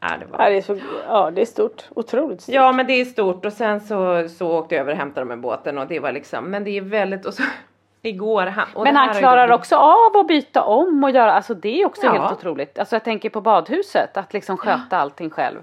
Ja, 0.00 0.08
det 0.20 0.26
var. 0.26 0.44
Ja, 0.44 0.50
det 0.50 0.56
är, 0.56 0.62
så, 0.62 0.78
ja, 1.08 1.30
det 1.30 1.40
är 1.40 1.46
stort. 1.46 1.84
Otroligt 1.94 2.40
stort. 2.40 2.54
Ja 2.54 2.72
men 2.72 2.86
det 2.86 2.92
är 2.92 3.04
stort 3.04 3.44
och 3.44 3.52
sen 3.52 3.80
så, 3.80 4.28
så 4.28 4.58
åkte 4.58 4.74
jag 4.74 4.80
över 4.82 4.92
och 4.92 4.98
hämtade 4.98 5.20
dem 5.20 5.28
med 5.28 5.40
båten 5.40 5.78
och 5.78 5.86
det 5.86 6.00
var 6.00 6.12
liksom, 6.12 6.44
men 6.44 6.64
det 6.64 6.70
är 6.70 6.80
väldigt, 6.80 7.26
och 7.26 7.34
så 7.34 7.42
igår, 8.02 8.46
han, 8.46 8.66
och 8.74 8.84
Men 8.84 8.96
han 8.96 9.14
klarar 9.14 9.50
också 9.52 9.76
av 9.76 10.16
att 10.16 10.28
byta 10.28 10.62
om 10.62 11.04
och 11.04 11.10
göra, 11.10 11.32
alltså 11.32 11.54
det 11.54 11.82
är 11.82 11.86
också 11.86 12.06
Ja. 12.06 12.12
helt 12.12 12.32
otroligt. 12.32 12.78
Alltså 12.78 12.94
jag 12.94 13.04
tänker 13.04 13.30
på 13.30 13.40
badhuset, 13.40 14.16
att 14.16 14.32
liksom 14.32 14.56
sköta 14.56 14.98
allting 14.98 15.30
själv. 15.30 15.58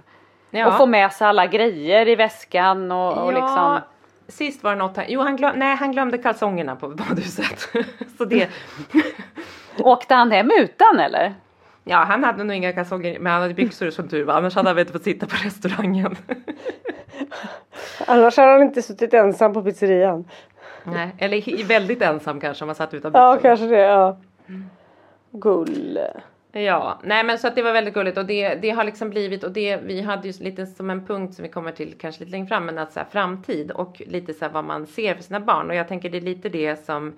Ja. 0.50 0.68
Och 0.68 0.78
få 0.78 0.86
med 0.86 1.14
sig 1.14 1.28
alla 1.28 1.48
grejer 1.48 2.08
i 2.08 2.16
väskan 2.16 2.92
och, 2.92 3.18
och 3.18 3.34
liksom. 3.34 3.80
Sist 4.28 4.64
var 4.64 4.72
det 4.72 4.78
något, 4.78 4.98
han, 4.98 5.06
jo 5.10 5.22
han, 5.22 5.36
glöm, 5.36 5.60
nej, 5.60 5.76
han 5.76 5.92
glömde 5.92 6.18
kalsongerna 6.18 6.76
på 6.76 6.90
badhuset. 6.90 7.70
så 8.18 8.26
det, 8.26 8.50
Åkte 9.80 10.16
han 10.16 10.32
hem 10.32 10.52
utan 10.60 11.00
eller? 11.00 11.34
ja 11.84 11.98
han 11.98 12.24
hade 12.24 12.44
nog 12.44 12.56
inga 12.56 12.74
kalsonger 12.74 13.20
men 13.20 13.32
han 13.32 13.42
hade 13.42 13.54
byxor 13.54 13.90
som 13.90 14.08
tur 14.08 14.24
var 14.24 14.34
annars 14.34 14.56
hade 14.56 14.70
han 14.70 14.80
inte 14.80 14.94
fått 14.94 15.04
sitta 15.04 15.26
på 15.26 15.36
restaurangen. 15.46 16.16
Annars 18.08 18.38
hade 18.38 18.52
han 18.52 18.62
inte 18.62 18.82
suttit 18.82 19.14
ensam 19.14 19.54
på 19.54 19.64
pizzerian. 19.64 20.26
Nej, 20.84 21.16
eller 21.18 21.66
väldigt 21.68 22.02
ensam 22.02 22.40
kanske 22.40 22.64
om 22.64 22.68
man 22.68 22.76
satt 22.76 22.94
utanför. 22.94 23.20
Ja, 23.20 23.38
kanske 23.42 23.66
det. 23.66 23.78
Ja. 23.78 24.18
Gull. 25.32 26.00
Ja, 26.56 27.00
nej 27.04 27.24
men 27.24 27.38
så 27.38 27.48
att 27.48 27.56
det 27.56 27.62
var 27.62 27.74
väldigt 27.74 27.94
gulligt. 27.94 28.18
Och 28.18 28.26
det, 28.26 28.56
det 28.56 28.70
har 28.70 28.84
liksom 28.84 29.10
blivit 29.10 29.44
och 29.44 29.52
det 29.52 29.78
vi 29.78 30.02
hade 30.02 30.28
ju 30.28 30.44
lite 30.44 30.66
som 30.66 30.90
en 30.90 31.06
punkt 31.06 31.36
som 31.36 31.44
vi 31.44 31.50
kommer 31.50 31.72
till 31.72 31.96
kanske 31.98 32.20
lite 32.20 32.32
längre 32.32 32.48
fram 32.48 32.66
men 32.66 32.78
att 32.78 32.94
så 32.94 33.00
här, 33.00 33.08
framtid 33.12 33.72
och 33.72 34.02
lite 34.08 34.34
så 34.34 34.46
här, 34.46 34.52
vad 34.52 34.64
man 34.66 34.88
ser 34.88 35.16
för 35.16 35.24
sina 35.24 35.40
barn. 35.40 35.70
Och 35.70 35.76
jag 35.76 35.88
tänker 35.88 36.10
det 36.10 36.18
är 36.18 36.22
lite 36.22 36.50
det 36.50 36.86
som 36.86 37.14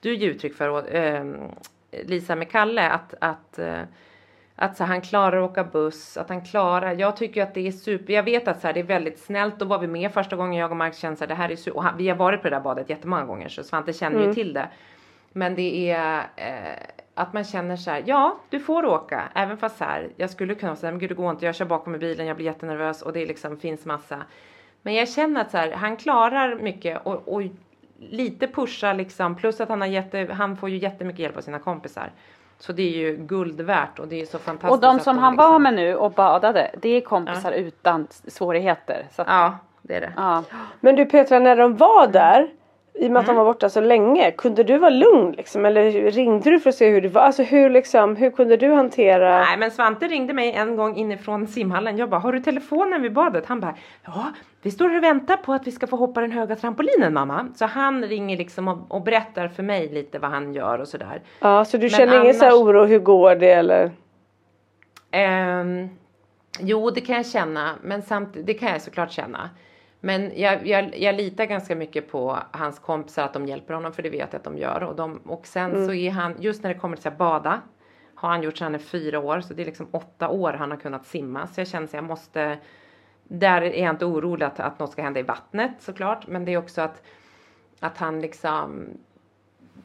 du 0.00 0.14
ger 0.14 0.28
uttryck 0.28 0.54
för 0.54 0.94
ehm, 0.94 1.36
Lisa 2.04 2.36
med 2.36 2.50
Kalle 2.50 2.90
att, 2.90 3.14
att 3.20 3.58
eh, 3.58 3.82
att 4.56 4.76
så 4.76 4.84
här, 4.84 4.88
han 4.88 5.00
klarar 5.00 5.44
att 5.44 5.50
åka 5.50 5.64
buss, 5.64 6.16
att 6.16 6.28
han 6.28 6.44
klarar, 6.44 6.94
jag 6.94 7.16
tycker 7.16 7.42
att 7.42 7.54
det 7.54 7.68
är 7.68 7.72
super, 7.72 8.12
jag 8.12 8.22
vet 8.22 8.48
att 8.48 8.60
så 8.60 8.66
här, 8.66 8.74
det 8.74 8.80
är 8.80 8.84
väldigt 8.84 9.18
snällt, 9.18 9.58
då 9.58 9.64
var 9.64 9.78
vi 9.78 9.86
med 9.86 10.12
första 10.12 10.36
gången 10.36 10.60
jag 10.60 10.70
och 10.70 10.76
Mark 10.76 10.94
kände 10.94 11.16
så 11.16 11.24
här, 11.24 11.28
det 11.28 11.34
här 11.34 11.50
är 11.50 11.56
super, 11.56 11.76
och 11.76 11.82
han, 11.82 11.96
vi 11.96 12.08
har 12.08 12.16
varit 12.16 12.42
på 12.42 12.48
det 12.48 12.56
där 12.56 12.60
badet 12.60 12.90
jättemånga 12.90 13.24
gånger 13.24 13.48
så 13.48 13.64
Svante 13.64 13.92
känner 13.92 14.26
ju 14.26 14.34
till 14.34 14.52
det. 14.52 14.68
Men 15.32 15.54
det 15.54 15.90
är 15.90 16.18
eh, 16.36 16.95
att 17.18 17.32
man 17.32 17.44
känner 17.44 17.76
så 17.76 17.90
här, 17.90 18.02
ja 18.06 18.36
du 18.50 18.60
får 18.60 18.84
åka, 18.86 19.22
även 19.34 19.56
fast 19.56 19.78
så 19.78 19.84
här, 19.84 20.08
jag 20.16 20.30
skulle 20.30 20.54
kunna 20.54 20.76
säga, 20.76 20.90
men 20.92 20.98
gud 21.00 21.10
det 21.10 21.14
går 21.14 21.30
inte, 21.30 21.46
jag 21.46 21.54
kör 21.54 21.64
bakom 21.64 21.94
i 21.94 21.98
bilen, 21.98 22.26
jag 22.26 22.36
blir 22.36 22.46
jättenervös 22.46 23.02
och 23.02 23.12
det 23.12 23.26
liksom 23.26 23.56
finns 23.56 23.84
massa. 23.84 24.16
Men 24.82 24.94
jag 24.94 25.08
känner 25.08 25.40
att 25.40 25.50
så 25.50 25.56
här, 25.56 25.70
han 25.72 25.96
klarar 25.96 26.54
mycket 26.54 27.06
och, 27.06 27.28
och 27.34 27.42
lite 27.98 28.46
pusha 28.46 28.92
liksom, 28.92 29.34
plus 29.34 29.60
att 29.60 29.68
han 29.68 29.80
har 29.80 29.88
jätte, 29.88 30.28
han 30.32 30.56
får 30.56 30.68
ju 30.70 30.76
jättemycket 30.76 31.20
hjälp 31.20 31.36
av 31.36 31.40
sina 31.40 31.58
kompisar. 31.58 32.10
Så 32.58 32.72
det 32.72 32.82
är 32.82 32.96
ju 32.98 33.16
guld 33.16 33.60
värt 33.60 33.98
och 33.98 34.08
det 34.08 34.20
är 34.20 34.26
så 34.26 34.38
fantastiskt. 34.38 34.72
Och 34.72 34.80
de 34.80 35.00
som 35.00 35.18
han 35.18 35.32
liksom- 35.32 35.52
var 35.52 35.58
med 35.58 35.74
nu 35.74 35.94
och 35.94 36.12
badade, 36.12 36.70
det 36.82 36.88
är 36.88 37.00
kompisar 37.00 37.52
utan 37.52 38.06
svårigheter. 38.10 39.06
Så 39.12 39.22
att, 39.22 39.28
Ja, 39.28 39.58
det 39.82 39.94
är 39.96 40.00
det. 40.00 40.12
ja. 40.16 40.42
Men 40.80 40.96
du 40.96 41.06
Petra, 41.06 41.38
när 41.38 41.56
de 41.56 41.76
var 41.76 42.06
där, 42.06 42.48
i 42.98 43.06
och 43.06 43.10
med 43.10 43.20
att 43.20 43.26
de 43.26 43.36
var 43.36 43.44
borta 43.44 43.68
så 43.68 43.80
länge, 43.80 44.30
kunde 44.30 44.62
du 44.62 44.78
vara 44.78 44.90
lugn 44.90 45.32
liksom? 45.32 45.64
Eller 45.64 46.10
ringde 46.10 46.50
du 46.50 46.60
för 46.60 46.70
att 46.70 46.76
se 46.76 46.90
hur 46.90 47.00
det 47.00 47.08
var? 47.08 47.22
Alltså 47.22 47.42
hur 47.42 47.70
liksom, 47.70 48.16
hur 48.16 48.30
kunde 48.30 48.56
du 48.56 48.72
hantera? 48.72 49.38
Nej 49.40 49.56
men 49.58 49.70
Svante 49.70 50.08
ringde 50.08 50.32
mig 50.32 50.52
en 50.52 50.76
gång 50.76 50.96
inifrån 50.96 51.46
simhallen. 51.46 51.96
Jag 51.96 52.10
bara, 52.10 52.20
har 52.20 52.32
du 52.32 52.40
telefonen 52.40 53.02
vid 53.02 53.12
badet? 53.12 53.46
Han 53.46 53.60
bara, 53.60 53.74
ja 54.04 54.32
vi 54.62 54.70
står 54.70 54.96
och 54.96 55.02
väntar 55.02 55.36
på 55.36 55.52
att 55.52 55.66
vi 55.66 55.70
ska 55.70 55.86
få 55.86 55.96
hoppa 55.96 56.20
den 56.20 56.32
höga 56.32 56.56
trampolinen 56.56 57.14
mamma. 57.14 57.48
Så 57.54 57.66
han 57.66 58.04
ringer 58.04 58.36
liksom 58.36 58.68
och, 58.68 58.78
och 58.88 59.02
berättar 59.02 59.48
för 59.48 59.62
mig 59.62 59.88
lite 59.88 60.18
vad 60.18 60.30
han 60.30 60.54
gör 60.54 60.78
och 60.78 60.88
sådär. 60.88 61.22
Ja, 61.40 61.64
så 61.64 61.76
du 61.76 61.82
Men 61.82 61.90
känner 61.90 62.20
ingen 62.20 62.34
så 62.34 62.44
här 62.44 62.52
annars- 62.52 62.62
oro, 62.62 62.84
hur 62.84 62.98
går 62.98 63.34
det 63.34 63.52
eller? 63.52 63.90
Ehm, 65.10 65.88
jo 66.60 66.90
det 66.90 67.00
kan 67.00 67.16
jag 67.16 67.26
känna, 67.26 67.70
men 67.82 68.02
samtidigt, 68.02 68.46
det 68.46 68.54
kan 68.54 68.68
jag 68.68 68.82
såklart 68.82 69.12
känna. 69.12 69.50
Men 70.00 70.32
jag, 70.36 70.66
jag, 70.66 70.98
jag 70.98 71.14
litar 71.14 71.44
ganska 71.44 71.76
mycket 71.76 72.10
på 72.10 72.38
hans 72.50 72.78
kompisar 72.78 73.24
att 73.24 73.32
de 73.32 73.46
hjälper 73.46 73.74
honom 73.74 73.92
för 73.92 74.02
det 74.02 74.10
vet 74.10 74.32
jag 74.32 74.38
att 74.38 74.44
de 74.44 74.58
gör. 74.58 74.82
Och, 74.82 74.96
de, 74.96 75.16
och 75.16 75.46
sen 75.46 75.86
så 75.86 75.92
är 75.92 76.10
han, 76.10 76.34
just 76.40 76.62
när 76.62 76.74
det 76.74 76.80
kommer 76.80 76.96
till 76.96 77.10
här, 77.10 77.18
bada 77.18 77.60
har 78.14 78.28
han 78.28 78.42
gjort 78.42 78.58
sedan 78.58 78.64
han 78.64 78.74
är 78.74 78.78
fyra 78.78 79.20
år 79.20 79.40
så 79.40 79.54
det 79.54 79.62
är 79.62 79.66
liksom 79.66 79.88
åtta 79.90 80.28
år 80.28 80.52
han 80.52 80.70
har 80.70 80.78
kunnat 80.78 81.06
simma. 81.06 81.46
Så 81.46 81.60
jag 81.60 81.68
känner 81.68 81.86
att 81.86 81.92
jag 81.92 82.04
måste, 82.04 82.58
där 83.24 83.62
är 83.62 83.82
jag 83.84 83.94
inte 83.94 84.04
orolig 84.04 84.46
att, 84.46 84.60
att 84.60 84.78
något 84.78 84.92
ska 84.92 85.02
hända 85.02 85.20
i 85.20 85.22
vattnet 85.22 85.72
såklart. 85.78 86.26
Men 86.26 86.44
det 86.44 86.52
är 86.52 86.56
också 86.58 86.80
att, 86.80 87.02
att 87.80 87.98
han 87.98 88.20
liksom 88.20 88.88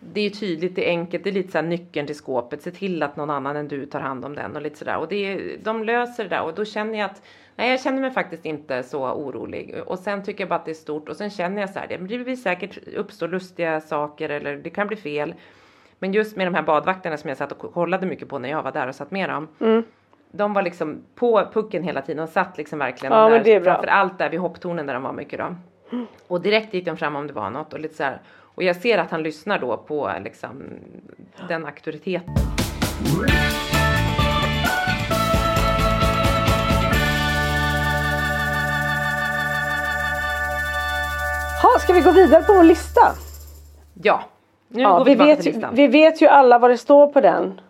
det 0.03 0.21
är 0.21 0.29
tydligt, 0.29 0.75
det 0.75 0.85
är 0.87 0.89
enkelt, 0.89 1.23
det 1.23 1.29
är 1.29 1.33
lite 1.33 1.51
så 1.51 1.57
här 1.57 1.65
nyckeln 1.65 2.07
till 2.07 2.15
skåpet. 2.15 2.61
Se 2.61 2.71
till 2.71 3.03
att 3.03 3.15
någon 3.15 3.29
annan 3.29 3.55
än 3.55 3.67
du 3.67 3.85
tar 3.85 3.99
hand 3.99 4.25
om 4.25 4.35
den 4.35 4.55
och 4.55 4.61
lite 4.61 4.77
sådär. 4.77 4.97
Och 4.97 5.07
det 5.07 5.15
är, 5.15 5.57
de 5.63 5.83
löser 5.83 6.23
det 6.23 6.29
där 6.29 6.41
och 6.43 6.53
då 6.53 6.65
känner 6.65 6.99
jag 6.99 7.05
att 7.05 7.21
nej, 7.55 7.71
jag 7.71 7.81
känner 7.81 8.01
mig 8.01 8.11
faktiskt 8.11 8.45
inte 8.45 8.83
så 8.83 9.11
orolig. 9.11 9.75
Och 9.85 9.99
sen 9.99 10.23
tycker 10.23 10.41
jag 10.41 10.49
bara 10.49 10.55
att 10.55 10.65
det 10.65 10.71
är 10.71 10.75
stort 10.75 11.09
och 11.09 11.15
sen 11.15 11.29
känner 11.29 11.61
jag 11.61 11.69
så 11.69 11.79
här, 11.79 11.87
det 11.87 11.97
blir 11.97 12.35
säkert 12.35 12.77
uppstå 12.95 13.27
lustiga 13.27 13.81
saker 13.81 14.29
eller 14.29 14.55
det 14.57 14.69
kan 14.69 14.87
bli 14.87 14.97
fel. 14.97 15.33
Men 15.99 16.13
just 16.13 16.37
med 16.37 16.47
de 16.47 16.53
här 16.55 16.63
badvakterna 16.63 17.17
som 17.17 17.27
jag 17.27 17.37
satt 17.37 17.51
och 17.51 17.73
kollade 17.73 18.05
mycket 18.05 18.29
på 18.29 18.39
när 18.39 18.49
jag 18.49 18.63
var 18.63 18.71
där 18.71 18.87
och 18.87 18.95
satt 18.95 19.11
med 19.11 19.29
dem. 19.29 19.47
De 20.31 20.53
var 20.53 20.61
liksom 20.61 20.97
på 21.15 21.47
pucken 21.53 21.83
hela 21.83 22.01
tiden 22.01 22.23
och 22.23 22.29
satt 22.29 22.57
liksom 22.57 22.79
verkligen 22.79 23.13
Ja, 23.13 23.23
där, 23.23 23.29
men 23.31 23.43
det 23.43 23.53
är 23.53 23.59
bra. 23.59 23.73
framför 23.73 23.87
allt 23.87 24.17
där 24.17 24.29
vid 24.29 24.39
hopptornen 24.39 24.85
där 24.85 24.93
de 24.93 25.03
var 25.03 25.13
mycket 25.13 25.39
då. 25.39 25.55
Och 26.27 26.41
direkt 26.41 26.73
gick 26.73 26.85
de 26.85 26.97
fram 26.97 27.15
om 27.15 27.27
det 27.27 27.33
var 27.33 27.49
något 27.49 27.73
och 27.73 27.79
lite 27.79 27.95
så 27.95 28.03
här. 28.03 28.21
Och 28.55 28.63
jag 28.63 28.75
ser 28.75 28.97
att 28.97 29.11
han 29.11 29.23
lyssnar 29.23 29.59
då 29.59 29.77
på 29.77 30.11
liksom 30.23 30.63
den 31.47 31.65
auktoriteten. 31.65 32.35
Ha, 41.63 41.79
ska 41.79 41.93
vi 41.93 42.01
gå 42.01 42.11
vidare 42.11 42.43
på 42.43 42.53
vår 42.53 42.63
lista? 42.63 43.01
Ja, 44.03 44.21
nu 44.67 44.81
Ja, 44.81 44.97
går 44.97 45.05
vi 45.05 45.15
vi, 45.15 45.25
vet 45.25 45.37
till 45.41 45.47
ju, 45.47 45.53
listan. 45.53 45.75
vi 45.75 45.87
vet 45.87 46.21
ju 46.21 46.27
alla 46.27 46.59
vad 46.59 46.69
det 46.69 46.77
står 46.77 47.07
på 47.07 47.21
den. 47.21 47.61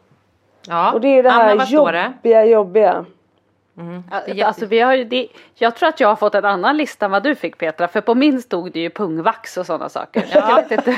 ja. 0.67 0.91
Och 0.91 1.02
det 1.02 1.08
är 1.08 1.24
det 1.24 1.30
här 1.30 1.65
jobbiga, 1.67 2.46
jobbiga. 2.46 3.06
Är 4.12 4.28
jätte- 4.28 4.48
Alltså 4.48 4.66
vi 4.66 4.80
har 4.80 4.94
ju, 4.94 5.04
det, 5.04 5.28
jag 5.56 5.76
tror 5.76 5.90
att 5.90 6.00
jag 6.00 6.08
har 6.08 6.16
fått 6.16 6.36
en 6.36 6.46
annan 6.46 6.78
lista 6.78 7.06
än 7.06 7.12
vad 7.12 7.24
du 7.24 7.36
fick 7.36 7.58
Petra. 7.58 7.88
För 7.88 8.02
på 8.02 8.16
min 8.16 8.42
stod 8.42 8.72
det 8.72 8.80
ju 8.80 8.90
pungvax 8.90 9.58
och 9.58 9.66
sådana 9.66 9.90
saker. 9.90 10.26
Jag 10.34 10.56
vet 10.56 10.72
inte. 10.72 10.92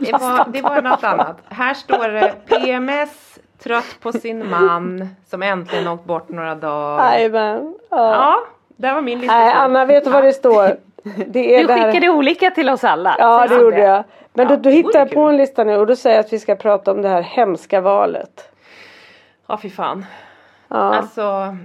Det, 0.00 0.12
var, 0.12 0.48
det 0.52 0.62
var 0.62 0.82
något 0.82 1.04
annat. 1.04 1.36
Här 1.48 1.74
står 1.74 2.08
det 2.08 2.34
PMS, 2.46 3.38
trött 3.62 3.96
på 4.00 4.12
sin 4.12 4.50
man 4.50 5.08
som 5.26 5.42
äntligen 5.42 5.88
åkt 5.88 6.04
bort 6.04 6.28
några 6.28 6.54
dagar. 6.54 7.12
Jajamän. 7.14 7.74
Ja. 7.90 7.96
Ja, 8.14 8.36
där 8.76 8.94
var 8.94 9.02
min 9.02 9.20
lista. 9.20 9.34
Nej 9.38 9.52
Anna, 9.52 9.84
vet 9.84 10.04
du 10.04 10.10
vad 10.10 10.24
det 10.24 10.32
står? 10.32 10.76
Det 11.26 11.54
är 11.56 11.60
Du 11.66 11.74
skickade 11.74 12.08
olika 12.08 12.50
till 12.50 12.68
oss 12.70 12.84
alla. 12.84 13.16
Ja 13.18 13.46
det 13.46 13.54
gjorde 13.54 13.78
jag. 13.80 14.04
Men 14.32 14.48
då, 14.48 14.56
då 14.56 14.62
det 14.62 14.70
hittar 14.70 14.98
jag 14.98 15.10
på 15.10 15.20
en 15.20 15.36
lista 15.36 15.64
nu 15.64 15.76
och 15.76 15.86
då 15.86 15.96
säger 15.96 16.16
jag 16.16 16.24
att 16.24 16.32
vi 16.32 16.38
ska 16.38 16.54
prata 16.56 16.90
om 16.92 17.02
det 17.02 17.08
här 17.08 17.22
hemska 17.22 17.80
valet. 17.80 18.50
Ja, 19.46 19.58
fy 19.62 19.70
fan. 19.70 20.06
Ja. 20.68 20.76
Alltså, 20.76 21.56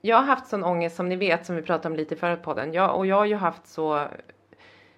jag 0.00 0.16
har 0.16 0.22
haft 0.22 0.46
sån 0.46 0.64
ångest 0.64 0.96
som 0.96 1.08
ni 1.08 1.16
vet 1.16 1.46
som 1.46 1.56
vi 1.56 1.62
pratade 1.62 1.88
om 1.88 1.96
lite 1.96 2.14
i 2.14 2.18
förra 2.18 2.36
podden. 2.36 2.72
Jag, 2.72 2.96
och 2.96 3.06
jag 3.06 3.16
har 3.16 3.24
ju 3.24 3.34
haft 3.34 3.66
så 3.66 4.08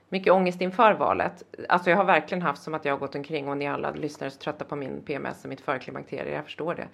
mycket 0.09 0.33
ångest 0.33 0.61
inför 0.61 0.93
valet. 0.93 1.45
Alltså 1.69 1.91
jag 1.91 1.97
har 1.97 2.05
verkligen 2.05 2.43
haft 2.43 2.63
som 2.63 2.75
att 2.75 2.85
jag 2.85 2.93
har 2.93 2.99
gått 2.99 3.15
omkring 3.15 3.49
och 3.49 3.57
ni 3.57 3.67
alla 3.67 3.91
lyssnare 3.91 4.29
är 4.29 4.31
så 4.31 4.39
trötta 4.39 4.65
på 4.65 4.77
min 4.77 5.03
PMS 5.03 5.45
och 5.45 5.49
mitt 5.49 5.61
förklimakterie. 5.61 6.35
Jag 6.35 6.45
förstår 6.45 6.75
det. 6.75 6.89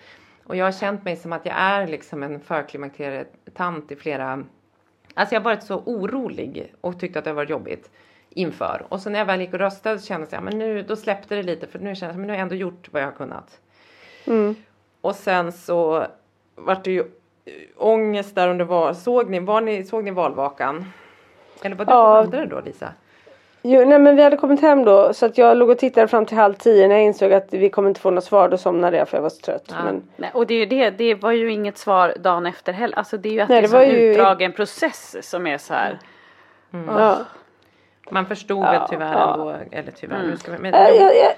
Och 0.44 0.56
jag 0.56 0.64
har 0.64 0.72
känt 0.72 1.04
mig 1.04 1.16
som 1.16 1.32
att 1.32 1.46
jag 1.46 1.54
är 1.58 1.86
liksom 1.86 2.22
en 2.22 2.40
förklimakterietant 2.40 3.92
i 3.92 3.96
flera 3.96 4.44
Alltså 5.14 5.34
jag 5.34 5.40
har 5.40 5.44
varit 5.44 5.62
så 5.62 5.76
orolig 5.78 6.74
och 6.80 7.00
tyckt 7.00 7.16
att 7.16 7.24
det 7.24 7.30
har 7.30 7.34
varit 7.34 7.50
jobbigt 7.50 7.90
inför. 8.30 8.86
Och 8.88 9.00
så 9.00 9.10
när 9.10 9.18
jag 9.18 9.26
väl 9.26 9.40
gick 9.40 9.52
och 9.52 9.58
röstade 9.58 9.98
så 9.98 10.06
kände 10.06 10.26
jag 10.30 10.42
men 10.42 10.58
nu 10.58 10.82
då 10.82 10.96
släppte 10.96 11.34
det 11.34 11.42
lite 11.42 11.66
för 11.66 11.78
nu 11.78 11.94
kände 11.94 12.12
jag 12.12 12.18
men 12.18 12.26
nu 12.26 12.32
har 12.32 12.38
jag 12.38 12.42
ändå 12.42 12.54
gjort 12.54 12.88
vad 12.92 13.02
jag 13.02 13.06
har 13.06 13.12
kunnat. 13.12 13.60
Och 15.00 15.14
sen 15.14 15.52
så 15.52 16.06
vart 16.54 16.84
det 16.84 16.90
ju 16.90 17.04
ångest 17.76 18.34
där 18.34 18.48
under 18.48 18.64
val. 18.64 18.94
Såg 18.94 19.30
ni, 19.30 19.40
var 19.40 19.60
ni, 19.60 19.84
såg 19.84 20.04
ni 20.04 20.10
valvakan? 20.10 20.92
Eller 21.62 21.76
var 21.76 21.84
du 21.84 21.92
Ja. 21.92 22.02
på 22.02 22.18
andra 22.18 22.46
då 22.46 22.60
Lisa? 22.60 22.88
Jo, 23.66 23.84
nej 23.84 23.98
men 23.98 24.16
vi 24.16 24.22
hade 24.22 24.36
kommit 24.36 24.60
hem 24.62 24.84
då 24.84 25.12
så 25.14 25.26
att 25.26 25.38
jag 25.38 25.56
låg 25.56 25.70
och 25.70 25.78
tittade 25.78 26.08
fram 26.08 26.26
till 26.26 26.36
halv 26.36 26.54
tio 26.54 26.88
när 26.88 26.94
jag 26.94 27.04
insåg 27.04 27.32
att 27.32 27.46
vi 27.50 27.70
kommer 27.70 27.88
inte 27.88 28.00
få 28.00 28.10
något 28.10 28.24
svar. 28.24 28.48
Då 28.48 28.56
somnade 28.58 28.96
jag 28.96 29.08
för 29.08 29.16
jag 29.16 29.22
var 29.22 29.28
så 29.30 29.40
trött. 29.40 29.64
Ja. 29.68 29.74
Men, 29.84 30.02
Nej, 30.16 30.30
och 30.34 30.46
det 30.46 30.54
är 30.54 30.58
ju 30.58 30.66
det, 30.66 30.90
det 30.90 31.14
var 31.14 31.32
ju 31.32 31.52
inget 31.52 31.78
svar 31.78 32.14
dagen 32.20 32.46
efter 32.46 32.72
heller. 32.72 32.98
Alltså 32.98 33.16
det 33.16 33.28
är 33.28 33.32
ju 33.32 33.40
att 33.40 33.48
Nej, 33.48 33.62
det 33.62 33.68
det 33.68 33.76
är 33.76 33.78
var 33.78 33.84
en 33.84 33.90
ju- 33.90 34.10
utdragen 34.10 34.52
process 34.52 35.16
som 35.30 35.46
är 35.46 35.58
så 35.58 35.74
här. 35.74 35.98
ja. 36.86 37.18
Man 38.10 38.26
förstod 38.26 38.64
Ja, 38.64 38.70
väl 38.70 38.80
tyvärr 38.90 39.12
ja. 39.12 39.32
ändå. 39.34 39.54
Eller 39.70 39.90
tyvärr. 39.90 40.22
Nu 40.22 40.36
ska 40.36 40.52
men, 40.52 40.74
Eh, 40.74 40.80
Jag, 40.80 41.16
jag, 41.16 41.32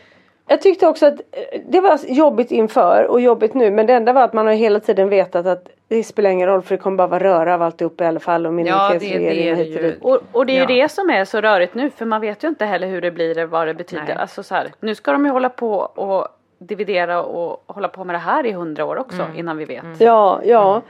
jag 0.48 0.62
tyckte 0.62 0.86
också 0.86 1.06
att 1.06 1.20
eh, 1.32 1.60
det 1.68 1.80
var 1.80 1.98
jobbigt 2.08 2.50
inför 2.50 3.04
och 3.04 3.20
jobbigt 3.20 3.54
nu 3.54 3.70
men 3.70 3.86
det 3.86 3.92
enda 3.94 4.12
var 4.12 4.22
att 4.22 4.32
man 4.32 4.46
har 4.46 4.54
hela 4.54 4.80
tiden 4.80 5.08
vetat 5.08 5.46
att 5.46 5.68
det 5.88 6.02
spelar 6.04 6.30
ingen 6.30 6.48
roll 6.48 6.62
för 6.62 6.74
det 6.76 6.82
kommer 6.82 6.96
bara 6.96 7.06
vara 7.06 7.24
röra 7.24 7.54
av 7.54 7.62
alltihop 7.62 8.00
i 8.00 8.04
alla 8.04 8.20
fall 8.20 8.46
och 8.46 8.60
ja, 8.60 8.88
det, 8.92 8.98
det 8.98 9.48
är 9.48 9.52
och 9.52 9.56
det 9.56 9.62
och 9.62 9.66
ju. 9.66 9.78
dit. 9.82 9.98
Och, 10.02 10.20
och 10.32 10.46
det 10.46 10.52
är 10.52 10.54
ju 10.68 10.74
Ja. 10.76 10.82
det 10.82 10.88
som 10.92 11.10
är 11.10 11.24
så 11.24 11.40
rörigt 11.40 11.74
nu 11.74 11.90
för 11.90 12.04
man 12.04 12.20
vet 12.20 12.44
ju 12.44 12.48
inte 12.48 12.64
heller 12.64 12.88
hur 12.88 13.00
det 13.00 13.10
blir 13.10 13.30
eller 13.30 13.46
vad 13.46 13.66
det 13.66 13.74
betyder. 13.74 14.04
Nej. 14.04 14.16
Alltså 14.16 14.42
så 14.42 14.54
här, 14.54 14.72
nu 14.80 14.94
ska 14.94 15.12
de 15.12 15.24
ju 15.26 15.30
hålla 15.32 15.48
på 15.48 15.72
och 15.78 16.28
dividera 16.58 17.22
och 17.22 17.62
hålla 17.66 17.88
på 17.88 18.04
med 18.04 18.14
det 18.14 18.18
här 18.18 18.46
i 18.46 18.52
hundra 18.52 18.84
år 18.84 18.96
också 18.98 19.22
Mm. 19.22 19.36
innan 19.36 19.56
vi 19.56 19.64
vet. 19.64 19.84
Ja, 19.98 20.40
ja. 20.44 20.82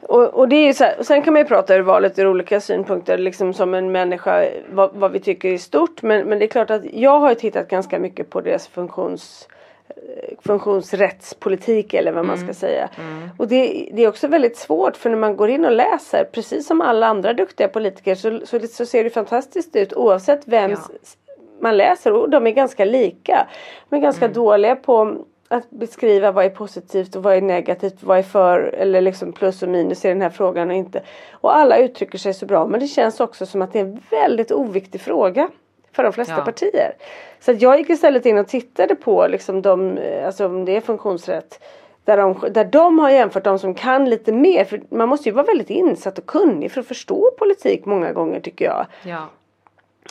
Och, 0.00 0.24
och 0.24 0.48
det 0.48 0.56
är 0.56 0.66
ju 0.66 0.74
så 0.74 0.84
här, 0.84 0.94
och 0.98 1.06
sen 1.06 1.22
kan 1.22 1.32
man 1.32 1.42
ju 1.42 1.48
prata 1.48 1.74
ur 1.76 1.80
valet 1.80 2.18
ur 2.18 2.26
olika 2.28 2.60
synpunkter 2.60 3.18
liksom 3.18 3.52
som 3.54 3.74
en 3.74 3.92
människa 3.92 4.44
vad, 4.70 4.90
vad 4.94 5.12
vi 5.12 5.20
tycker 5.20 5.48
är 5.48 5.58
stort 5.58 6.02
men, 6.02 6.28
men 6.28 6.38
det 6.38 6.44
är 6.44 6.48
klart 6.48 6.70
att 6.70 6.82
jag 6.92 7.20
har 7.20 7.28
ju 7.28 7.34
tittat 7.34 7.68
ganska 7.68 7.98
mycket 7.98 8.30
på 8.30 8.40
deras 8.40 8.68
funktions 8.68 9.48
eh, 9.50 9.57
funktionsrättspolitik 10.40 11.94
eller 11.94 12.12
vad 12.12 12.24
man 12.24 12.38
ska 12.38 12.54
säga. 12.54 12.88
Och 13.36 13.48
det, 13.48 13.88
det 13.92 14.02
är 14.04 14.08
också 14.08 14.28
väldigt 14.28 14.56
svårt 14.56 14.96
för 14.96 15.10
när 15.10 15.16
man 15.16 15.36
går 15.36 15.50
in 15.50 15.64
och 15.64 15.72
läser 15.72 16.24
precis 16.24 16.66
som 16.66 16.80
alla 16.80 17.06
andra 17.06 17.32
duktiga 17.32 17.68
politiker 17.68 18.14
så, 18.14 18.40
så, 18.46 18.60
så 18.60 18.86
ser 18.86 19.04
det 19.04 19.10
fantastiskt 19.10 19.76
ut 19.76 19.92
oavsett 19.94 20.40
vem 20.44 20.70
Ja. 20.70 20.78
man 21.60 21.76
läser 21.76 22.12
och 22.12 22.30
de 22.30 22.46
är 22.46 22.50
ganska 22.50 22.84
lika. 22.84 23.46
De 23.88 23.96
är 23.96 24.00
ganska 24.00 24.28
dåliga 24.28 24.76
på 24.76 25.16
att 25.48 25.70
beskriva 25.70 26.32
vad 26.32 26.44
är 26.44 26.50
positivt 26.50 27.16
och 27.16 27.22
vad 27.22 27.36
är 27.36 27.40
negativt, 27.40 27.94
vad 28.00 28.18
är 28.18 28.22
för 28.22 28.60
eller 28.60 29.00
liksom 29.00 29.32
plus 29.32 29.62
och 29.62 29.68
minus 29.68 30.04
i 30.04 30.08
den 30.08 30.22
här 30.22 30.30
frågan 30.30 30.70
och 30.70 30.76
inte. 30.76 31.02
Och 31.30 31.56
alla 31.56 31.78
uttrycker 31.78 32.18
sig 32.18 32.34
så 32.34 32.46
bra 32.46 32.66
men 32.66 32.80
det 32.80 32.86
känns 32.86 33.20
också 33.20 33.46
som 33.46 33.62
att 33.62 33.72
det 33.72 33.78
är 33.78 33.84
en 33.84 34.00
väldigt 34.10 34.52
oviktig 34.52 35.00
fråga 35.00 35.48
för 35.92 36.02
de 36.02 36.12
flesta 36.12 36.34
Ja. 36.38 36.44
partier. 36.44 36.92
Så 37.40 37.50
att 37.50 37.62
jag 37.62 37.78
gick 37.78 37.90
istället 37.90 38.26
in 38.26 38.38
och 38.38 38.48
tittade 38.48 38.94
på 38.94 39.26
liksom 39.26 39.62
de, 39.62 39.98
eh, 39.98 40.26
alltså 40.26 40.46
om 40.46 40.64
det 40.64 40.76
är 40.76 40.80
funktionsrätt. 40.80 41.60
Där 42.04 42.16
de, 42.16 42.44
där 42.50 42.64
de 42.64 42.98
har 42.98 43.10
jämfört 43.10 43.44
de 43.44 43.58
som 43.58 43.74
kan 43.74 44.10
lite 44.10 44.32
mer. 44.32 44.64
För 44.64 44.80
man 44.90 45.08
måste 45.08 45.28
ju 45.28 45.34
vara 45.34 45.46
väldigt 45.46 45.70
insatt 45.70 46.18
och 46.18 46.26
kunnig 46.26 46.72
för 46.72 46.80
att 46.80 46.86
förstå 46.86 47.30
politik 47.38 47.84
många 47.84 48.12
gånger 48.12 48.40
tycker 48.40 48.64
jag. 48.64 48.86
Ja. 49.02 49.26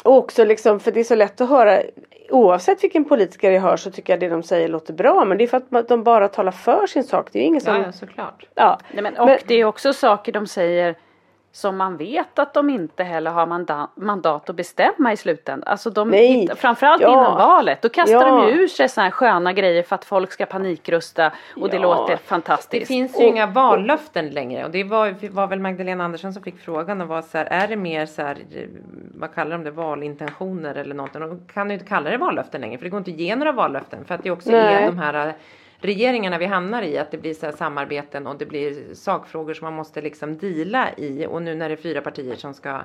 Och 0.04 0.18
också 0.18 0.46
liksom, 0.46 0.80
för 0.80 0.92
det 0.92 1.00
är 1.00 1.04
så 1.04 1.16
lätt 1.16 1.42
att 1.42 1.50
höra 1.50 1.82
Oavsett 2.30 2.84
vilken 2.84 3.06
politiker 3.06 3.52
jag 3.52 3.62
hör 3.62 3.78
så 3.78 3.92
tycker 3.92 4.14
jag 4.14 4.20
det 4.20 4.30
de 4.30 4.44
säger 4.44 4.68
låter 4.68 4.94
bra 4.94 5.26
men 5.26 5.38
det 5.38 5.44
är 5.44 5.48
för 5.48 5.62
att 5.78 5.88
de 5.88 6.04
bara 6.04 6.28
talar 6.28 6.52
för 6.52 6.88
sin 6.88 7.04
sak. 7.04 7.30
Det 7.32 7.40
är 7.40 7.42
ju 7.42 7.48
ingen 7.48 7.62
som... 7.62 7.76
ja, 7.76 7.82
ja, 7.86 7.92
såklart. 7.92 8.46
Ja. 8.56 8.80
Nej, 8.92 9.04
men, 9.04 9.18
och 9.18 9.26
Men- 9.26 9.38
det 9.48 9.56
är 9.56 9.66
också 9.66 9.94
saker 9.94 10.32
de 10.32 10.48
säger 10.48 10.96
som 11.58 11.78
man 11.78 11.98
vet 11.98 12.40
att 12.40 12.54
de 12.54 12.70
inte 12.70 13.04
heller 13.04 13.32
har 13.32 13.46
mandat, 13.46 13.90
mandat 13.96 14.50
att 14.50 14.56
bestämma 14.56 15.14
i 15.14 15.18
slutändan. 15.18 15.68
Alltså 15.72 15.90
de, 15.90 16.10
Nej. 16.10 16.50
framförallt 16.56 17.02
Ja. 17.02 17.12
innan 17.12 17.38
valet. 17.38 17.82
Då 17.82 17.90
kastar 17.90 18.14
Ja. 18.28 18.36
de 18.36 18.48
ju 18.48 18.64
ur 18.64 18.68
sig 18.68 18.90
sådana 18.90 19.06
här 19.06 19.12
sköna 19.12 19.54
grejer 19.54 19.84
för 19.84 19.96
att 19.96 20.06
folk 20.06 20.32
ska 20.32 20.46
panikrösta 20.46 21.32
och 21.56 21.70
det 21.70 21.76
Ja. 21.76 21.82
låter 21.82 22.12
Det 22.12 22.18
fantastiskt. 22.18 22.88
finns 22.88 23.20
ju 23.22 23.26
inga 23.26 23.46
vallöften 23.48 24.30
längre 24.30 24.66
och 24.66 24.72
det 24.72 24.84
var, 24.84 25.30
var 25.30 25.48
väl 25.48 25.60
Magdalena 25.60 26.04
Andersson 26.04 26.34
som 26.34 26.44
fick 26.44 26.60
frågan 26.60 27.02
och 27.02 27.08
var 27.08 27.22
så 27.22 27.38
här, 27.38 27.46
är 27.46 27.68
det 27.68 27.76
mer 27.76 28.06
så 28.06 28.22
här, 28.22 28.38
vad 29.16 29.34
kallar 29.36 29.52
de 29.52 29.64
det, 29.64 29.72
valintentioner 29.72 30.76
eller 30.76 30.96
någonting? 30.96 31.22
Och 31.24 31.30
de 31.30 31.48
kan 31.54 31.68
ju 31.70 31.74
inte 31.74 31.86
kalla 31.86 32.10
det 32.10 32.18
vallöften 32.18 32.62
längre 32.62 32.78
för 32.78 32.84
det 32.86 32.90
går 32.90 32.98
inte 32.98 33.12
att 33.12 33.18
ge 33.20 33.36
några 33.36 33.52
vallöften 33.52 34.06
för 34.06 34.16
att 34.16 34.24
det 34.24 34.32
också 34.32 34.52
Nej. 34.52 34.84
är 34.84 34.86
de 34.86 34.98
här 34.98 35.34
regeringarna 35.80 36.38
vi 36.38 36.46
hamnar 36.46 36.82
i 36.82 36.98
att 36.98 37.12
det 37.12 37.18
blir 37.18 37.34
så 37.34 37.46
här 37.46 37.54
samarbeten 37.54 38.28
och 38.28 38.36
det 38.38 38.46
blir 38.46 38.94
sakfrågor 38.94 39.54
som 39.54 39.66
man 39.66 39.74
måste 39.74 40.02
liksom 40.02 40.38
deala 40.38 40.88
i 40.98 41.26
och 41.30 41.42
nu 41.42 41.56
när 41.56 41.70
det 41.70 41.76
är 41.76 41.78
fyra 41.78 42.02
partier 42.02 42.36
som 42.36 42.54
ska 42.54 42.82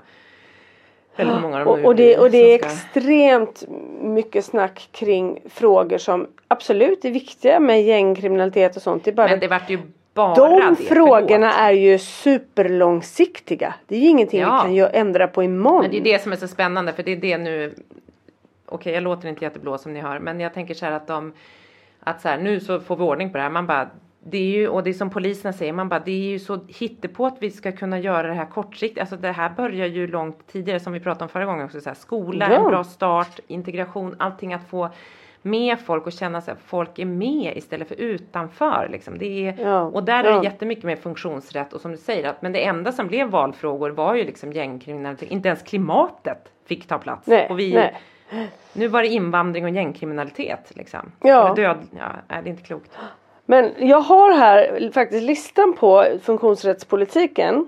de 1.16 1.44
Och, 1.66 1.84
och, 1.84 1.96
det, 1.96 2.18
och 2.18 2.30
det 2.30 2.38
är 2.54 2.58
ska- 2.58 2.66
extremt 2.68 3.64
mycket 4.00 4.44
snack 4.44 4.88
kring 4.92 5.42
frågor 5.50 5.98
som 5.98 6.26
absolut 6.48 7.04
är 7.04 7.10
viktiga 7.10 7.60
med 7.60 7.82
gängkriminalitet 7.82 8.76
och 8.76 8.82
sånt. 8.82 9.04
Det 9.04 9.12
bara 9.12 9.28
Men 9.28 9.40
det 9.40 9.48
vart 9.48 9.70
ju 9.70 9.78
bara 10.14 10.34
de 10.34 10.74
det, 10.78 10.84
frågorna 10.84 11.52
är 11.54 11.72
ju 11.72 11.98
superlångsiktiga. 11.98 13.74
Det 13.86 13.96
är 13.96 14.00
ju 14.00 14.08
ingenting 14.08 14.40
Ja. 14.40 14.56
vi 14.56 14.62
kan 14.68 14.74
ju 14.74 14.86
ändra 14.86 15.28
på 15.28 15.42
imorgon. 15.42 15.80
Men 15.82 15.90
det 15.90 15.98
är 15.98 16.12
det 16.12 16.22
som 16.22 16.32
är 16.32 16.36
så 16.36 16.48
spännande 16.48 16.92
för 16.92 17.02
det 17.02 17.12
är 17.12 17.16
det 17.16 17.38
nu. 17.38 17.74
Okej, 18.66 18.92
jag 18.94 19.02
låter 19.02 19.28
inte 19.28 19.44
jätteblå 19.44 19.78
som 19.78 19.92
ni 19.94 20.00
hör, 20.00 20.18
men 20.18 20.40
jag 20.40 20.54
tänker 20.54 20.74
så 20.74 20.84
här 20.86 20.92
att 20.92 21.06
de 21.06 21.32
att 22.04 22.20
så 22.20 22.28
här 22.28 22.38
nu 22.38 22.60
så 22.60 22.80
får 22.80 22.96
vi 22.96 23.02
ordning 23.02 23.30
på 23.30 23.36
det 23.36 23.42
här. 23.42 23.50
Man 23.50 23.66
bara 23.66 23.88
det 24.24 24.38
är 24.38 24.58
ju 24.58 24.68
och 24.68 24.82
det 24.82 24.90
är 24.90 24.94
som 24.94 25.10
poliserna 25.10 25.52
säger, 25.52 25.72
man 25.72 25.88
bara 25.88 26.00
det 26.00 26.10
är 26.12 26.30
ju 26.30 26.38
så 26.38 26.58
hittepå 26.68 27.26
att 27.26 27.36
vi 27.40 27.50
ska 27.50 27.72
kunna 27.72 27.98
göra 27.98 28.28
det 28.28 28.34
här 28.34 28.46
kortsiktigt. 28.46 29.00
Alltså 29.00 29.16
det 29.16 29.32
här 29.32 29.50
börjar 29.50 29.86
ju 29.86 30.06
långt 30.06 30.46
tidigare 30.46 30.80
som 30.80 30.92
vi 30.92 31.00
pratade 31.00 31.24
om 31.24 31.28
förra 31.28 31.44
gången 31.44 31.64
också. 31.64 31.80
Så 31.80 31.88
här, 31.90 31.94
skola, 31.94 32.46
Ja. 32.50 32.56
en 32.56 32.64
bra 32.66 32.84
start, 32.84 33.40
integration, 33.46 34.16
allting 34.18 34.54
att 34.54 34.68
få 34.68 34.88
med 35.42 35.80
folk 35.80 36.06
och 36.06 36.12
känna 36.12 36.40
sig 36.40 36.52
att 36.52 36.60
folk 36.66 36.98
är 36.98 37.04
med 37.04 37.56
istället 37.56 37.88
för 37.88 37.94
utanför. 38.00 38.88
Liksom. 38.92 39.18
Det 39.18 39.48
är, 39.48 39.54
Ja, 39.64 39.80
Och 39.82 40.04
där 40.04 40.24
är 40.24 40.30
ja. 40.30 40.38
det 40.38 40.44
jättemycket 40.44 40.84
med 40.84 40.98
funktionsrätt 40.98 41.72
och 41.72 41.80
som 41.80 41.90
du 41.90 41.96
säger 41.96 42.28
att 42.28 42.42
men 42.42 42.52
det 42.52 42.64
enda 42.64 42.92
som 42.92 43.06
blev 43.08 43.28
valfrågor 43.28 43.90
var 43.90 44.14
ju 44.14 44.24
liksom 44.24 44.52
gängkriminalitet. 44.52 45.30
Inte 45.30 45.48
ens 45.48 45.62
klimatet 45.62 46.52
fick 46.66 46.86
ta 46.88 46.98
plats. 46.98 47.26
Nej, 47.26 47.46
och 47.50 47.58
vi, 47.58 47.74
nej. 47.74 47.94
Nu 48.72 48.88
var 48.88 49.02
det 49.02 49.08
invandring 49.08 49.64
och 49.64 49.70
gängkriminalitet 49.70 50.72
liksom. 50.76 51.12
Ja. 51.20 51.44
Eller 51.46 51.56
död, 51.56 51.78
ja, 51.98 52.06
det 52.28 52.34
är 52.34 52.48
inte 52.48 52.62
klokt. 52.62 52.90
Men 53.44 53.70
jag 53.78 54.00
har 54.00 54.32
här 54.34 54.90
faktiskt 54.94 55.22
listan 55.24 55.72
på 55.78 56.04
funktionsrättspolitiken 56.22 57.66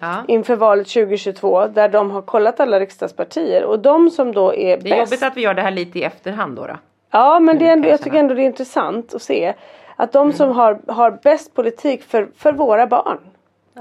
Ja. 0.00 0.14
inför 0.28 0.56
valet 0.56 0.86
2022 0.88 1.66
där 1.66 1.88
de 1.88 2.10
har 2.10 2.22
kollat 2.22 2.60
alla 2.60 2.80
riksdagspartier 2.80 3.64
och 3.64 3.78
de 3.78 4.10
som 4.10 4.32
då 4.32 4.54
är 4.54 4.76
Det 4.76 4.90
är 4.90 4.96
bäst. 4.98 5.12
jobbigt 5.12 5.22
att 5.22 5.36
vi 5.36 5.40
gör 5.40 5.54
det 5.54 5.62
här 5.62 5.70
lite 5.70 5.98
i 5.98 6.02
efterhand 6.04 6.56
då. 6.56 6.66
då. 6.66 6.76
Ja 7.10 7.40
men 7.40 7.58
det 7.58 7.66
är 7.68 7.72
ändå, 7.72 7.88
jag 7.88 8.02
tycker 8.02 8.18
ändå 8.18 8.34
det 8.34 8.42
är 8.42 8.46
intressant 8.46 9.14
att 9.14 9.22
se 9.22 9.54
att 9.96 10.12
de 10.12 10.32
som 10.32 10.50
har, 10.50 10.78
har 10.92 11.10
bäst 11.10 11.54
politik 11.54 12.02
för, 12.02 12.28
för 12.36 12.52
våra 12.52 12.86
barn. 12.86 13.18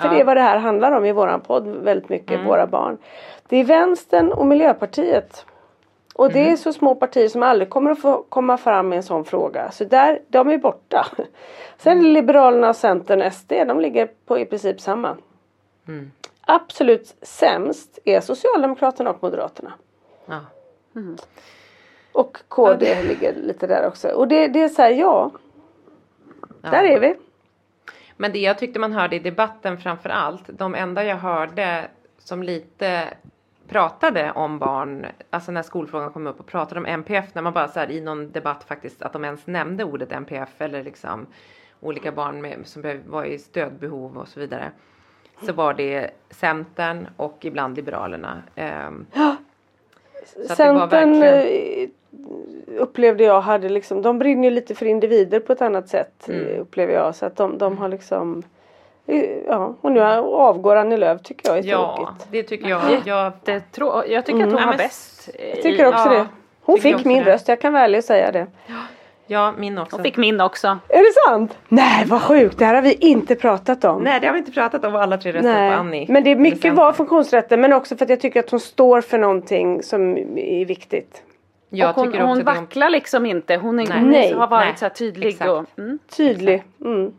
För 0.01 0.07
Ja. 0.07 0.13
det 0.13 0.19
är 0.21 0.25
vad 0.25 0.37
det 0.37 0.41
här 0.41 0.57
handlar 0.57 0.91
om 0.91 1.05
i 1.05 1.11
våran 1.11 1.41
podd 1.41 1.67
väldigt 1.67 2.09
mycket, 2.09 2.45
våra 2.45 2.67
barn. 2.67 2.97
Det 3.47 3.57
är 3.57 3.63
vänstern 3.63 4.31
och 4.31 4.45
miljöpartiet. 4.45 5.45
Och 6.17 6.31
det 6.31 6.51
är 6.51 6.55
så 6.55 6.73
små 6.73 6.95
partier 6.95 7.29
som 7.29 7.43
aldrig 7.43 7.69
kommer 7.69 7.91
att 7.91 8.01
få 8.01 8.25
komma 8.29 8.57
fram 8.57 8.89
med 8.89 8.97
en 8.97 9.03
sån 9.03 9.25
fråga. 9.25 9.71
Så 9.71 9.83
där, 9.83 10.21
de 10.27 10.49
är 10.49 10.57
borta. 10.57 11.07
Sen 11.77 11.99
är 11.99 12.03
det 12.03 12.09
Liberalerna, 12.09 12.73
Centern, 12.73 13.31
SD, 13.31 13.51
de 13.67 13.79
ligger 13.79 14.09
på 14.25 14.39
i 14.39 14.45
princip 14.45 14.81
samma. 14.81 15.17
Absolut 16.41 17.15
sämst 17.21 17.99
är 18.05 18.21
Socialdemokraterna 18.21 19.09
och 19.09 19.23
Moderaterna. 19.23 19.73
Ja. 20.25 20.39
Och 22.11 22.37
KD 22.47 23.03
ligger 23.03 23.33
lite 23.35 23.67
där 23.67 23.87
också. 23.87 24.07
Och 24.07 24.27
det, 24.27 24.47
det 24.47 24.63
är 24.63 24.69
så 24.69 24.81
här, 24.81 24.91
ja. 24.91 25.31
Där 26.61 26.83
är 26.83 26.99
vi. 26.99 27.15
Men 28.17 28.31
det 28.31 28.39
jag 28.39 28.57
tyckte 28.57 28.79
man 28.79 28.93
hörde 28.93 29.15
i 29.15 29.19
debatten 29.19 29.77
framför 29.77 30.09
allt, 30.09 30.43
de 30.47 30.75
enda 30.75 31.03
jag 31.03 31.17
hörde 31.17 31.87
som 32.17 32.43
lite 32.43 33.07
pratade 33.67 34.31
om 34.31 34.59
barn, 34.59 35.05
alltså 35.29 35.51
när 35.51 35.61
skolfrågan 35.61 36.11
kom 36.11 36.27
upp 36.27 36.39
och 36.39 36.45
pratade 36.45 36.79
om 36.79 36.85
MPF, 36.85 37.25
när 37.35 37.41
man 37.41 37.53
bara 37.53 37.67
så 37.67 37.79
här 37.79 37.91
i 37.91 38.01
någon 38.01 38.31
debatt 38.31 38.63
faktiskt 38.63 39.01
att 39.01 39.13
de 39.13 39.25
ens 39.25 39.47
nämnde 39.47 39.83
ordet 39.83 40.11
MPF 40.11 40.49
eller 40.61 40.83
liksom 40.83 41.25
olika 41.79 42.11
barn 42.11 42.41
med, 42.41 42.57
som 42.63 43.01
var 43.07 43.25
i 43.25 43.37
stödbehov 43.39 44.17
och 44.17 44.27
så 44.27 44.39
vidare. 44.39 44.71
Så 45.45 45.53
var 45.53 45.73
det 45.73 46.09
Centern 46.29 47.07
och 47.17 47.45
ibland 47.45 47.75
Liberalerna. 47.75 48.41
Var 48.55 49.35
Centern 50.55 50.89
verkligen- 50.89 51.23
eh, 51.23 51.89
upplevde 52.81 53.23
jag 53.23 53.41
hade 53.41 53.69
liksom, 53.69 54.01
de 54.01 54.19
brinner 54.19 54.43
ju 54.43 54.55
lite 54.55 54.75
för 54.75 54.85
individer 54.85 55.39
på 55.39 55.53
ett 55.53 55.61
annat 55.61 55.89
sätt 55.89 56.29
Mm. 56.29 56.47
eh, 56.47 56.61
upplever 56.61 56.93
jag. 56.93 57.15
Så 57.15 57.25
att 57.25 57.35
de, 57.35 57.57
de 57.57 57.77
har 57.77 57.87
liksom 57.89 58.37
eh, 58.39 58.43
Ja, 59.47 59.75
och 59.81 59.91
nu 59.91 60.01
avgår 60.01 60.75
Annie 60.75 60.97
Lööf 60.97 61.21
tycker 61.23 61.49
jag 61.49 61.57
är 61.57 61.63
ja, 61.63 61.95
tråkigt. 61.97 62.27
det 62.31 62.43
tycker 62.43 62.69
jag. 62.69 62.81
jag 63.05 63.31
Det 63.43 63.59
trå- 63.71 64.03
jag 64.07 64.25
tycker 64.25 64.39
att 64.43 64.51
hon 64.51 64.59
Ja, 64.61 64.65
var 64.65 64.77
bäst. 64.77 65.29
Jag 65.53 65.61
tycker 65.61 65.85
också 65.87 66.05
ja, 66.05 66.13
det. 66.13 66.27
Hon 66.61 66.77
fick 66.77 67.05
min 67.05 67.23
det. 67.23 67.31
röst, 67.33 67.47
jag 67.47 67.61
kan 67.61 67.73
väl 67.73 67.83
ärligt 67.83 68.05
säga 68.05 68.31
det. 68.31 68.47
ja, 69.27 69.53
min 69.57 69.77
också. 69.77 69.95
Hon 69.95 70.03
fick 70.03 70.17
min 70.17 70.41
också. 70.41 70.67
Är 70.89 70.97
det 70.97 71.29
sant? 71.29 71.57
Nej 71.67 72.05
vad 72.05 72.21
sjukt, 72.21 72.59
det 72.59 72.65
här 72.65 72.75
har 72.75 72.81
vi 72.81 72.93
inte 72.93 73.35
pratat 73.35 73.85
om. 73.85 74.03
Nej, 74.03 74.19
det 74.19 74.27
har 74.27 74.33
vi 74.33 74.39
inte 74.39 74.51
pratat 74.51 74.85
om 74.85 74.95
alla 74.95 75.17
tre 75.17 75.31
röster 75.31 75.69
på 75.69 75.75
Annie. 75.75 76.05
Men 76.09 76.23
det 76.23 76.31
är 76.31 76.35
mycket 76.35 76.73
var 76.73 76.93
funktionsrätten 76.93 77.61
men 77.61 77.73
också 77.73 77.95
för 77.95 78.05
att 78.05 78.09
jag 78.09 78.19
tycker 78.21 78.39
att 78.39 78.49
hon 78.51 78.59
står 78.59 79.01
för 79.01 79.17
någonting 79.17 79.83
som 79.83 80.17
är 80.37 80.65
viktigt. 80.65 81.23
Jag 81.69 81.89
och 81.89 81.95
hon, 81.95 82.11
tycker 82.11 82.23
hon 82.25 82.43
vacklar 82.43 82.89
liksom 82.89 83.25
inte. 83.25 83.55
Hon, 83.55 83.79
är, 83.79 83.87
Nej. 83.87 83.99
hon 83.99 84.09
Nej. 84.09 84.33
har 84.33 84.47
varit 84.47 84.65
Nej. 84.67 84.77
så 84.77 84.85
här 84.85 84.89
tydlig. 84.89 85.27
Exakt. 85.29 85.49
Och, 85.49 85.65
mm. 85.79 85.99
Tydlig. 86.17 86.63
Mm. 86.85 87.13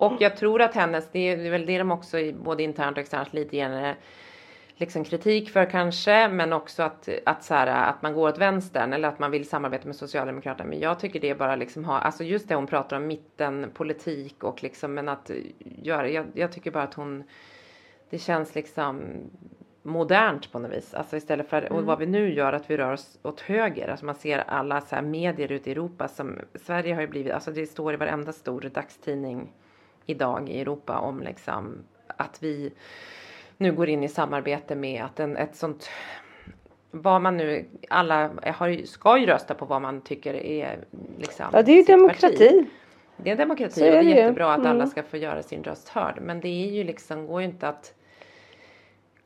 Och 0.00 0.16
jag 0.20 0.36
tror 0.36 0.62
att 0.62 0.74
hennes, 0.74 1.08
det 1.12 1.18
är 1.18 1.50
väl 1.50 1.66
det 1.66 1.78
de 1.78 1.90
också 1.90 2.16
både 2.32 2.62
internt 2.62 2.96
och 2.96 3.00
externt 3.00 3.32
lite 3.32 3.56
ger 3.56 3.96
liksom 4.74 5.04
kritik 5.04 5.50
för 5.50 5.70
kanske, 5.70 6.28
men 6.28 6.52
också 6.52 6.82
att, 6.82 7.08
att, 7.26 7.44
så 7.44 7.54
här, 7.54 7.66
att 7.66 8.02
man 8.02 8.14
går 8.14 8.28
åt 8.28 8.38
vänstern 8.38 8.92
eller 8.92 9.08
att 9.08 9.18
man 9.18 9.30
vill 9.30 9.48
samarbeta 9.48 9.86
med 9.86 9.96
Socialdemokraterna. 9.96 10.68
Men 10.70 10.80
jag 10.80 11.00
tycker 11.00 11.20
det 11.20 11.30
är 11.30 11.34
bara 11.34 11.56
liksom 11.56 11.84
ha, 11.84 11.98
alltså 11.98 12.24
just 12.24 12.48
det 12.48 12.54
hon 12.54 12.66
pratar 12.66 12.96
om 12.96 13.06
mittenpolitik 13.06 14.44
och 14.44 14.62
liksom, 14.62 14.94
men 14.94 15.08
att 15.08 15.30
göra, 15.58 16.08
jag, 16.08 16.26
jag 16.34 16.52
tycker 16.52 16.70
bara 16.70 16.84
att 16.84 16.94
hon, 16.94 17.24
det 18.10 18.18
känns 18.18 18.54
liksom 18.54 19.02
modernt 19.82 20.52
på 20.52 20.58
något 20.58 20.72
vis. 20.72 20.94
Alltså 20.94 21.16
istället 21.16 21.48
för, 21.48 21.72
och 21.72 21.84
vad 21.84 21.98
vi 21.98 22.06
nu 22.06 22.34
gör, 22.34 22.52
att 22.52 22.70
vi 22.70 22.76
rör 22.76 22.92
oss 22.92 23.18
åt 23.22 23.40
höger. 23.40 23.88
Alltså 23.88 24.06
man 24.06 24.14
ser 24.14 24.38
alla 24.38 24.80
så 24.80 24.94
här 24.94 25.02
medier 25.02 25.52
ute 25.52 25.70
i 25.70 25.72
Europa 25.72 26.08
som, 26.08 26.38
Sverige 26.54 26.94
har 26.94 27.00
ju 27.00 27.08
blivit, 27.08 27.32
alltså 27.32 27.50
det 27.50 27.66
står 27.66 27.94
i 27.94 27.96
varenda 27.96 28.32
stor 28.32 28.60
dagstidning 28.60 29.52
idag 30.10 30.48
i 30.48 30.60
Europa 30.60 30.98
om 30.98 31.22
liksom 31.22 31.78
att 32.06 32.42
vi 32.42 32.72
nu 33.56 33.72
går 33.72 33.88
in 33.88 34.04
i 34.04 34.08
samarbete 34.08 34.74
med 34.74 35.04
att 35.04 35.20
en, 35.20 35.36
ett 35.36 35.56
sånt 35.56 35.88
vad 36.90 37.22
man 37.22 37.36
nu, 37.36 37.64
alla 37.90 38.30
har, 38.46 38.86
ska 38.86 39.18
ju 39.18 39.26
rösta 39.26 39.54
på 39.54 39.64
vad 39.64 39.82
man 39.82 40.00
tycker 40.00 40.34
är 40.34 40.78
liksom 41.18 41.46
Ja 41.52 41.62
det 41.62 41.72
är 41.72 41.76
ju 41.76 41.82
sitt 41.82 41.86
parti. 41.86 41.98
demokrati. 41.98 42.66
Det 43.16 43.30
är 43.30 43.36
demokrati 43.36 43.80
är 43.80 43.86
och 43.86 43.92
det 43.92 43.98
är 43.98 44.02
det 44.04 44.10
ju. 44.10 44.16
jättebra 44.16 44.52
att 44.54 44.60
alla 44.60 44.70
Mm. 44.70 44.86
ska 44.86 45.02
få 45.02 45.16
göra 45.16 45.42
sin 45.42 45.64
röst 45.64 45.88
hörd. 45.88 46.18
Men 46.22 46.40
det 46.40 46.48
är 46.48 46.70
ju 46.70 46.84
liksom, 46.84 47.26
går 47.26 47.40
ju 47.40 47.46
inte 47.46 47.68
att 47.68 47.94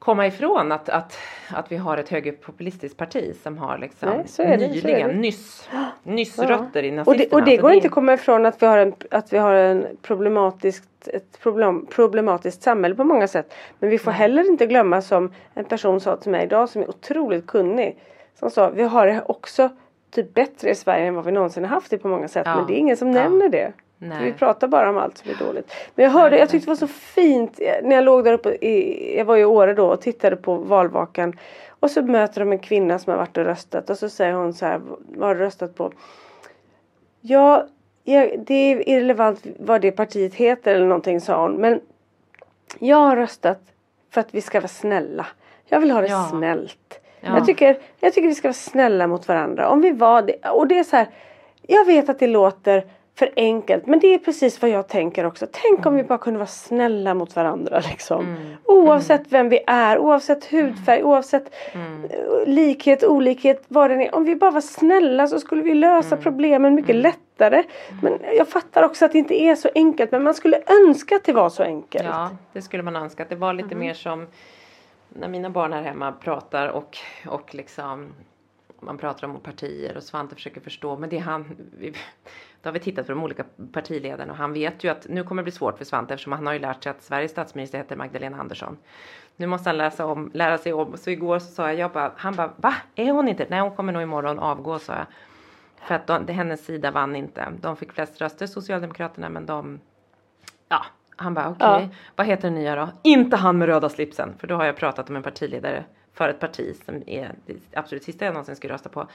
komma 0.05 0.27
ifrån 0.27 0.73
att, 0.73 0.89
att, 0.89 1.19
att 1.51 1.73
vi 1.73 1.77
har 1.77 1.97
ett 1.99 2.09
högerpopulistiskt 2.09 2.99
parti 2.99 3.35
som 3.43 3.59
har 3.59 3.79
liksom 3.79 4.09
Nej, 4.09 4.25
det, 4.37 4.57
nyligen, 4.57 5.09
det. 5.09 5.15
nyss, 5.15 5.69
nyss 6.03 6.39
Ja. 6.39 6.45
rötter 6.51 6.83
i 6.83 6.91
Och 6.91 6.95
nazisterna. 6.95 7.31
det, 7.31 7.37
och 7.37 7.45
det 7.45 7.57
går 7.57 7.73
inte 7.73 7.87
att 7.87 7.93
komma 7.95 8.13
ifrån 8.15 8.47
att 8.47 8.63
vi 8.63 8.67
har 8.67 8.79
en, 8.79 8.95
att 9.11 9.33
vi 9.33 9.39
har 9.39 9.55
en 9.55 9.87
problematiskt, 10.03 11.09
ett 11.09 11.41
problem, 11.41 11.87
problematiskt 11.87 12.63
samhälle 12.63 12.95
på 12.95 13.05
många 13.05 13.29
sätt. 13.29 13.55
Men 13.79 13.91
vi 13.91 13.99
får 13.99 14.11
heller 14.11 14.51
inte 14.51 14.67
glömma 14.67 15.03
som 15.03 15.33
en 15.55 15.65
person 15.65 16.01
sa 16.01 16.17
till 16.17 16.31
mig 16.31 16.45
idag 16.45 16.69
som 16.69 16.83
är 16.83 16.89
otroligt 16.89 17.47
kunnig. 17.47 17.99
Som 18.39 18.51
sa, 18.51 18.71
vi 18.71 18.83
har 18.83 19.31
också 19.31 19.69
typ 20.11 20.35
bättre 20.35 20.71
i 20.71 20.75
Sverige 20.75 21.07
än 21.07 21.15
vad 21.15 21.25
vi 21.25 21.33
någonsin 21.33 21.65
har 21.65 21.71
haft 21.71 21.91
det 21.91 21.99
på 21.99 22.09
många 22.09 22.29
sätt. 22.29 22.43
Ja. 22.47 22.57
Men 22.57 22.67
det 22.67 22.73
är 22.73 22.79
ingen 22.79 22.97
som 22.97 23.13
Ja. 23.13 23.23
nämner 23.23 23.49
det. 23.49 23.73
Vi 24.23 24.33
pratar 24.33 24.69
bara 24.69 24.91
om 24.91 24.97
allt 24.97 25.19
som 25.19 25.31
är 25.31 25.35
dåligt. 25.35 25.73
Men 25.95 26.05
jag 26.05 26.13
hörde, 26.13 26.39
jag 26.39 26.49
tyckte 26.49 26.67
det 26.67 26.71
var 26.71 26.77
så 26.77 26.87
fint 26.87 27.61
eh, 27.61 27.75
när 27.83 27.97
jag 27.97 28.05
låg 28.05 28.25
där 28.25 28.33
uppe, 28.33 28.49
i, 28.51 29.19
jag 29.19 29.25
var 29.25 29.37
i 29.37 29.45
Åre 29.45 29.75
då 29.75 29.87
och 29.87 30.01
tittade 30.01 30.37
på 30.37 30.55
valvakan. 30.55 31.39
Och 31.81 31.91
så 31.91 32.03
möter 32.03 32.41
de 32.41 32.53
en 32.53 32.59
kvinna 32.59 32.99
som 32.99 33.11
har 33.11 33.19
varit 33.19 33.37
och 33.37 33.45
röstat 33.45 33.91
och 33.91 33.99
så 33.99 34.09
säger 34.09 34.33
hon 34.33 34.55
så 34.55 34.67
här, 34.67 34.81
vad 35.17 35.29
har 35.29 35.35
du 35.35 35.41
röstat 35.41 35.75
på? 35.75 35.93
Ja, 37.21 37.67
ja, 38.05 38.29
det 38.39 38.55
är 38.55 38.89
irrelevant 38.89 39.47
vad 39.59 39.81
det 39.81 39.93
partiet 39.93 40.35
heter 40.35 40.75
eller 40.75 40.87
någonting 40.87 41.21
sa 41.21 41.43
hon. 41.43 41.53
Men 41.53 41.81
jag 42.79 42.97
har 42.97 43.17
röstat 43.17 43.61
för 44.11 44.21
att 44.21 44.35
vi 44.35 44.41
ska 44.41 44.61
vara 44.61 44.69
snälla. 44.69 45.27
Jag 45.67 45.81
vill 45.81 45.91
ha 45.91 46.01
det 46.01 46.09
Ja. 46.09 46.27
snällt. 46.31 47.01
Ja. 47.21 47.37
Jag, 47.37 47.47
tycker, 47.47 47.79
jag 48.01 48.13
tycker 48.13 48.29
vi 48.29 48.35
ska 48.35 48.49
vara 48.49 48.53
snälla 48.55 49.07
mot 49.07 49.29
varandra. 49.29 49.69
Om 49.69 49.81
vi 49.81 49.91
var 49.91 50.23
det. 50.23 50.49
Och 50.49 50.67
det 50.69 50.79
är 50.79 50.85
så 50.85 50.97
här. 50.97 51.09
Jag 51.63 51.85
vet 51.85 52.09
att 52.09 52.19
det 52.19 52.27
låter 52.27 52.85
för 53.19 53.31
enkelt. 53.37 53.87
Men 53.87 53.99
det 54.01 54.07
är 54.15 54.19
precis 54.19 54.63
vad 54.63 54.71
jag 54.71 54.89
tänker 54.89 55.25
också. 55.27 55.47
Tänk 55.53 55.87
om 55.87 55.97
vi 55.97 56.03
bara 56.05 56.19
kunde 56.19 56.39
vara 56.39 56.47
snälla 56.47 57.15
mot 57.15 57.37
varandra. 57.37 57.83
Liksom. 57.91 58.27
Mm. 58.27 58.53
Oavsett 58.65 59.23
vem 59.33 59.49
vi 59.49 59.61
är. 59.67 59.99
Oavsett 59.99 60.45
hudfärg. 60.53 61.03
Oavsett 61.05 61.55
Mm. 61.73 62.05
eh, 62.05 62.47
likhet, 62.47 63.05
olikhet. 63.05 63.65
Vad 63.69 63.91
det 63.91 63.95
är. 64.07 64.15
Om 64.15 64.25
vi 64.25 64.37
bara 64.37 64.51
var 64.51 64.61
snälla 64.61 65.27
så 65.27 65.41
skulle 65.41 65.63
vi 65.63 65.75
lösa 65.75 66.15
Mm. 66.15 66.23
problemen 66.23 66.75
mycket 66.75 66.97
lättare. 66.97 67.63
Men 68.03 68.19
jag 68.37 68.49
fattar 68.49 68.83
också 68.83 69.05
att 69.05 69.13
det 69.13 69.19
inte 69.19 69.35
är 69.43 69.55
så 69.55 69.69
enkelt. 69.75 70.13
Men 70.13 70.23
man 70.23 70.35
skulle 70.35 70.63
önska 70.87 71.17
att 71.17 71.25
det 71.25 71.33
var 71.33 71.49
så 71.51 71.63
enkelt. 71.63 72.05
Ja, 72.05 72.31
det 72.53 72.63
skulle 72.63 72.83
man 72.83 72.97
önska. 72.97 73.23
Att 73.23 73.29
det 73.29 73.37
var 73.37 73.51
Mm. 73.51 73.65
lite 73.65 73.75
mer 73.77 73.95
som 73.95 74.27
när 75.09 75.29
mina 75.29 75.51
barn 75.51 75.73
här 75.73 75.83
hemma 75.83 76.13
pratar 76.13 76.69
och, 76.69 76.99
och 77.27 77.55
liksom 77.55 78.09
man 78.81 78.99
pratar 78.99 79.27
om 79.29 79.41
partier 79.41 79.97
och 79.97 80.03
Svante 80.03 80.35
försöker 80.35 80.61
förstå. 80.61 80.97
Men 80.97 81.11
det 81.11 81.17
är 81.17 81.21
han, 81.21 81.57
vi, 81.79 81.93
då 82.65 82.69
har 82.69 82.73
vi 82.73 82.81
tittat 82.81 83.07
på 83.07 83.13
de 83.13 83.23
olika 83.23 83.45
partiledarna 83.73 84.33
och 84.33 84.39
han 84.39 84.53
vet 84.53 84.85
ju 84.85 84.89
att 84.89 85.07
nu 85.09 85.23
kommer 85.25 85.43
det 85.43 85.45
bli 85.45 85.53
svårt 85.53 85.79
för 85.79 85.85
Svante 85.85 86.15
eftersom 86.15 86.33
han 86.33 86.47
har 86.47 86.53
ju 86.53 86.59
lärt 86.59 86.83
sig 86.83 86.91
att 86.91 87.03
Sveriges 87.03 87.31
statsminister 87.31 87.79
heter 87.79 87.97
Magdalena 87.97 88.41
Andersson. 88.41 88.77
Nu 89.37 89.47
måste 89.47 89.69
han 89.69 89.77
läsa 89.77 90.07
om, 90.07 90.31
lära 90.35 90.59
sig 90.59 90.73
om. 90.73 90.97
Så 90.97 91.11
igår 91.11 91.39
så 91.39 91.47
sa 91.47 91.67
jag, 91.67 91.79
jag 91.79 91.93
bara, 91.93 92.13
han 92.17 92.35
bara, 92.35 92.51
va? 92.57 92.75
Är 92.95 93.13
hon 93.13 93.29
inte? 93.29 93.47
Nej, 93.51 93.61
hon 93.61 93.77
kommer 93.77 93.93
nog 93.93 94.03
imorgon 94.03 94.39
avgå, 94.39 94.79
sa 94.79 94.93
jag. 94.93 95.07
För 95.89 95.95
att 95.95 96.07
de, 96.07 96.29
hennes 96.29 96.65
sida 96.65 96.91
vann 96.91 97.17
inte. 97.17 97.53
De 97.61 97.77
fick 97.77 97.93
flest 97.93 98.21
röster, 98.21 98.47
Socialdemokraterna, 98.47 99.29
men 99.29 99.47
de 99.47 99.81
Ja, 100.69 100.85
han 101.17 101.35
bara 101.35 101.49
okej, 101.49 101.67
Ja. 101.69 101.89
vad 102.17 102.27
heter 102.27 102.43
den 102.43 102.55
nya 102.55 102.77
då? 102.77 102.89
Inte 103.03 103.37
han 103.37 103.59
med 103.59 103.69
röda 103.69 103.89
slipsen, 103.89 104.35
för 104.39 104.47
då 104.47 104.55
har 104.55 104.65
jag 104.65 104.77
pratat 104.77 105.11
om 105.11 105.17
en 105.17 105.23
partiledare 105.23 105.85
för 106.13 106.29
ett 106.29 106.41
parti 106.41 106.77
som 106.85 107.03
är 107.07 107.35
det 107.47 107.55
absolut 107.79 108.05
sista 108.05 108.25
jag 108.25 108.35
någonsin 108.35 108.57
skulle 108.57 108.75
rösta 108.75 108.89
på. 108.89 109.07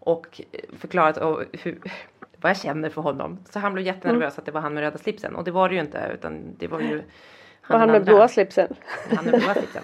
Och 0.00 0.40
förklarat 0.78 1.16
och 1.16 1.42
hur, 1.52 1.78
vad 2.36 2.50
jag 2.50 2.56
känner 2.56 2.90
för 2.90 3.02
honom. 3.02 3.38
Så 3.50 3.58
han 3.58 3.72
blev 3.74 3.86
jättenervös 3.86 4.38
att 4.38 4.44
det 4.44 4.52
var 4.52 4.60
han 4.60 4.74
med 4.74 4.80
röda 4.80 4.98
slipsen 4.98 5.36
och 5.36 5.44
det 5.44 5.50
var 5.50 5.68
det 5.68 5.74
ju 5.74 5.80
inte 5.80 6.10
utan 6.14 6.54
det 6.58 6.66
var 6.66 6.80
ju 6.80 7.02
han 7.60 7.80
den 7.80 7.88
med 7.88 7.96
andra. 7.96 8.12
blåa 8.12 8.28
slipsen. 8.28 8.74
Han 9.16 9.24
med 9.24 9.40
blåa 9.40 9.54
slipsen. 9.54 9.82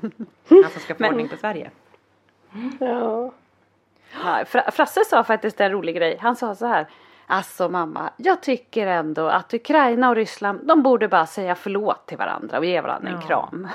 Han 0.48 0.70
som 0.70 0.80
ska 0.80 0.94
få 0.94 1.06
ordning 1.06 1.28
på 1.28 1.36
Sverige. 1.36 1.70
Ja. 2.80 3.32
Ja, 4.24 4.44
Fra- 4.46 4.70
Frasse 4.70 5.04
sa 5.04 5.24
faktiskt 5.24 5.60
en 5.60 5.70
rolig 5.72 5.96
grej. 5.96 6.18
Han 6.20 6.36
sa 6.36 6.54
så 6.54 6.66
här. 6.66 6.86
Alltså 7.26 7.68
mamma, 7.68 8.10
jag 8.16 8.42
tycker 8.42 8.86
ändå 8.86 9.28
att 9.28 9.54
Ukraina 9.54 10.08
och 10.08 10.16
Ryssland, 10.16 10.60
de 10.66 10.82
borde 10.82 11.08
bara 11.08 11.26
säga 11.26 11.54
förlåt 11.54 12.06
till 12.06 12.18
varandra 12.18 12.58
och 12.58 12.64
ge 12.64 12.80
varandra 12.80 13.08
en 13.08 13.14
Ja. 13.20 13.26
kram. 13.26 13.68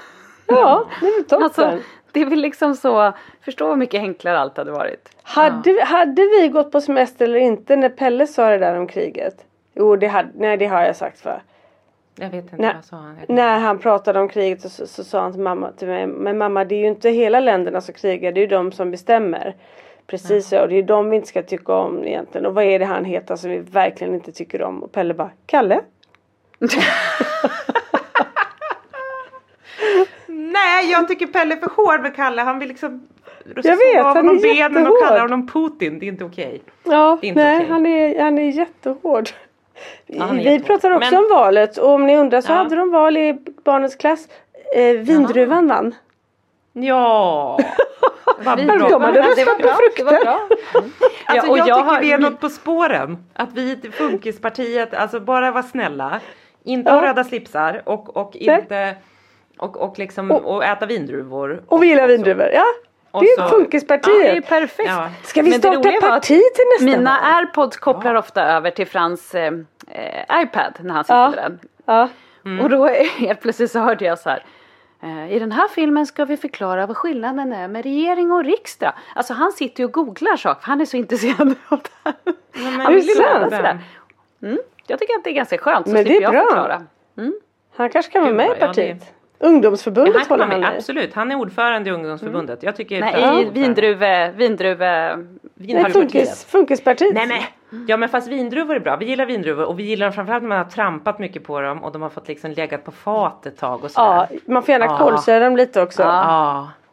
Ja, 0.49 0.85
det 1.01 1.07
är 1.07 1.11
väl 1.15 1.23
toppen. 1.23 1.43
Alltså, 1.43 1.77
det 2.11 2.21
är 2.21 2.25
väl 2.25 2.39
liksom 2.39 2.75
så, 2.75 3.13
förstå 3.41 3.69
hur 3.69 3.75
mycket 3.75 3.99
enklare 3.99 4.39
allt 4.39 4.57
hade 4.57 4.71
varit. 4.71 5.09
Hade, 5.23 5.73
vi- 5.73 5.81
hade 5.81 6.21
vi 6.21 6.47
gått 6.47 6.71
på 6.71 6.81
semester 6.81 7.25
eller 7.25 7.39
inte 7.39 7.75
när 7.75 7.89
Pelle 7.89 8.27
sa 8.27 8.49
det 8.49 8.57
där 8.57 8.77
om 8.79 8.87
kriget? 8.87 9.45
Jo, 9.73 9.95
det 9.95 10.07
hade, 10.07 10.29
nej 10.35 10.57
det 10.57 10.65
har 10.65 10.81
jag 10.81 10.95
sagt 10.95 11.19
för. 11.19 11.41
Jag 12.15 12.29
vet 12.29 12.43
inte 12.43 12.55
Nej. 12.57 12.73
vad 12.75 12.85
sa 12.85 12.95
han. 12.95 13.17
När 13.27 13.59
han 13.59 13.79
pratade 13.79 14.19
om 14.19 14.29
kriget 14.29 14.61
så, 14.61 14.69
så, 14.69 14.87
så 14.87 15.03
sa 15.03 15.21
han 15.21 15.31
till 15.31 15.41
mamma 15.41 15.71
till 15.71 15.87
mig, 15.87 16.07
men 16.07 16.37
mamma 16.37 16.65
det 16.65 16.75
är 16.75 16.79
ju 16.79 16.87
inte 16.87 17.09
hela 17.09 17.39
länderna 17.39 17.81
som 17.81 17.93
krigar, 17.93 18.31
det 18.31 18.39
är 18.39 18.41
ju 18.41 18.47
de 18.47 18.71
som 18.71 18.91
bestämmer. 18.91 19.55
Precis 20.07 20.49
så, 20.49 20.61
och 20.61 20.69
det 20.69 20.75
är 20.75 20.83
de 20.83 21.09
vi 21.09 21.15
inte 21.15 21.27
ska 21.27 21.43
tycka 21.43 21.73
om 21.73 22.03
egentligen. 22.03 22.45
Och 22.45 22.53
vad 22.55 22.63
är 22.63 22.79
det 22.79 22.85
han 22.85 23.05
heter 23.05 23.35
som 23.35 23.49
vi 23.51 23.59
verkligen 23.59 24.13
inte 24.13 24.31
tycker 24.31 24.61
om? 24.61 24.83
Och 24.83 24.91
Pelle 24.91 25.13
bara, 25.13 25.29
Kalle? 25.45 25.81
Nej, 30.51 30.91
jag 30.91 31.07
tycker 31.07 31.27
Pelle 31.27 31.55
är 31.55 31.59
för 31.59 31.69
hård 31.75 32.01
med 32.01 32.15
Kalle. 32.15 32.41
Han 32.41 32.59
vill 32.59 32.67
liksom 32.69 33.07
Jag 33.55 33.77
vet, 33.77 34.05
av 34.05 34.15
honom 34.15 34.37
benen 34.41 34.87
och 34.87 35.01
kallar 35.03 35.19
honom 35.21 35.47
Putin. 35.47 35.99
Det 35.99 36.05
är 36.05 36.07
inte 36.07 36.23
okej. 36.25 36.61
Ja, 36.83 37.17
inte 37.21 37.43
nej 37.43 37.57
okej. 37.57 37.69
han, 37.69 37.85
är, 37.85 38.21
han 38.21 38.37
är 38.39 38.49
jättehård. 38.51 39.29
han 40.19 40.29
är 40.29 40.33
vi 40.33 40.43
jättehård. 40.43 40.65
pratar 40.67 40.91
också 40.91 41.11
Men- 41.15 41.23
om 41.23 41.29
valet 41.31 41.77
och 41.77 41.89
om 41.93 42.05
ni 42.05 42.17
undrar 42.17 42.41
så 42.41 42.51
Ja. 42.51 42.55
hade 42.55 42.75
de 42.75 42.91
val 42.91 43.17
i 43.17 43.37
barnens 43.63 43.95
klass. 43.95 44.27
Eh, 44.75 44.83
vindruvan 44.97 45.67
vann. 45.67 45.95
Ja, 46.73 47.59
vad 48.43 48.65
bra. 48.65 48.89
De 48.89 49.01
hade 49.01 49.21
det 49.21 49.27
röstat 49.27 49.47
var 49.47 49.55
på 49.55 49.61
bra, 49.61 49.73
frukter. 49.73 50.03
det 50.05 50.11
var 50.11 50.21
bra. 50.23 50.39
Alltså, 51.25 51.47
Ja, 51.47 51.51
och 51.51 51.57
jag, 51.57 51.67
jag 51.67 51.77
tycker 51.77 51.89
har- 51.91 51.99
vi 52.01 52.11
är 52.11 52.17
något 52.17 52.39
på 52.39 52.49
spåren. 52.49 53.17
Att 53.33 53.49
vi 53.53 53.71
i 53.83 53.91
Funkispartiet, 53.91 54.93
alltså 54.93 55.19
bara 55.19 55.51
vara 55.51 55.63
snälla. 55.63 56.19
Inte 56.63 56.91
ha 56.91 57.01
Ja. 57.03 57.09
röda 57.09 57.23
slipsar 57.23 57.81
och, 57.85 58.17
och 58.17 58.37
Nej. 58.41 58.97
Och, 59.59 59.77
och 59.77 59.99
liksom 59.99 60.31
Och- 60.31 60.55
och, 60.55 60.63
äta 60.65 60.85
vindruvor. 60.85 61.63
Och 61.67 61.83
vi 61.83 61.87
gillar 61.87 62.07
vindruvor. 62.07 62.49
Ja, 62.53 62.63
och 63.11 63.21
det 63.23 63.27
är 63.29 63.35
så- 63.35 63.41
Ja, 63.41 63.45
det 63.49 63.55
är 63.55 63.59
Funkispartiet. 63.59 64.47
perfekt. 64.47 64.89
Ja. 64.89 65.09
Ska 65.23 65.41
vi 65.41 65.49
Men 65.49 65.59
starta 65.59 65.91
parti 66.01 66.27
till 66.27 66.65
nästa 66.73 66.85
Mina 66.97 67.11
val? 67.23 67.33
airpods 67.35 67.77
kopplar 67.77 68.15
ofta 68.15 68.43
över 68.43 68.71
till 68.71 68.87
Frans 68.87 69.35
eh, 69.35 69.53
eh, 69.87 70.41
iPad 70.43 70.73
när 70.79 70.93
han 70.93 71.03
sitter 71.03 71.15
Ja. 71.15 71.29
med 71.29 71.37
den. 71.37 71.59
Ja. 71.85 72.09
Och 72.63 72.69
då 72.69 72.87
helt 73.17 73.41
plötsligt 73.41 73.71
så 73.71 73.79
hörde 73.79 74.05
jag 74.05 74.19
så 74.19 74.29
här. 74.29 74.45
eh, 75.03 75.33
I 75.33 75.39
den 75.39 75.51
här 75.51 75.67
filmen 75.67 76.05
ska 76.05 76.25
vi 76.25 76.37
förklara 76.37 76.85
vad 76.85 76.97
skillnaden 76.97 77.53
är 77.53 77.67
med 77.67 77.83
regering 77.83 78.31
och 78.31 78.43
riksdag. 78.43 78.93
Alltså 79.15 79.33
han 79.33 79.51
sitter 79.51 79.79
ju 79.79 79.85
och 79.85 79.93
googlar 79.93 80.35
saker 80.35 80.61
för 80.61 80.67
han 80.67 80.81
är 80.81 80.85
så 80.85 80.97
intresserad 80.97 81.41
av 81.67 81.79
det 81.83 81.89
här. 82.03 82.13
men 82.53 82.81
Han 82.81 82.93
vill 82.93 83.05
det 83.05 83.11
är 83.11 83.17
lära 83.17 83.39
sant. 83.39 83.51
sig 83.51 83.61
det. 83.61 83.79
Mm, 84.47 84.59
jag 84.87 84.99
tycker 84.99 85.13
att 85.15 85.23
det 85.23 85.29
är 85.29 85.33
ganska 85.33 85.57
skönt 85.57 85.85
så 85.87 85.93
Men 85.93 86.03
det 86.03 86.09
slipper 86.09 86.21
är 86.21 86.33
jag 86.33 86.33
bra. 86.33 86.43
förklara. 86.49 86.81
Han 87.77 87.89
kanske 87.89 88.11
kan 88.11 88.21
vara 88.23 88.33
med 88.33 88.45
i 88.45 88.49
ja, 88.59 88.67
partiet. 88.67 89.13
Ungdomsförbundet 89.39 90.15
Han 90.15 90.25
håller 90.29 90.45
han 90.45 90.59
med, 90.61 90.75
absolut. 90.77 91.13
Han 91.13 91.31
är 91.31 91.35
ordförande 91.35 91.89
i 91.89 91.93
ungdomsförbundet. 91.93 92.63
Jag 92.63 92.75
tycker 92.75 92.99
Nej, 93.01 93.41
i 93.41 93.49
vindruve, 93.49 94.31
vindruve... 94.31 95.15
Nej, 95.15 95.25
Vindruvepartiet. 95.53 95.93
funkis, 95.93 96.45
funkispartiet. 96.45 97.13
Nej 97.13 97.27
men, 97.27 97.85
ja 97.87 97.97
men 97.97 98.09
fast 98.09 98.27
vindruvor 98.27 98.75
är 98.75 98.79
bra. 98.79 98.95
Vi 98.95 99.05
gillar 99.05 99.25
vindruvor 99.25 99.63
och 99.65 99.79
vi 99.79 99.83
gillar 99.83 100.05
dem 100.05 100.13
framförallt 100.13 100.43
när 100.43 100.49
man 100.49 100.57
har 100.57 100.65
trampat 100.65 101.19
mycket 101.19 101.43
på 101.43 101.61
dem 101.61 101.83
och 101.83 101.91
de 101.91 102.01
har 102.01 102.09
fått 102.09 102.27
liksom 102.27 102.51
legat 102.51 102.83
på 102.83 102.91
fat 102.91 103.45
ett 103.45 103.57
tag 103.57 103.83
och 103.83 103.91
sådär. 103.91 104.27
Ja, 104.31 104.37
man 104.45 104.63
får 104.63 104.71
gärna 104.71 104.85
Ja. 104.85 104.97
kolsyra 104.97 105.39
dem 105.39 105.57
lite 105.57 105.81
också. 105.81 106.01
Ja. 106.01 106.07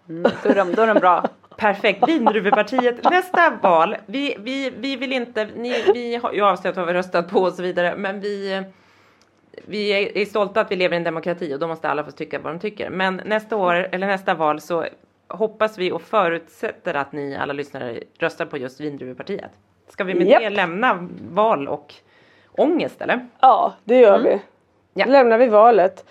Ja. 0.08 0.14
Mm, 0.14 0.32
då, 0.42 0.48
är 0.50 0.54
de, 0.54 0.74
då 0.74 0.82
är 0.82 0.86
de 0.86 0.94
bra. 1.00 1.24
Perfekt, 1.56 2.08
Vindruvepartiet. 2.08 3.10
Nästa 3.10 3.52
val. 3.62 3.96
Vi, 4.06 4.36
vi, 4.38 4.72
vi 4.78 4.96
vill 4.96 5.12
inte, 5.12 5.48
ni, 5.56 5.74
vi 5.94 6.16
har 6.16 6.32
ju 6.32 6.40
avslöjat 6.44 6.76
vad 6.76 6.86
vi 6.86 6.92
röstat 6.92 7.30
på 7.30 7.40
och 7.40 7.52
så 7.52 7.62
vidare. 7.62 7.94
Men 7.96 8.20
vi, 8.20 8.62
vi 9.64 9.88
är, 9.88 10.18
är 10.18 10.24
stolta 10.24 10.60
att 10.60 10.70
vi 10.70 10.76
lever 10.76 10.94
i 10.94 10.96
en 10.96 11.04
demokrati 11.04 11.54
och 11.54 11.58
då 11.58 11.66
måste 11.66 11.88
alla 11.88 12.04
få 12.04 12.10
tycka 12.10 12.38
vad 12.38 12.52
de 12.52 12.58
tycker. 12.58 12.90
Men 12.90 13.20
nästa 13.24 13.56
år, 13.56 13.74
eller 13.74 14.06
nästa 14.06 14.34
val 14.34 14.60
så 14.60 14.84
hoppas 15.28 15.78
vi 15.78 15.92
och 15.92 16.02
förutsätter 16.02 16.94
att 16.94 17.12
ni 17.12 17.36
alla 17.36 17.52
lyssnare 17.52 18.02
röstar 18.18 18.46
på 18.46 18.58
just 18.58 18.80
Vindruvepartiet. 18.80 19.50
Ska 19.88 20.04
vi 20.04 20.14
med 20.14 20.28
Japp. 20.28 20.42
det 20.42 20.50
lämna 20.50 21.08
val 21.30 21.68
och 21.68 21.94
ångest 22.52 23.00
eller? 23.00 23.26
Ja, 23.40 23.74
det 23.84 24.00
gör 24.00 24.18
vi. 24.18 24.40
Ja. 24.94 25.06
Lämnar 25.06 25.38
vi 25.38 25.48
valet. 25.48 26.04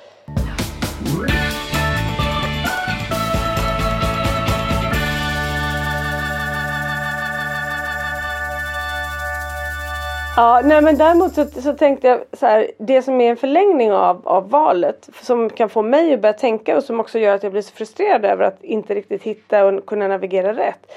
Ja, 10.37 10.61
nej 10.63 10.81
men 10.81 10.97
däremot 10.97 11.33
så, 11.33 11.45
så 11.45 11.73
tänkte 11.73 12.07
jag 12.07 12.19
så 12.33 12.45
här, 12.45 12.71
det 12.77 13.01
som 13.01 13.21
är 13.21 13.29
en 13.29 13.37
förlängning 13.37 13.91
av, 13.91 14.27
av 14.27 14.49
valet 14.49 15.09
som 15.21 15.49
kan 15.49 15.69
få 15.69 15.81
mig 15.81 16.13
att 16.13 16.21
börja 16.21 16.33
tänka 16.33 16.77
och 16.77 16.83
som 16.83 16.99
också 16.99 17.19
gör 17.19 17.35
att 17.35 17.43
jag 17.43 17.51
blir 17.51 17.61
så 17.61 17.71
frustrerad 17.71 18.25
över 18.25 18.43
att 18.43 18.63
inte 18.63 18.95
riktigt 18.95 19.23
hitta 19.23 19.65
och 19.65 19.85
kunna 19.85 20.07
navigera 20.07 20.53
rätt. 20.53 20.91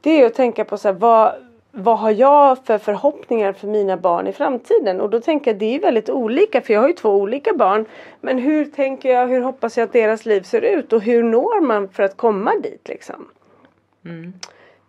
Det 0.00 0.22
är 0.22 0.26
att 0.26 0.34
tänka 0.34 0.64
på 0.64 0.78
så 0.78 0.88
här, 0.88 0.94
vad, 0.94 1.32
vad 1.70 1.98
har 1.98 2.10
jag 2.10 2.64
för 2.64 2.78
förhoppningar 2.78 3.52
för 3.52 3.66
mina 3.66 3.96
barn 3.96 4.26
i 4.26 4.32
framtiden? 4.32 5.00
Och 5.00 5.10
då 5.10 5.20
tänker 5.20 5.50
jag 5.50 5.58
det 5.58 5.74
är 5.74 5.80
väldigt 5.80 6.10
olika 6.10 6.60
för 6.60 6.72
jag 6.72 6.80
har 6.80 6.88
ju 6.88 6.94
två 6.94 7.10
olika 7.10 7.52
barn. 7.52 7.84
Men 8.20 8.38
hur 8.38 8.64
tänker 8.64 9.12
jag, 9.12 9.26
hur 9.26 9.40
hoppas 9.40 9.76
jag 9.76 9.84
att 9.84 9.92
deras 9.92 10.26
liv 10.26 10.42
ser 10.42 10.60
ut 10.60 10.92
och 10.92 11.00
hur 11.00 11.22
når 11.22 11.60
man 11.60 11.88
för 11.88 12.02
att 12.02 12.16
komma 12.16 12.52
dit 12.62 12.88
liksom? 12.88 13.28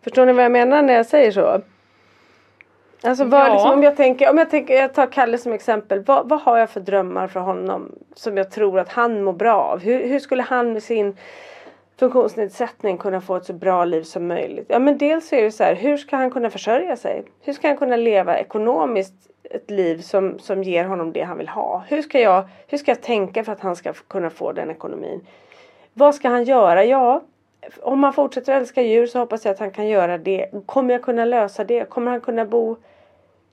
Förstår 0.04 0.26
ni 0.26 0.34
vad 0.34 0.46
jag 0.46 0.52
menar 0.52 0.82
när 0.82 0.93
jag 0.93 1.06
säger 1.06 1.32
så? 1.32 1.62
Alltså 3.06 3.24
vad, 3.26 3.41
Ja. 3.47 3.53
liksom, 3.53 3.72
om 3.72 3.84
jag 3.84 3.95
tänker, 3.95 4.30
om 4.30 4.38
jag 4.38 4.49
tänker, 4.49 4.74
jag 4.76 4.93
tar 4.93 5.06
Kalle 5.08 5.38
som 5.38 5.53
exempel. 5.53 6.03
Vad, 6.03 6.30
vad 6.30 6.41
har 6.41 6.58
jag 6.58 6.70
för 6.70 6.80
drömmar 6.80 7.28
för 7.28 7.39
honom 7.39 7.91
som 8.16 8.38
jag 8.38 8.51
tror 8.51 8.80
att 8.80 8.89
han 8.89 9.24
mår 9.24 9.34
bra 9.34 9.53
av? 9.62 9.80
Hur, 9.80 10.08
hur 10.08 10.20
skulle 10.20 10.43
han 10.43 10.74
med 10.74 10.84
sin 10.84 11.18
funktionsnedsättning 11.99 12.97
kunna 12.97 13.22
få 13.22 13.36
ett 13.36 13.45
så 13.45 13.53
bra 13.53 13.86
liv 13.86 14.03
som 14.03 14.28
möjligt? 14.28 14.66
Ja 14.70 14.80
men 14.80 14.97
dels 14.97 15.34
är 15.34 15.41
det 15.41 15.51
så 15.51 15.64
här, 15.64 15.76
hur 15.76 15.97
ska 15.97 16.16
han 16.16 16.32
kunna 16.32 16.49
försörja 16.49 16.95
sig? 16.95 17.24
Hur 17.41 17.53
ska 17.53 17.68
han 17.68 17.78
kunna 17.78 17.95
leva 17.95 18.38
ekonomiskt 18.38 19.14
ett 19.43 19.72
liv 19.72 20.01
som, 20.01 20.39
som 20.39 20.64
ger 20.64 20.84
honom 20.86 21.14
det 21.14 21.22
han 21.22 21.38
vill 21.38 21.49
ha? 21.49 21.84
Hur 21.88 22.01
ska, 22.01 22.20
jag, 22.20 22.43
hur 22.68 22.78
ska 22.78 22.91
jag 22.91 23.01
tänka 23.01 23.43
för 23.43 23.51
att 23.51 23.60
han 23.62 23.76
ska 23.76 23.93
kunna 23.93 24.30
få 24.30 24.51
den 24.51 24.72
ekonomin? 24.72 25.28
Vad 25.93 26.16
ska 26.16 26.30
han 26.30 26.43
göra? 26.43 26.86
Ja, 26.86 27.22
om 27.82 28.03
han 28.03 28.14
fortsätter 28.14 28.53
att 28.56 28.62
älska 28.62 28.82
djur 28.82 29.06
så 29.08 29.20
hoppas 29.20 29.45
jag 29.45 29.51
att 29.51 29.60
han 29.60 29.72
kan 29.72 29.88
göra 29.88 30.18
det. 30.18 30.49
Kommer 30.66 30.93
jag 30.93 31.01
kunna 31.03 31.26
lösa 31.26 31.64
det? 31.64 31.89
Kommer 31.89 32.12
han 32.12 32.22
kunna 32.22 32.45
bo 32.45 32.76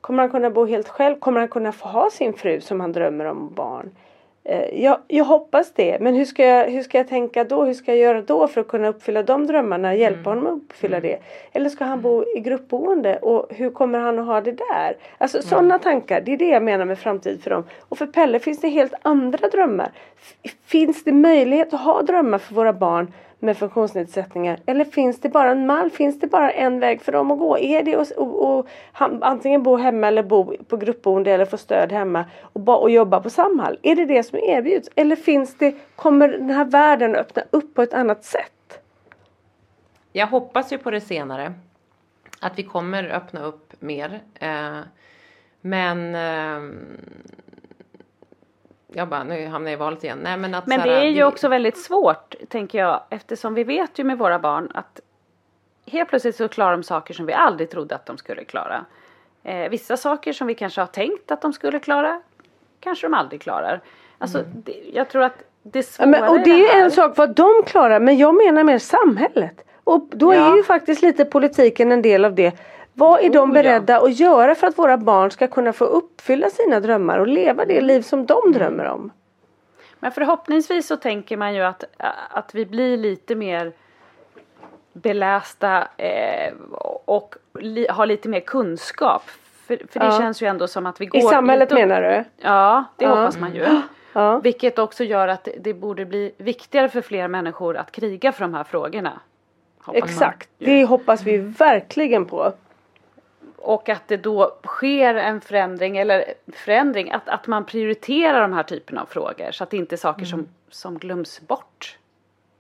Kommer 0.03 0.23
han 0.23 0.31
kunna 0.31 0.51
bo 0.51 0.67
helt 0.67 0.89
själv? 0.89 1.19
Kommer 1.19 1.41
han 1.41 1.49
kunna 1.49 1.73
få 1.73 1.89
ha 1.89 2.11
sin 2.11 2.33
fru 2.33 2.61
som 2.61 2.81
han 2.81 2.93
drömmer 2.93 3.25
om 3.25 3.47
och 3.47 3.53
barn? 3.53 3.91
Eh, 4.45 4.83
jag, 4.83 4.99
jag 5.09 5.25
hoppas 5.25 5.73
det. 5.73 5.99
Men 6.01 6.15
hur 6.15 6.25
ska, 6.25 6.45
jag, 6.45 6.71
hur 6.71 6.83
ska 6.83 6.99
jag 6.99 7.09
tänka 7.09 7.45
då? 7.45 7.65
Hur 7.65 7.75
ska 7.75 7.93
jag 7.93 8.01
göra 8.01 8.23
då 8.23 8.49
för 8.49 8.61
att 8.61 8.69
kunna 8.69 8.89
uppfylla 8.89 9.23
de 9.23 9.47
drömmarna? 9.47 9.95
Hjälpa 9.95 10.31
mm. 10.31 10.45
honom 10.45 10.47
att 10.47 10.63
uppfylla 10.63 10.97
mm. 10.97 11.11
det? 11.11 11.19
Eller 11.53 11.71
ska 11.71 11.85
han 11.85 12.01
bo 12.01 12.25
i 12.37 12.41
gruppboende? 12.41 13.17
Och 13.17 13.47
hur 13.51 13.71
kommer 13.71 13.99
han 13.99 14.19
att 14.19 14.27
ha 14.27 14.41
det 14.41 14.53
där? 14.53 14.97
Alltså 15.19 15.39
mm. 15.39 15.49
sådana 15.49 15.79
tankar. 15.79 16.21
Det 16.21 16.33
är 16.33 16.37
det 16.37 16.49
jag 16.49 16.63
menar 16.63 16.85
med 16.85 16.99
framtid 16.99 17.43
för 17.43 17.51
dem. 17.51 17.65
Och 17.89 17.99
för 17.99 18.07
Pelle 18.07 18.39
finns 18.39 18.61
det 18.61 18.69
helt 18.69 18.95
andra 19.03 19.49
drömmar. 19.49 19.91
Finns 20.67 21.05
det 21.05 21.13
möjlighet 21.13 21.75
att 21.75 21.81
ha 21.81 22.03
drömmar 22.03 22.39
för 22.39 22.55
våra 22.55 22.73
barn 22.73 23.13
med 23.43 23.59
funktionsnedsättningar? 23.59 24.59
Eller 24.67 24.85
finns 24.85 25.21
det 25.21 25.29
bara 25.29 25.51
en 25.51 25.67
mall? 25.67 25.91
Finns 25.91 26.21
det 26.21 26.27
bara 26.27 26.51
en 26.51 26.81
väg 26.81 27.03
för 27.03 27.13
dem 27.13 27.31
att 27.31 27.39
gå? 27.39 27.59
Är 27.59 27.83
det 27.83 27.95
att 27.95 28.11
och, 28.11 28.59
och, 28.59 28.69
antingen 29.21 29.63
bo 29.63 29.77
hemma 29.77 30.07
eller 30.07 30.23
bo 30.23 30.57
på 30.69 30.77
gruppboende 30.77 31.33
eller 31.33 31.45
få 31.45 31.57
stöd 31.57 31.93
hemma 31.93 32.25
och, 32.41 32.83
och 32.83 32.91
jobba 32.91 33.21
på 33.21 33.31
Samhall? 33.31 33.79
Är 33.83 33.97
det 33.97 34.05
det 34.05 34.23
som 34.23 34.39
erbjuds? 34.39 34.91
Eller 34.95 35.17
finns 35.17 35.59
det, 35.59 35.75
kommer 35.97 36.29
den 36.29 36.51
här 36.51 36.65
världen 36.65 37.15
öppna 37.15 37.43
upp 37.51 37.75
på 37.75 37.83
ett 37.83 37.95
annat 37.95 38.25
sätt? 38.25 38.83
Jag 40.13 40.27
hoppas 40.27 40.73
ju 40.73 40.79
på 40.79 40.91
det 40.91 41.01
senare. 41.01 41.53
Att 42.41 42.59
vi 42.59 42.63
kommer 42.63 43.05
öppna 43.05 43.43
upp 43.43 43.73
mer. 43.81 44.21
Eh, 44.35 44.79
men 45.61 46.15
eh, 46.15 46.77
jag 48.93 49.09
bara, 49.09 49.25
nu 49.25 49.47
hamnar 49.47 49.71
jag 49.71 49.77
i 49.77 49.81
valet 49.81 50.05
igen. 50.05 50.19
Nej, 50.23 50.37
men 50.37 50.55
att, 50.55 50.67
men 50.67 50.81
det 50.81 50.95
är 50.95 51.05
ju 51.05 51.15
vi... 51.15 51.23
också 51.23 51.49
väldigt 51.49 51.79
svårt, 51.79 52.35
tänker 52.49 52.79
jag, 52.79 53.01
eftersom 53.11 53.55
vi 53.55 53.65
vet 53.65 53.99
ju 53.99 54.05
med 54.05 54.19
våra 54.19 54.39
barn 54.39 54.71
att 54.75 55.01
helt 55.87 56.09
plötsligt 56.09 56.37
så 56.37 56.49
klarar 56.49 56.73
de 56.73 56.83
saker 56.83 57.15
som 57.15 57.27
vi 57.27 57.33
aldrig 57.33 57.71
trodde 57.71 57.95
att 57.95 58.07
de 58.07 58.19
skulle 58.19 58.45
klara. 58.45 58.85
Eh, 59.43 59.69
vissa 59.69 59.97
saker 59.97 60.33
som 60.33 60.47
vi 60.47 60.55
kanske 60.55 60.81
har 60.81 60.87
tänkt 60.87 61.31
att 61.31 61.43
de 61.43 61.53
skulle 61.53 61.79
klara, 61.79 62.21
kanske 62.81 63.07
de 63.07 63.15
aldrig 63.15 63.43
klarar. 63.43 63.81
Alltså, 64.19 64.39
mm. 64.39 64.51
det, 64.65 64.83
jag 64.93 65.09
tror 65.09 65.23
att 65.23 65.43
det 65.63 65.83
svåra 65.83 66.07
men, 66.07 66.29
Och 66.29 66.41
det 66.41 66.51
är 66.51 66.59
ju 66.59 66.83
en 66.83 66.91
sak 66.91 67.17
vad 67.17 67.35
de 67.35 67.63
klarar, 67.67 68.01
men 68.01 68.19
jag 68.19 68.35
menar 68.35 68.65
mer 68.65 68.79
samhället. 68.79 69.65
Och 69.85 70.09
då 70.13 70.35
ja. 70.35 70.53
är 70.53 70.57
ju 70.57 70.63
faktiskt 70.63 71.03
lite 71.03 71.25
politiken 71.25 71.93
en 71.93 72.03
del 72.03 72.25
av 72.25 72.35
det. 72.35 72.59
Vad 72.95 73.21
är 73.21 73.31
de 73.31 73.53
beredda 73.53 74.01
att 74.01 74.19
göra 74.19 74.55
för 74.55 74.67
att 74.67 74.79
våra 74.79 74.97
barn 74.97 75.31
ska 75.31 75.49
kunna 75.49 75.73
få 75.73 75.85
uppfylla 75.85 76.51
sina 76.51 76.81
drömmar 76.81 77.19
och 77.19 77.27
leva 77.27 77.65
det 77.65 77.81
liv 77.81 78.03
som 78.03 78.27
de 78.27 78.43
mm. 78.45 78.59
drömmer 78.59 78.85
om? 78.85 79.11
Men 79.99 80.13
förhoppningsvis 80.13 80.87
så 80.87 80.97
tänker 80.97 81.37
man 81.37 81.55
ju 81.55 81.63
att, 81.63 81.85
att 82.31 82.55
vi 82.55 82.67
blir 82.67 82.97
lite 82.97 83.35
mer 83.35 83.73
belästa 84.93 85.89
eh, 85.97 86.55
och 87.05 87.35
li, 87.61 87.87
har 87.91 88.07
lite 88.07 88.29
mer 88.29 88.41
kunskap. 88.41 89.23
För, 89.67 89.77
för 89.91 90.01
det 90.01 90.07
ja. 90.07 90.19
känns 90.19 90.43
ju 90.43 90.47
ändå 90.47 90.69
som 90.69 90.87
att 90.87 91.01
vi 91.01 91.07
går... 91.07 91.19
I 91.19 91.23
samhället 91.23 91.71
lite, 91.71 91.87
menar 91.87 92.03
du? 92.03 92.25
Ja, 92.37 92.85
det 92.97 93.05
ja. 93.05 93.11
hoppas 93.11 93.39
man 93.39 93.55
ju. 93.55 93.67
Ja. 94.15 94.39
Vilket 94.39 94.79
också 94.79 95.05
gör 95.05 95.29
att 95.29 95.49
det 95.61 95.75
borde 95.75 96.05
bli 96.05 96.33
viktigare 96.37 96.89
för 96.89 97.01
fler 97.01 97.29
människor 97.29 97.77
att 97.77 97.93
kriga 97.93 98.33
för 98.33 98.41
de 98.45 98.55
här 98.55 98.65
frågorna. 98.65 99.21
Exakt, 99.93 100.49
det 100.59 100.85
hoppas 100.85 101.23
vi 101.23 101.39
verkligen 101.39 102.27
på 102.27 102.53
och 103.63 103.89
att 103.89 104.09
det 104.09 104.17
då 104.17 104.59
sker 104.65 105.15
en 105.15 105.41
förändring 105.41 105.97
eller 105.97 106.35
förändring 106.53 107.11
att, 107.11 107.29
att 107.29 107.47
man 107.47 107.67
prioriterar 107.67 108.41
de 108.41 108.53
här 108.53 108.63
typerna 108.63 109.03
av 109.03 109.07
frågor 109.07 109.51
så 109.51 109.65
att 109.65 109.71
det 109.71 109.77
inte 109.77 109.95
är 109.95 109.97
saker 109.97 110.25
mm. 110.25 110.31
som, 110.31 110.49
som 110.71 110.99
glöms 110.99 111.41
bort 111.41 111.99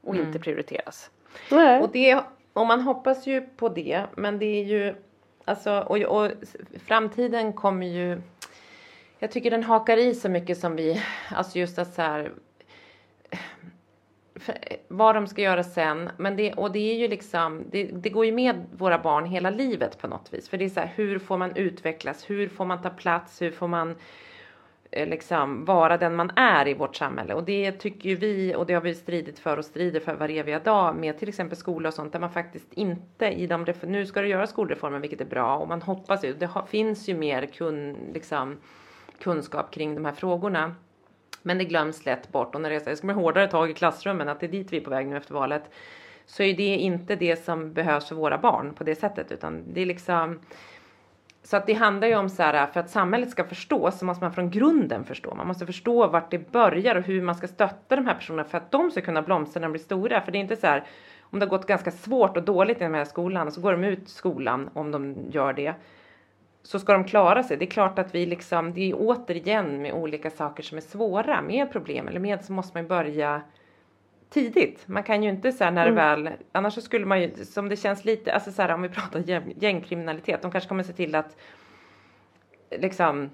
och 0.02 0.14
mm. 0.14 0.26
inte 0.26 0.38
prioriteras. 0.38 1.10
Nej. 1.50 1.80
Och 1.80 1.90
det, 1.92 2.20
och 2.52 2.66
man 2.66 2.80
hoppas 2.80 3.26
ju 3.26 3.40
på 3.40 3.68
det 3.68 4.02
men 4.16 4.38
det 4.38 4.46
är 4.46 4.64
ju 4.64 4.94
alltså 5.44 5.78
och, 5.80 5.98
och 5.98 6.30
framtiden 6.86 7.52
kommer 7.52 7.86
ju 7.86 8.20
jag 9.22 9.30
tycker 9.30 9.50
den 9.50 9.62
hakar 9.62 9.96
i 9.96 10.14
så 10.14 10.28
mycket 10.28 10.58
som 10.58 10.76
vi, 10.76 11.02
alltså 11.30 11.58
just 11.58 11.78
att 11.78 11.94
så 11.94 12.02
här 12.02 12.32
vad 14.88 15.14
de 15.14 15.26
ska 15.26 15.42
göra 15.42 15.64
sen. 15.64 16.10
Men 16.16 16.36
det, 16.36 16.52
och 16.52 16.72
det 16.72 16.92
är 16.92 16.94
ju 16.94 17.08
liksom, 17.08 17.64
det, 17.70 17.84
det, 17.84 18.10
går 18.10 18.26
ju 18.26 18.32
med 18.32 18.66
våra 18.72 18.98
barn 18.98 19.24
hela 19.24 19.50
livet 19.50 19.98
på 19.98 20.06
något 20.08 20.34
vis. 20.34 20.48
För 20.48 20.58
det 20.58 20.64
är 20.64 20.68
så 20.68 20.80
här, 20.80 20.92
hur 20.94 21.18
får 21.18 21.38
man 21.38 21.56
utvecklas? 21.56 22.30
Hur 22.30 22.48
får 22.48 22.64
man 22.64 22.82
ta 22.82 22.90
plats? 22.90 23.42
Hur 23.42 23.50
får 23.50 23.68
man 23.68 23.96
eh, 24.90 25.08
liksom 25.08 25.64
vara 25.64 25.96
den 25.96 26.16
man 26.16 26.30
är 26.36 26.68
i 26.68 26.74
vårt 26.74 26.96
samhälle? 26.96 27.34
Och 27.34 27.44
det 27.44 27.72
tycker 27.72 28.08
ju 28.08 28.16
vi, 28.16 28.54
och 28.54 28.66
det 28.66 28.74
har 28.74 28.80
vi 28.80 28.94
stridit 28.94 29.38
för 29.38 29.56
och 29.56 29.64
strider 29.64 30.00
för 30.00 30.14
varje 30.14 30.58
dag 30.58 30.96
med 30.96 31.18
till 31.18 31.28
exempel 31.28 31.58
skola 31.58 31.88
och 31.88 31.94
sånt 31.94 32.12
där 32.12 32.20
man 32.20 32.30
faktiskt 32.30 32.72
inte 32.72 33.26
i 33.26 33.46
de, 33.46 33.66
nu 33.82 34.06
ska 34.06 34.22
det 34.22 34.28
göra 34.28 34.46
skolreformen, 34.46 35.00
vilket 35.00 35.20
är 35.20 35.24
bra 35.24 35.56
och 35.56 35.68
man 35.68 35.82
hoppas 35.82 36.24
ju, 36.24 36.32
det 36.34 36.46
har, 36.46 36.62
finns 36.62 37.08
ju 37.08 37.14
mer 37.14 37.46
kun, 37.46 37.96
liksom, 38.14 38.56
kunskap 39.18 39.70
kring 39.70 39.94
de 39.94 40.04
här 40.04 40.12
frågorna. 40.12 40.74
Men 41.42 41.58
det 41.58 41.64
glöms 41.64 42.04
lätt 42.04 42.32
bort 42.32 42.54
och 42.54 42.60
när 42.60 42.70
det 42.70 42.96
ska 42.96 43.06
bli 43.06 43.14
hårdare 43.14 43.48
tag 43.48 43.70
i 43.70 43.74
klassrummen, 43.74 44.28
att 44.28 44.40
det 44.40 44.46
är 44.46 44.50
dit 44.50 44.72
vi 44.72 44.76
är 44.76 44.80
på 44.80 44.90
väg 44.90 45.06
nu 45.06 45.16
efter 45.16 45.34
valet, 45.34 45.70
så 46.26 46.42
är 46.42 46.56
det 46.56 46.76
inte 46.76 47.16
det 47.16 47.44
som 47.44 47.72
behövs 47.72 48.08
för 48.08 48.14
våra 48.14 48.38
barn 48.38 48.74
på 48.74 48.84
det 48.84 48.94
sättet, 48.94 49.32
utan 49.32 49.72
det 49.72 49.80
är 49.80 49.86
liksom 49.86 50.40
så 51.44 51.56
att 51.56 51.66
det 51.66 51.72
handlar 51.72 52.08
ju 52.08 52.16
om 52.16 52.28
så 52.28 52.42
här, 52.42 52.66
för 52.66 52.80
att 52.80 52.90
samhället 52.90 53.30
ska 53.30 53.44
förstå 53.44 53.90
så 53.90 54.04
måste 54.04 54.24
man 54.24 54.32
från 54.32 54.50
grunden 54.50 55.04
förstå. 55.04 55.34
Man 55.34 55.46
måste 55.46 55.66
förstå 55.66 56.06
vart 56.06 56.30
det 56.30 56.52
börjar 56.52 56.96
och 56.96 57.02
hur 57.02 57.22
man 57.22 57.34
ska 57.34 57.48
stötta 57.48 57.96
de 57.96 58.06
här 58.06 58.14
personerna 58.14 58.48
för 58.48 58.58
att 58.58 58.70
de 58.70 58.90
ska 58.90 59.00
kunna 59.00 59.22
blomstra 59.22 59.60
när 59.60 59.68
de 59.68 59.72
blir 59.72 59.82
stora. 59.82 60.20
För 60.20 60.32
det 60.32 60.38
är 60.38 60.40
inte 60.40 60.56
så 60.56 60.66
här, 60.66 60.84
om 61.20 61.38
det 61.38 61.46
har 61.46 61.50
gått 61.50 61.66
ganska 61.66 61.90
svårt 61.90 62.36
och 62.36 62.42
dåligt 62.42 62.76
i 62.76 62.84
den 62.84 62.94
här 62.94 63.04
skolan 63.04 63.52
så 63.52 63.60
går 63.60 63.72
de 63.72 63.84
ut 63.84 64.08
skolan 64.08 64.70
om 64.74 64.90
de 64.90 65.16
gör 65.30 65.52
det 65.52 65.74
så 66.62 66.78
ska 66.78 66.92
de 66.92 67.04
klara 67.04 67.42
sig. 67.42 67.56
Det 67.56 67.64
är 67.64 67.70
klart 67.70 67.98
att 67.98 68.14
vi 68.14 68.26
liksom, 68.26 68.72
det 68.74 68.90
är 68.90 68.94
återigen 68.94 69.82
med 69.82 69.92
olika 69.92 70.30
saker 70.30 70.62
som 70.62 70.76
är 70.76 70.82
svåra 70.82 71.42
med 71.42 71.72
problem 71.72 72.08
eller 72.08 72.20
med 72.20 72.44
så 72.44 72.52
måste 72.52 72.78
man 72.78 72.88
börja 72.88 73.42
tidigt. 74.30 74.88
Man 74.88 75.02
kan 75.02 75.22
ju 75.22 75.28
inte 75.28 75.52
så 75.52 75.70
när 75.70 75.84
det 75.84 76.00
mm. 76.00 76.24
väl, 76.24 76.32
annars 76.52 76.74
så 76.74 76.80
skulle 76.80 77.06
man 77.06 77.22
ju, 77.22 77.44
som 77.44 77.68
det 77.68 77.76
känns 77.76 78.04
lite, 78.04 78.34
alltså 78.34 78.52
så 78.52 78.62
här 78.62 78.74
om 78.74 78.82
vi 78.82 78.88
pratar 78.88 79.42
gängkriminalitet, 79.62 80.42
de 80.42 80.50
kanske 80.50 80.68
kommer 80.68 80.82
se 80.82 80.92
till 80.92 81.14
att 81.14 81.36
liksom 82.70 83.30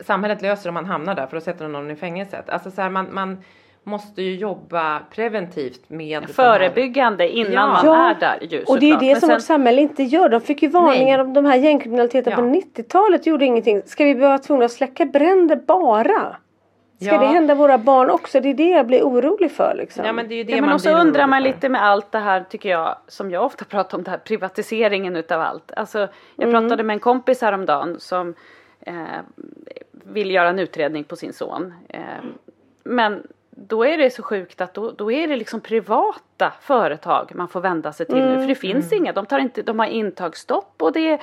samhället 0.00 0.42
löser 0.42 0.68
om 0.70 0.74
man 0.74 0.86
hamnar 0.86 1.14
där 1.14 1.26
för 1.26 1.36
att 1.36 1.44
sätta 1.44 1.68
någon 1.68 1.90
i 1.90 1.96
fängelset. 1.96 2.48
Alltså 2.48 2.70
så 2.70 2.82
här, 2.82 2.90
man, 2.90 3.14
man 3.14 3.44
måste 3.84 4.22
ju 4.22 4.36
jobba 4.36 5.00
preventivt 5.10 5.90
med 5.90 6.30
Förebyggande 6.30 7.28
innan 7.28 7.52
ja. 7.52 7.66
man 7.66 7.86
ja. 7.86 8.10
är 8.10 8.14
där 8.14 8.38
ju, 8.50 8.62
Och 8.62 8.80
det 8.80 8.86
är 8.86 8.90
ju 8.90 8.96
det 8.96 9.20
som 9.20 9.26
sen... 9.26 9.36
vårt 9.36 9.42
samhälle 9.42 9.82
inte 9.82 10.02
gör. 10.02 10.28
De 10.28 10.40
fick 10.40 10.62
ju 10.62 10.68
varningar 10.68 11.18
Nej. 11.18 11.26
om 11.26 11.32
de 11.32 11.44
här 11.44 11.56
gängkriminaliteten 11.56 12.30
ja. 12.30 12.36
på 12.36 12.42
90-talet 12.42 13.26
gjorde 13.26 13.44
ingenting. 13.44 13.82
Ska 13.86 14.04
vi 14.04 14.14
behöva 14.14 14.38
tvungna 14.38 14.64
att 14.64 14.72
släcka 14.72 15.04
bränder 15.04 15.56
bara? 15.56 16.36
Ska 17.00 17.14
ja. 17.14 17.20
det 17.20 17.26
hända 17.26 17.54
våra 17.54 17.78
barn 17.78 18.10
också? 18.10 18.40
Det 18.40 18.48
är 18.48 18.54
det 18.54 18.68
jag 18.68 18.86
blir 18.86 19.02
orolig 19.02 19.52
för 19.52 19.74
liksom. 19.74 20.04
Ja 20.04 20.12
men 20.12 20.28
det 20.28 20.34
är 20.34 20.36
ju 20.36 20.44
det 20.44 20.52
ja, 20.52 20.60
man 20.60 20.72
och 20.74 20.80
så 20.80 20.90
undrar 20.90 21.26
man 21.26 21.42
lite 21.42 21.68
med 21.68 21.84
allt 21.84 22.12
det 22.12 22.18
här 22.18 22.44
tycker 22.50 22.68
jag 22.68 22.96
som 23.08 23.30
jag 23.30 23.44
ofta 23.44 23.64
pratar 23.64 23.98
om 23.98 24.04
det 24.04 24.10
här 24.10 24.18
privatiseringen 24.18 25.16
utav 25.16 25.40
allt. 25.40 25.72
Alltså 25.76 25.98
jag 26.36 26.48
mm. 26.48 26.62
pratade 26.62 26.82
med 26.82 26.94
en 26.94 27.00
kompis 27.00 27.40
häromdagen 27.40 28.00
som 28.00 28.34
eh, 28.80 28.94
vill 29.92 30.30
göra 30.30 30.48
en 30.48 30.58
utredning 30.58 31.04
på 31.04 31.16
sin 31.16 31.32
son. 31.32 31.74
Eh, 31.88 32.00
men 32.84 33.22
då 33.56 33.84
är 33.84 33.98
det 33.98 34.10
så 34.10 34.22
sjukt 34.22 34.60
att 34.60 34.74
då, 34.74 34.90
då 34.90 35.12
är 35.12 35.28
det 35.28 35.36
liksom 35.36 35.60
privata 35.60 36.52
företag 36.60 37.32
man 37.34 37.48
får 37.48 37.60
vända 37.60 37.92
sig 37.92 38.06
till 38.06 38.18
mm. 38.18 38.32
nu. 38.32 38.40
För 38.40 38.48
det 38.48 38.54
finns 38.54 38.92
mm. 38.92 39.04
inga, 39.04 39.12
de, 39.12 39.26
tar 39.26 39.38
inte, 39.38 39.62
de 39.62 39.78
har 39.78 39.86
intagsstopp 39.86 40.74
och 40.82 40.92
det 40.92 41.18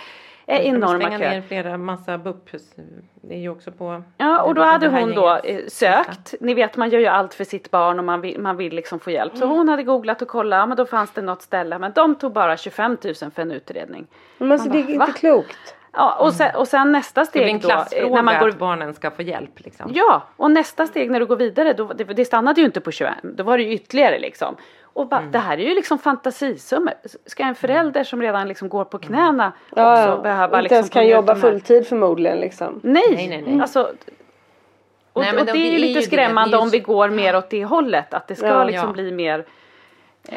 är 0.45 0.59
enorma 0.59 1.09
köer. 1.09 1.31
ner 1.31 1.41
flera 1.41 1.77
massa 1.77 2.17
BUP-hus. 2.17 2.73
Det 3.21 3.33
är 3.33 3.39
ju 3.39 3.49
också 3.49 3.71
på. 3.71 4.03
Ja 4.17 4.41
och 4.41 4.55
då 4.55 4.61
hade 4.61 4.87
hon 4.87 5.15
då 5.15 5.39
eh, 5.43 5.65
sökt. 5.67 6.35
Ni 6.39 6.53
vet 6.53 6.77
man 6.77 6.89
gör 6.89 6.99
ju 6.99 7.05
allt 7.05 7.33
för 7.33 7.43
sitt 7.43 7.71
barn 7.71 7.99
och 7.99 8.05
man 8.05 8.21
vill, 8.21 8.39
man 8.39 8.57
vill 8.57 8.75
liksom 8.75 8.99
få 8.99 9.11
hjälp. 9.11 9.37
Så 9.37 9.43
mm. 9.43 9.57
hon 9.57 9.69
hade 9.69 9.83
googlat 9.83 10.21
och 10.21 10.27
kollat. 10.27 10.67
Men 10.67 10.77
då 10.77 10.85
fanns 10.85 11.11
det 11.11 11.21
något 11.21 11.41
ställe. 11.41 11.79
Men 11.79 11.91
de 11.95 12.15
tog 12.15 12.33
bara 12.33 12.57
25 12.57 12.97
000 13.03 13.13
för 13.15 13.41
en 13.41 13.51
utredning. 13.51 14.07
Men 14.37 14.51
alltså, 14.51 14.69
det 14.69 14.79
är 14.79 14.89
inte 14.89 15.11
klokt. 15.15 15.75
Ja, 15.93 16.17
och 16.19 16.33
sen, 16.33 16.55
och 16.55 16.67
sen 16.67 16.91
nästa 16.91 17.25
steg 17.25 17.41
det 17.41 17.59
blir 17.59 17.71
en 17.71 18.09
då. 18.09 18.15
När 18.15 18.21
man 18.21 18.39
går... 18.39 18.49
att 18.49 18.59
barnen 18.59 18.93
ska 18.93 19.11
få 19.11 19.21
hjälp. 19.21 19.59
Liksom. 19.59 19.91
Ja, 19.93 20.23
och 20.35 20.51
nästa 20.51 20.87
steg 20.87 21.11
när 21.11 21.19
du 21.19 21.25
går 21.25 21.35
vidare, 21.35 21.73
då, 21.73 21.93
det, 21.93 22.03
det 22.03 22.25
stannade 22.25 22.61
ju 22.61 22.65
inte 22.65 22.81
på 22.81 22.91
21, 22.91 23.13
då 23.23 23.43
var 23.43 23.57
det 23.57 23.63
ju 23.63 23.73
ytterligare 23.73 24.19
liksom. 24.19 24.55
Och 24.83 25.07
bara, 25.07 25.19
mm. 25.19 25.31
det 25.31 25.39
här 25.39 25.57
är 25.57 25.63
ju 25.63 25.75
liksom 25.75 25.99
fantasisummor. 25.99 26.93
Ska 27.25 27.43
en 27.43 27.55
förälder 27.55 28.03
som 28.03 28.21
redan 28.21 28.47
liksom 28.47 28.69
går 28.69 28.85
på 28.85 28.97
mm. 28.97 29.07
knäna 29.07 29.51
ja, 29.75 29.93
också 29.93 30.09
ja. 30.09 30.21
behöva 30.21 30.45
Inte 30.45 30.61
liksom 30.61 30.75
ens 30.75 30.89
kan 30.89 31.07
jobba 31.07 31.35
fulltid 31.35 31.87
förmodligen 31.87 32.39
liksom. 32.39 32.79
Nej, 32.83 33.03
nej, 33.09 33.27
nej. 33.27 33.43
nej. 33.47 33.61
Alltså, 33.61 33.91
och, 35.13 35.21
nej, 35.21 35.39
och 35.39 35.45
det, 35.45 35.51
det 35.51 35.59
är 35.59 35.71
ju 35.71 35.77
lite 35.77 36.01
skrämmande 36.01 36.57
ju... 36.57 36.61
om 36.61 36.69
vi 36.69 36.79
går 36.79 37.09
mer 37.09 37.35
åt 37.35 37.49
det 37.49 37.65
hållet. 37.65 38.13
Att 38.13 38.27
det 38.27 38.35
ska 38.35 38.47
ja, 38.47 38.63
liksom 38.63 38.93
bli 38.93 39.11
mer 39.11 39.45
Och 40.27 40.33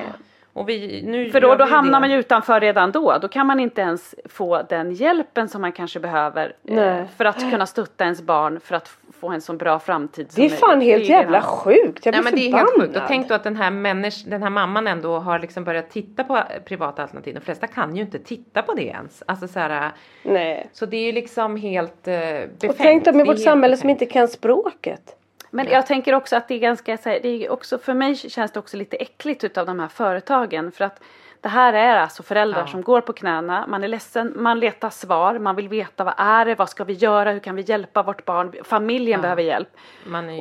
vi, 0.69 1.03
nu 1.07 1.31
För 1.31 1.41
då, 1.41 1.55
då 1.55 1.65
hamnar 1.65 1.93
det. 1.93 2.01
man 2.01 2.11
ju 2.11 2.17
utanför 2.19 2.61
redan 2.61 2.93
då. 2.93 3.19
Då 3.19 3.29
kan 3.29 3.47
man 3.47 3.61
inte 3.61 3.81
ens 3.81 4.15
få 4.29 4.63
den 4.69 4.93
hjälpen 4.93 5.49
som 5.49 5.61
man 5.61 5.73
kanske 5.73 6.01
behöver 6.01 6.47
eh, 6.69 6.75
Nej. 6.75 7.05
för 7.17 7.25
att 7.25 7.51
kunna 7.51 7.67
stötta 7.67 8.05
ens 8.05 8.23
barn 8.23 8.61
för 8.61 8.75
att 8.75 8.89
få 9.21 9.29
en 9.29 9.41
så 9.41 9.53
bra 9.53 9.79
framtid 9.79 10.29
Det 10.37 10.45
är 10.45 10.49
som 10.49 10.59
fan 10.59 10.81
helt 10.81 11.03
är 11.03 11.07
ju 11.07 11.13
jävla 11.13 11.39
redan- 11.39 11.51
sjukt. 11.51 12.07
Jag 12.07 12.13
Nej 12.13 12.23
blir 12.23 12.31
men 12.31 12.35
det 12.35 12.41
är 12.41 12.53
helt 12.59 12.71
förbannad. 12.71 12.89
sjukt. 12.89 12.97
Och 12.97 13.03
tänk 13.09 13.29
då 13.29 13.35
att 13.35 13.45
den 13.45 13.57
här, 13.57 13.71
människ, 13.71 14.27
den 14.31 14.43
här 14.43 14.51
mamman 14.51 14.87
ändå 14.87 15.19
har 15.19 15.39
liksom 15.39 15.65
börjat 15.65 15.91
titta 15.91 16.25
på 16.25 16.43
privata 16.65 17.03
alternativ. 17.03 17.35
De 17.35 17.41
flesta 17.41 17.67
kan 17.67 17.97
ju 17.97 18.03
inte 18.03 18.19
titta 18.19 18.63
på 18.63 18.75
det 18.75 18.83
ens. 18.87 19.23
Alltså 19.27 19.49
så 19.49 19.59
här, 19.59 19.91
Nej. 20.23 20.67
så 20.73 20.87
det 20.87 20.97
är 20.97 21.05
ju 21.07 21.13
liksom 21.13 21.57
helt 21.57 22.09
eh, 22.09 22.15
befängt. 22.15 22.65
Och 22.65 22.75
tänk 22.79 23.07
i 23.07 23.11
är 23.11 23.13
vårt 23.15 23.27
helt 23.27 23.41
samhälle 23.41 23.77
som 23.77 23.87
befängt. 23.89 24.03
inte 24.03 24.13
kan 24.13 24.29
språket. 24.29 25.17
Men 25.55 25.67
jag 25.67 25.87
tänker 25.87 26.15
också 26.15 26.37
att 26.37 26.49
det 26.49 26.55
är 26.55 26.59
ganska, 26.59 26.97
så 26.99 27.09
här, 27.09 27.21
det 27.23 27.29
är 27.29 27.51
också, 27.51 27.79
för 27.79 27.95
mig 27.95 28.17
känns 28.17 28.53
det 28.53 28.59
också 28.61 28.77
lite 28.77 28.97
äckligt 28.97 29.45
utav 29.45 29.67
de 29.67 29.81
här 29.81 29.89
företagen. 29.89 30.73
För 30.73 30.85
att 30.85 31.03
det 31.41 31.49
här 31.49 31.73
är 31.73 31.97
alltså 31.97 32.23
föräldrar 32.23 32.61
Ja. 32.61 32.67
som 32.67 32.83
går 32.83 33.01
på 33.01 33.13
knäna, 33.13 33.67
man 33.69 33.85
är 33.85 33.89
ledsen, 33.89 34.33
man 34.37 34.61
letar 34.61 34.91
svar, 34.91 35.39
man 35.39 35.57
vill 35.57 35.69
veta 35.69 36.05
vad 36.05 36.15
är 36.17 36.45
det, 36.45 36.55
vad 36.55 36.69
ska 36.69 36.85
vi 36.85 36.93
göra, 36.93 37.33
hur 37.33 37.41
kan 37.41 37.57
vi 37.57 37.63
hjälpa 37.63 38.03
vårt 38.03 38.25
barn, 38.25 38.53
familjen 38.65 39.19
Ja. 39.19 39.23
behöver 39.23 39.43
hjälp. 39.43 39.69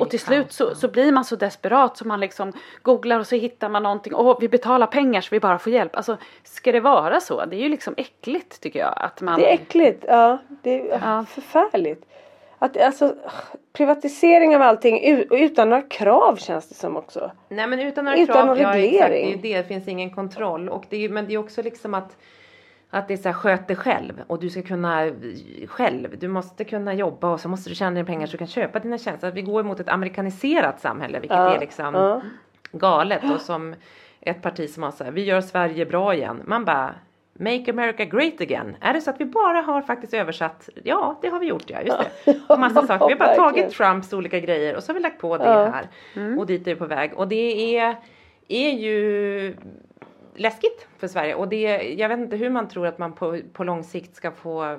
Och 0.00 0.10
till 0.10 0.20
slut 0.20 0.52
så, 0.52 0.74
så 0.74 0.88
blir 0.88 1.12
man 1.12 1.24
så 1.24 1.36
desperat 1.36 1.96
så 1.96 2.06
man 2.06 2.20
liksom 2.20 2.52
googlar 2.82 3.18
och 3.18 3.26
så 3.26 3.34
hittar 3.36 3.68
man 3.68 3.82
någonting, 3.82 4.14
åh 4.14 4.36
vi 4.40 4.48
betalar 4.48 4.86
pengar 4.86 5.20
så 5.20 5.28
vi 5.30 5.40
bara 5.40 5.58
får 5.58 5.72
hjälp. 5.72 5.96
Alltså 5.96 6.16
ska 6.44 6.72
det 6.72 6.80
vara 6.80 7.20
så? 7.20 7.44
Det 7.44 7.56
är 7.56 7.60
ju 7.60 7.68
liksom 7.68 7.94
äckligt 7.96 8.60
tycker 8.60 8.80
jag. 8.80 8.94
Att 8.96 9.20
man, 9.20 9.40
Det 9.40 9.50
är 9.50 9.54
äckligt. 9.54 10.04
Ja, 10.08 10.38
det 10.48 10.90
är 10.90 11.00
Ja. 11.04 11.24
förfärligt. 11.28 12.04
Att, 12.62 12.76
alltså, 12.76 13.14
privatisering 13.72 14.56
av 14.56 14.62
allting 14.62 15.00
utan 15.30 15.68
några 15.68 15.82
krav 15.82 16.36
känns 16.36 16.68
det 16.68 16.74
som 16.74 16.96
också. 16.96 17.30
Nej 17.48 17.66
men 17.66 17.80
utan 17.80 18.04
några 18.04 18.18
Utan 18.18 18.34
krav, 18.34 18.46
någon 18.46 18.58
ja, 18.58 18.76
exakt, 18.76 19.00
det 19.00 19.08
reglering. 19.08 19.40
det, 19.42 19.56
det 19.56 19.64
finns 19.64 19.88
ingen 19.88 20.10
kontroll. 20.10 20.68
Och 20.68 20.84
det 20.88 21.04
är, 21.04 21.08
men 21.08 21.26
det 21.26 21.34
är 21.34 21.38
också 21.38 21.62
liksom 21.62 21.94
att 21.94 22.16
att 22.90 23.08
det 23.08 23.14
är 23.14 23.18
så 23.18 23.28
här, 23.28 23.32
sköt 23.32 23.68
dig 23.68 23.76
själv 23.76 24.22
och 24.26 24.40
du 24.40 24.50
ska 24.50 24.62
kunna 24.62 25.10
själv. 25.66 26.18
Du 26.18 26.28
måste 26.28 26.64
kunna 26.64 26.94
jobba 26.94 27.30
och 27.32 27.40
så 27.40 27.48
måste 27.48 27.70
du 27.70 27.74
tjäna 27.74 27.90
dina 27.90 28.04
pengar 28.06 28.26
så 28.26 28.32
du 28.32 28.38
kan 28.38 28.46
köpa 28.46 28.78
dina 28.78 28.98
tjänster. 28.98 29.28
Att 29.28 29.34
vi 29.34 29.42
går 29.42 29.60
emot 29.60 29.80
ett 29.80 29.88
amerikaniserat 29.88 30.80
samhälle 30.80 31.20
vilket 31.20 31.38
Ja, 31.38 31.54
är 31.54 31.60
liksom 31.60 31.94
ja. 31.94 32.20
galet 32.72 33.22
och 33.34 33.40
som 33.40 33.74
ett 34.20 34.42
parti 34.42 34.70
som 34.70 34.82
har 34.82 34.90
så 34.90 35.04
här, 35.04 35.10
vi 35.10 35.24
gör 35.24 35.40
Sverige 35.40 35.86
bra 35.86 36.14
igen. 36.14 36.42
Man 36.44 36.64
bara 36.64 36.94
Make 37.32 37.70
America 37.70 38.04
Great 38.04 38.40
Again. 38.40 38.76
Är 38.80 38.92
det 38.92 39.00
så 39.00 39.10
att 39.10 39.20
vi 39.20 39.24
bara 39.24 39.60
har 39.60 39.82
faktiskt 39.82 40.14
översatt? 40.14 40.68
Ja, 40.84 41.18
det 41.22 41.28
har 41.28 41.40
vi 41.40 41.46
gjort 41.46 41.70
ja, 41.70 41.80
just 41.82 41.98
det. 42.24 42.40
Och 42.48 42.60
massa 42.60 42.86
saker. 42.86 43.06
Vi 43.06 43.12
har 43.12 43.18
bara 43.18 43.34
tagit 43.34 43.70
Trumps 43.70 44.12
olika 44.12 44.40
grejer 44.40 44.76
och 44.76 44.82
så 44.82 44.92
har 44.92 44.94
vi 44.94 45.00
lagt 45.00 45.20
på 45.20 45.38
det 45.38 45.44
här. 45.44 45.88
Och 46.38 46.46
dit 46.46 46.66
är 46.66 46.74
vi 46.74 46.76
på 46.76 46.86
väg. 46.86 47.12
Och 47.14 47.28
det 47.28 47.76
är, 47.78 47.96
är 48.48 48.70
ju 48.70 49.56
läskigt 50.34 50.88
för 50.98 51.08
Sverige. 51.08 51.34
Och 51.34 51.48
det, 51.48 51.94
jag 51.98 52.08
vet 52.08 52.18
inte 52.18 52.36
hur 52.36 52.50
man 52.50 52.68
tror 52.68 52.86
att 52.86 52.98
man 52.98 53.12
på, 53.12 53.38
på 53.52 53.64
lång 53.64 53.84
sikt 53.84 54.16
ska 54.16 54.30
få, 54.30 54.78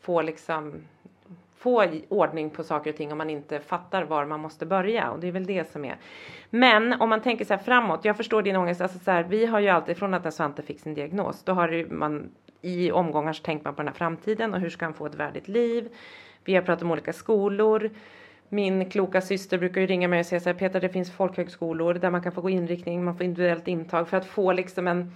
få 0.00 0.22
liksom 0.22 0.82
få 1.60 1.86
ordning 2.08 2.50
på 2.50 2.64
saker 2.64 2.90
och 2.90 2.96
ting 2.96 3.12
om 3.12 3.18
man 3.18 3.30
inte 3.30 3.60
fattar 3.60 4.04
var 4.04 4.24
man 4.24 4.40
måste 4.40 4.66
börja 4.66 5.10
och 5.10 5.20
det 5.20 5.28
är 5.28 5.32
väl 5.32 5.46
det 5.46 5.72
som 5.72 5.84
är. 5.84 5.96
Men 6.50 6.92
om 6.92 7.08
man 7.08 7.20
tänker 7.20 7.44
så 7.44 7.54
här 7.54 7.62
framåt, 7.62 8.04
jag 8.04 8.16
förstår 8.16 8.42
din 8.42 8.56
ångest, 8.56 8.80
alltså 8.80 8.98
så 8.98 9.10
här, 9.10 9.22
vi 9.22 9.46
har 9.46 9.60
ju 9.60 9.68
alltid 9.68 9.96
från 9.96 10.14
att 10.14 10.24
när 10.24 10.30
Svante 10.30 10.62
fick 10.62 10.80
sin 10.80 10.94
diagnos, 10.94 11.42
då 11.44 11.52
har 11.52 11.86
man 11.90 12.30
i 12.62 12.92
omgångar 12.92 13.32
så 13.32 13.42
tänkt 13.42 13.64
man 13.64 13.74
på 13.74 13.82
den 13.82 13.88
här 13.88 13.94
framtiden 13.94 14.54
och 14.54 14.60
hur 14.60 14.70
ska 14.70 14.84
han 14.84 14.94
få 14.94 15.06
ett 15.06 15.14
värdigt 15.14 15.48
liv? 15.48 15.88
Vi 16.44 16.54
har 16.54 16.62
pratat 16.62 16.82
om 16.82 16.90
olika 16.90 17.12
skolor. 17.12 17.90
Min 18.48 18.90
kloka 18.90 19.20
syster 19.20 19.58
brukar 19.58 19.80
ju 19.80 19.86
ringa 19.86 20.08
mig 20.08 20.20
och 20.20 20.26
säga 20.26 20.40
så 20.40 20.48
här, 20.48 20.56
Peter 20.56 20.80
det 20.80 20.88
finns 20.88 21.12
folkhögskolor 21.12 21.94
där 21.94 22.10
man 22.10 22.22
kan 22.22 22.32
få 22.32 22.40
gå 22.40 22.50
inriktning, 22.50 23.04
man 23.04 23.16
får 23.16 23.24
individuellt 23.24 23.68
intag 23.68 24.08
för 24.08 24.16
att 24.16 24.26
få 24.26 24.52
liksom 24.52 24.86
en 24.86 25.12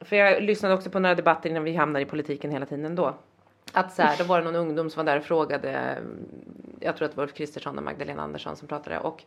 för 0.00 0.16
jag 0.16 0.42
lyssnade 0.42 0.74
också 0.74 0.90
på 0.90 0.98
några 0.98 1.14
debatter 1.14 1.50
innan 1.50 1.64
vi 1.64 1.74
hamnar 1.74 2.00
i 2.00 2.04
politiken 2.04 2.50
hela 2.50 2.66
tiden 2.66 2.94
då. 2.94 3.14
Att 3.74 3.92
så 3.92 4.02
här, 4.02 4.18
då 4.18 4.24
var 4.24 4.38
det 4.38 4.44
någon 4.44 4.56
ungdom 4.56 4.90
som 4.90 5.04
var 5.06 5.12
där 5.12 5.18
och 5.18 5.24
frågade, 5.24 5.98
jag 6.80 6.96
tror 6.96 7.06
att 7.06 7.12
det 7.12 7.16
var 7.16 7.24
Ulf 7.24 7.34
Kristersson 7.34 7.78
och 7.78 7.84
Magdalena 7.84 8.22
Andersson 8.22 8.56
som 8.56 8.68
pratade 8.68 8.98
och 8.98 9.22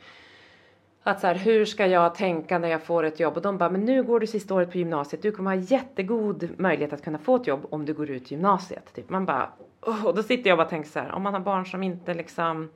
att 1.03 1.19
så 1.19 1.27
här, 1.27 1.35
hur 1.35 1.65
ska 1.65 1.87
jag 1.87 2.15
tänka 2.15 2.59
när 2.59 2.67
jag 2.67 2.83
får 2.83 3.03
ett 3.03 3.19
jobb? 3.19 3.35
Och 3.35 3.41
de 3.41 3.57
bara, 3.57 3.69
men 3.69 3.85
nu 3.85 4.03
går 4.03 4.19
du 4.19 4.27
sista 4.27 4.53
året 4.53 4.71
på 4.71 4.77
gymnasiet, 4.77 5.21
du 5.21 5.31
kommer 5.31 5.55
ha 5.55 5.61
jättegod 5.61 6.49
möjlighet 6.57 6.93
att 6.93 7.03
kunna 7.03 7.17
få 7.17 7.35
ett 7.35 7.47
jobb 7.47 7.67
om 7.69 7.85
du 7.85 7.93
går 7.93 8.09
ut 8.09 8.31
gymnasiet. 8.31 8.93
Typ. 8.95 9.09
Man 9.09 9.25
bara, 9.25 9.49
och 9.79 10.15
då 10.15 10.23
sitter 10.23 10.49
jag 10.49 10.59
och 10.59 10.65
bara 10.65 10.69
tänker 10.69 10.89
så 10.89 10.99
här, 10.99 11.11
om 11.11 11.21
man 11.23 11.33
har 11.33 11.41
barn 11.41 11.65
som 11.65 11.83
inte 11.83 12.13
liksom 12.13 12.69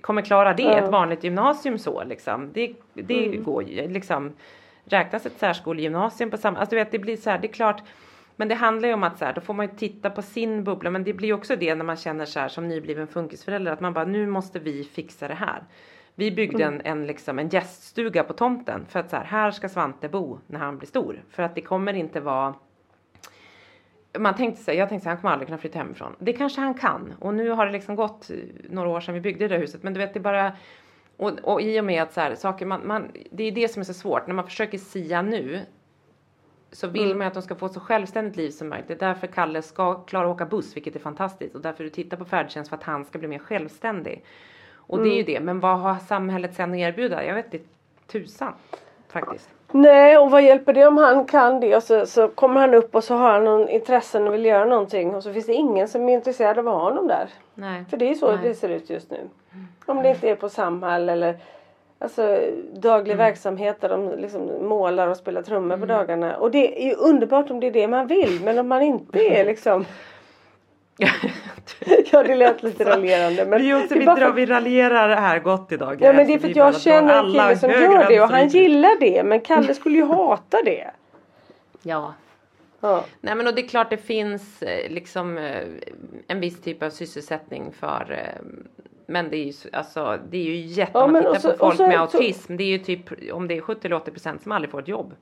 kommer 0.00 0.22
klara 0.22 0.54
det, 0.54 0.62
ett 0.78 0.90
vanligt 0.90 1.24
gymnasium 1.24 1.78
så 1.78 2.04
liksom. 2.04 2.52
Det, 2.52 2.74
det 2.94 3.26
Mm. 3.26 3.44
går 3.44 3.62
ju 3.62 3.88
liksom. 3.88 4.32
Räknas 4.84 5.26
ett 5.26 5.38
särskolegymnasium 5.38 6.30
på 6.30 6.36
samma, 6.36 6.58
alltså 6.58 6.70
du 6.70 6.76
vet 6.76 6.92
det 6.92 6.98
blir 6.98 7.16
så 7.16 7.30
här, 7.30 7.38
det 7.38 7.46
är 7.48 7.52
klart. 7.52 7.82
Men 8.36 8.48
det 8.48 8.54
handlar 8.54 8.88
ju 8.88 8.94
om 8.94 9.02
att 9.02 9.18
så 9.18 9.24
här, 9.24 9.32
då 9.32 9.40
får 9.40 9.54
man 9.54 9.66
ju 9.66 9.72
titta 9.72 10.10
på 10.10 10.22
sin 10.22 10.64
bubbla. 10.64 10.90
Men 10.90 11.04
det 11.04 11.12
blir 11.12 11.28
ju 11.28 11.34
också 11.34 11.56
det 11.56 11.74
när 11.74 11.84
man 11.84 11.96
känner 11.96 12.24
så 12.24 12.40
här 12.40 12.48
som 12.48 12.68
nybliven 12.68 13.06
funkisförälder 13.06 13.72
att 13.72 13.80
man 13.80 13.92
bara 13.92 14.04
nu 14.04 14.26
måste 14.26 14.58
vi 14.58 14.84
fixa 14.84 15.28
det 15.28 15.34
här. 15.34 15.64
Vi 16.14 16.30
byggde 16.30 16.64
en, 16.64 16.80
en, 16.84 17.06
liksom, 17.06 17.38
en 17.38 17.48
gäststuga 17.48 18.24
på 18.24 18.32
tomten 18.32 18.86
för 18.86 19.00
att 19.00 19.10
så 19.10 19.16
här, 19.16 19.24
här 19.24 19.50
ska 19.50 19.68
Svante 19.68 20.08
bo 20.08 20.38
när 20.46 20.58
han 20.58 20.78
blir 20.78 20.88
stor. 20.88 21.22
För 21.30 21.42
att 21.42 21.54
det 21.54 21.60
kommer 21.60 21.92
inte 21.92 22.20
vara 22.20 22.54
man 24.18 24.34
tänkte 24.34 24.62
sig, 24.62 24.76
jag 24.76 24.88
tänkte 24.88 25.02
sig, 25.02 25.10
han 25.10 25.20
kommer 25.20 25.32
aldrig 25.32 25.48
kunna 25.48 25.58
flytta 25.58 25.78
hemifrån. 25.78 26.16
Det 26.18 26.32
kanske 26.32 26.60
han 26.60 26.74
kan. 26.74 27.14
Och 27.18 27.34
nu 27.34 27.50
har 27.50 27.66
det 27.66 27.72
liksom 27.72 27.96
gått 27.96 28.30
några 28.70 28.88
år 28.88 29.00
sedan 29.00 29.14
vi 29.14 29.20
byggde 29.20 29.48
det 29.48 29.54
där 29.54 29.60
huset. 29.60 29.82
Men 29.82 29.92
du 29.92 30.00
vet, 30.00 30.14
det 30.14 30.18
är 30.18 30.22
bara... 30.22 30.52
Och, 31.16 31.38
och 31.42 31.62
i 31.62 31.80
och 31.80 31.84
med 31.84 32.02
att 32.02 32.12
så 32.12 32.20
här, 32.20 32.34
saker 32.34 32.66
man, 32.66 32.86
man... 32.86 33.08
Det 33.30 33.44
är 33.44 33.52
det 33.52 33.68
som 33.68 33.80
är 33.80 33.84
så 33.84 33.94
svårt. 33.94 34.26
När 34.26 34.34
man 34.34 34.44
försöker 34.44 34.78
sia 34.78 35.22
nu 35.22 35.60
så 36.72 36.86
vill 36.86 37.14
man 37.14 37.20
ju 37.20 37.24
att 37.24 37.34
de 37.34 37.42
ska 37.42 37.54
få 37.54 37.66
ett 37.66 37.72
så 37.72 37.80
självständigt 37.80 38.36
liv 38.36 38.50
som 38.50 38.68
möjligt. 38.68 38.88
Det 38.88 38.94
är 38.94 38.98
därför 38.98 39.26
Kalle 39.26 39.62
ska 39.62 39.94
klara 39.94 40.28
att 40.28 40.34
åka 40.34 40.46
buss, 40.46 40.76
vilket 40.76 40.96
är 40.96 41.00
fantastiskt. 41.00 41.54
Och 41.54 41.60
därför 41.60 41.84
du 41.84 41.90
tittar 41.90 42.16
på 42.16 42.24
färdtjänst 42.24 42.68
för 42.68 42.76
att 42.76 42.82
han 42.82 43.04
ska 43.04 43.18
bli 43.18 43.28
mer 43.28 43.38
självständig. 43.38 44.24
Och 44.74 45.02
det 45.02 45.08
är 45.08 45.16
ju 45.16 45.22
det. 45.22 45.40
Men 45.40 45.60
vad 45.60 45.78
har 45.78 45.96
samhället 45.98 46.54
sen 46.54 46.70
att 46.72 46.76
erbjuda? 46.76 47.24
Jag 47.24 47.34
vet 47.34 47.54
inte 47.54 47.66
tusan 48.06 48.52
faktiskt. 49.08 49.50
Nej, 49.72 50.18
och 50.18 50.30
vad 50.30 50.42
hjälper 50.42 50.72
det 50.72 50.86
om 50.86 50.96
han 50.96 51.24
kan 51.24 51.60
det 51.60 51.76
och 51.76 51.82
så, 51.82 52.06
så 52.06 52.28
kommer 52.28 52.60
han 52.60 52.74
upp 52.74 52.94
och 52.94 53.04
så 53.04 53.14
har 53.14 53.32
han 53.32 53.44
någon 53.44 53.68
intressen 53.68 54.26
och 54.26 54.34
vill 54.34 54.44
göra 54.44 54.64
någonting 54.64 55.14
och 55.14 55.22
så 55.22 55.32
finns 55.32 55.46
det 55.46 55.52
ingen 55.52 55.88
som 55.88 56.08
är 56.08 56.12
intresserad 56.12 56.58
av 56.58 56.68
att 56.68 56.74
ha 56.74 56.82
honom 56.82 57.08
där. 57.08 57.28
Nej. 57.54 57.84
För 57.90 57.96
det 57.96 58.10
är 58.10 58.14
så 58.14 58.32
Nej. 58.32 58.38
det 58.42 58.54
ser 58.54 58.68
ut 58.68 58.90
just 58.90 59.10
nu. 59.10 59.28
Om 59.86 60.02
det 60.02 60.10
inte 60.10 60.30
är 60.30 60.34
på 60.36 60.48
Samhall 60.48 61.08
eller 61.08 61.38
alltså, 62.00 62.40
daglig 62.72 63.16
verksamhet 63.16 63.80
där 63.80 63.88
de 63.88 64.18
liksom 64.18 64.68
målar 64.68 65.08
och 65.08 65.16
spelar 65.16 65.42
trummor 65.42 65.76
på 65.76 65.86
dagarna. 65.86 66.36
Och 66.36 66.50
det 66.50 66.82
är 66.82 66.86
ju 66.86 66.94
underbart 66.94 67.50
om 67.50 67.60
det 67.60 67.66
är 67.66 67.70
det 67.70 67.88
man 67.88 68.06
vill 68.06 68.40
men 68.44 68.58
om 68.58 68.68
man 68.68 68.82
inte 68.82 69.18
är 69.18 69.44
liksom 69.50 69.84
Ja 72.12 72.22
det 72.22 72.34
lät 72.34 72.62
lite 72.62 72.84
raljerande 72.84 73.46
men 73.46 73.62
Vi, 73.62 73.74
också, 73.74 73.94
vi, 73.94 74.06
bara 74.06 74.16
drar, 74.16 74.32
vi 74.32 74.46
raljerar 74.46 75.16
här 75.16 75.38
gott 75.38 75.72
idag. 75.72 75.98
Ja 76.00 76.12
men 76.12 76.26
det 76.26 76.34
är 76.34 76.38
för 76.38 76.48
att 76.50 76.56
jag 76.56 76.80
känner 76.80 77.24
en 77.24 77.32
kille 77.32 77.56
som 77.56 77.70
gör 77.70 78.08
det 78.08 78.20
och 78.20 78.28
han 78.28 78.48
gillar 78.48 79.00
det 79.00 79.22
men 79.24 79.40
Kalle 79.40 79.74
skulle 79.74 79.96
ju 79.96 80.04
hata 80.04 80.62
det. 80.64 80.90
Ja. 81.82 82.14
Ja. 82.80 83.04
Nej 83.20 83.34
men 83.34 83.46
och 83.46 83.54
det 83.54 83.62
är 83.62 83.68
klart 83.68 83.90
det 83.90 83.96
finns 83.96 84.62
eh, 84.62 84.90
liksom 84.90 85.38
eh, 85.38 85.66
en 86.26 86.40
viss 86.40 86.60
typ 86.60 86.82
av 86.82 86.90
sysselsättning 86.90 87.72
för 87.72 88.12
eh, 88.12 88.42
men 89.10 89.30
det 89.30 89.36
är 89.36 89.44
ju 89.44 89.52
alltså 89.72 90.18
det 90.30 90.36
är 90.38 90.42
ju 90.42 90.56
jätte 90.56 90.92
Ja, 90.94 91.04
om 91.04 91.12
man 91.12 91.22
tittar 91.22 91.38
så- 91.38 91.50
på 91.52 91.56
folk 91.58 91.76
så- 91.76 91.86
med 91.86 91.94
så- 92.10 92.18
autism. 92.18 92.56
Det 92.56 92.64
är 92.64 92.68
ju 92.68 92.78
typ 92.78 93.32
om 93.32 93.48
det 93.48 93.56
är 93.56 93.60
70 93.60 93.86
eller 93.86 93.96
80 93.96 94.10
procent 94.10 94.42
som 94.42 94.52
aldrig 94.52 94.70
får 94.70 94.80
ett 94.80 94.88
jobb. 94.88 95.14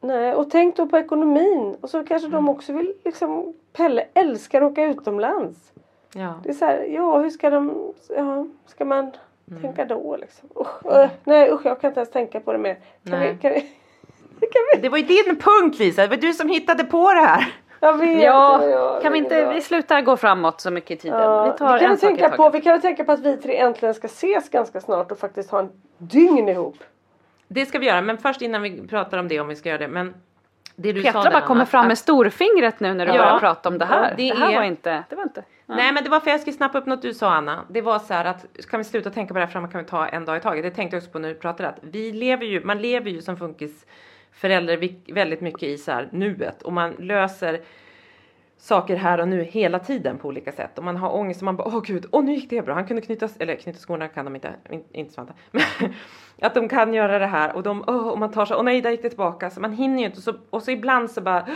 Nej, 0.00 0.34
och 0.34 0.50
tänk 0.50 0.76
då 0.76 0.86
på 0.86 0.98
ekonomin. 0.98 1.76
Och 1.80 1.90
så 1.90 2.04
kanske 2.04 2.28
de 2.28 2.48
också 2.48 2.72
vill 2.72 2.92
liksom 3.04 3.54
Pelle 3.76 4.04
älskar 4.14 4.62
att 4.62 4.72
åka 4.72 4.84
utomlands. 4.84 5.72
Ja. 6.14 6.40
Det 6.42 6.48
är 6.48 6.52
så 6.54 6.64
här, 6.64 6.82
ja 6.84 7.18
hur 7.18 7.30
ska 7.30 7.50
de, 7.50 7.92
ja, 8.16 8.46
ska 8.66 8.84
man 8.84 9.10
Mm. 9.50 9.62
tänka 9.62 9.84
då 9.84 10.16
liksom? 10.16 10.48
Usch, 10.60 10.86
äh, 10.92 11.10
nej 11.24 11.50
usch 11.52 11.66
jag 11.66 11.80
kan 11.80 11.90
inte 11.90 12.00
ens 12.00 12.10
tänka 12.10 12.40
på 12.40 12.52
det 12.52 12.58
mer. 12.58 12.74
Kan 12.74 12.82
Nej. 13.18 13.32
vi, 13.32 13.38
kan 13.38 13.52
vi, 13.52 13.60
kan 14.40 14.62
vi, 14.74 14.80
Det 14.82 14.88
var 14.88 14.98
ju 14.98 15.04
din 15.04 15.36
punkt 15.36 15.78
Lisa, 15.78 16.02
det 16.02 16.08
var 16.08 16.16
du 16.16 16.32
som 16.32 16.48
hittade 16.48 16.84
på 16.84 17.12
det 17.12 17.20
här. 17.20 17.52
Jag 17.80 17.98
vet 17.98 18.22
Ja, 18.22 18.64
jag- 18.66 19.02
kan 19.02 19.12
vi 19.12 19.18
inte, 19.18 19.52
vi 19.54 19.60
slutar 19.60 20.00
gå 20.00 20.16
framåt 20.16 20.60
så 20.60 20.70
mycket 20.70 20.90
i 20.90 20.96
tiden. 20.96 21.20
Ja, 21.20 21.44
vi 21.52 21.58
tar 21.58 21.72
vi 21.74 21.80
kan 21.80 21.90
en 21.90 21.96
i 21.96 22.00
tänka 22.00 22.28
på, 22.28 22.50
vi 22.50 22.60
kan 22.60 22.72
väl 22.72 22.80
tänka 22.82 23.04
på 23.04 23.12
att 23.12 23.20
vi 23.20 23.36
tre 23.36 23.56
äntligen 23.58 23.94
ska 23.94 24.06
ses 24.06 24.50
ganska 24.50 24.80
snart 24.80 25.12
och 25.12 25.18
faktiskt 25.18 25.50
ha 25.50 25.58
en 25.58 25.70
dygn 25.98 26.48
ihop. 26.48 26.76
Det 27.48 27.66
ska 27.66 27.78
vi 27.78 27.86
göra, 27.86 28.00
men 28.02 28.18
först 28.18 28.42
innan 28.42 28.62
vi 28.62 28.86
pratar 28.88 29.18
om 29.18 29.28
det 29.28 29.40
om 29.40 29.48
vi 29.48 29.56
ska 29.56 29.68
göra 29.68 29.78
det. 29.78 29.88
Men 29.88 30.14
det 30.76 30.92
du 30.92 31.02
sa 31.02 31.08
Petra 31.08 31.22
där, 31.22 31.30
bara 31.30 31.46
kommer 31.46 31.64
fram 31.64 31.86
med 31.88 31.98
storfingret 31.98 32.80
nu 32.80 32.94
när 32.94 33.06
du 33.06 33.12
Ja. 33.12 33.18
börjar 33.18 33.38
prata 33.38 33.68
om 33.68 33.78
det 33.78 33.84
här. 33.84 34.02
Ja, 34.10 34.16
det 34.16 34.28
det, 34.32 34.38
här 34.38 34.50
är- 34.52 34.56
var 34.56 34.62
inte, 34.62 35.04
det 35.08 35.16
var 35.16 35.22
inte. 35.22 35.44
Ja. 35.66 35.74
Nej 35.74 35.92
men 35.92 36.04
det 36.04 36.10
var 36.10 36.20
för 36.20 36.30
jag 36.30 36.40
skulle 36.40 36.56
snappa 36.56 36.78
upp 36.78 36.86
något 36.86 37.02
du 37.02 37.14
sa 37.14 37.30
Anna. 37.34 37.64
Det 37.68 37.80
var 37.80 37.98
så 37.98 38.14
här 38.14 38.24
att 38.24 38.46
kan 38.70 38.78
vi 38.80 38.84
sluta 38.84 39.10
tänka 39.10 39.34
på 39.34 39.38
det 39.40 39.44
här 39.44 39.52
framåt 39.52 39.72
kan 39.72 39.80
vi 39.80 39.86
ta 39.86 40.06
en 40.06 40.24
dag 40.24 40.36
i 40.36 40.40
taget. 40.40 40.62
Det 40.64 40.70
tänkte 40.70 40.96
jag 40.96 41.00
också 41.00 41.10
på 41.12 41.18
när 41.18 41.28
du 41.28 41.34
pratade 41.34 41.68
att 41.68 41.76
vi 41.80 42.12
lever 42.12 42.44
ju, 42.44 42.64
man 42.64 42.78
lever 42.78 43.10
ju 43.10 43.22
som 43.22 43.36
funkis 43.36 43.86
förälder 44.38 45.12
väldigt 45.12 45.40
mycket 45.40 45.62
i 45.62 45.78
så 45.78 45.92
här 45.92 46.08
nuet. 46.12 46.62
Och 46.62 46.72
man 46.72 46.92
löser 46.92 47.60
saker 48.56 48.96
här 48.96 49.20
och 49.20 49.28
nu 49.28 49.42
hela 49.42 49.78
tiden 49.78 50.18
på 50.18 50.28
olika 50.28 50.52
sätt. 50.52 50.78
Och 50.78 50.84
man 50.84 50.96
har 50.96 51.14
ångest 51.14 51.40
och 51.40 51.44
man 51.44 51.56
bara 51.56 51.68
åh 51.68 51.82
gud, 51.84 52.06
åh 52.12 52.24
nu 52.24 52.34
gick 52.34 52.50
det 52.50 52.62
bra, 52.62 52.74
han 52.74 52.86
kunde 52.86 53.02
knyta, 53.02 53.28
eller 53.38 53.56
knyta 53.56 53.78
skorna 53.78 54.08
kan 54.08 54.24
de 54.24 54.34
inte, 54.34 54.54
inte 54.92 55.12
Svante, 55.12 55.32
men 55.50 55.62
att 56.42 56.54
de 56.54 56.68
kan 56.68 56.94
göra 56.94 57.18
det 57.18 57.26
här 57.26 57.56
och 57.56 57.62
de, 57.62 57.84
åh, 57.86 58.08
och 58.08 58.18
man 58.18 58.32
tar 58.32 58.46
sig, 58.46 58.56
åh 58.56 58.62
nej 58.62 58.80
där 58.80 58.90
gick 58.90 59.02
det 59.02 59.08
tillbaka. 59.08 59.50
Så 59.50 59.60
man 59.60 59.72
hinner 59.72 59.98
ju 59.98 60.04
inte. 60.04 60.16
Och 60.16 60.22
så, 60.22 60.34
och 60.50 60.62
så 60.62 60.70
ibland 60.70 61.10
så 61.10 61.20
bara 61.20 61.48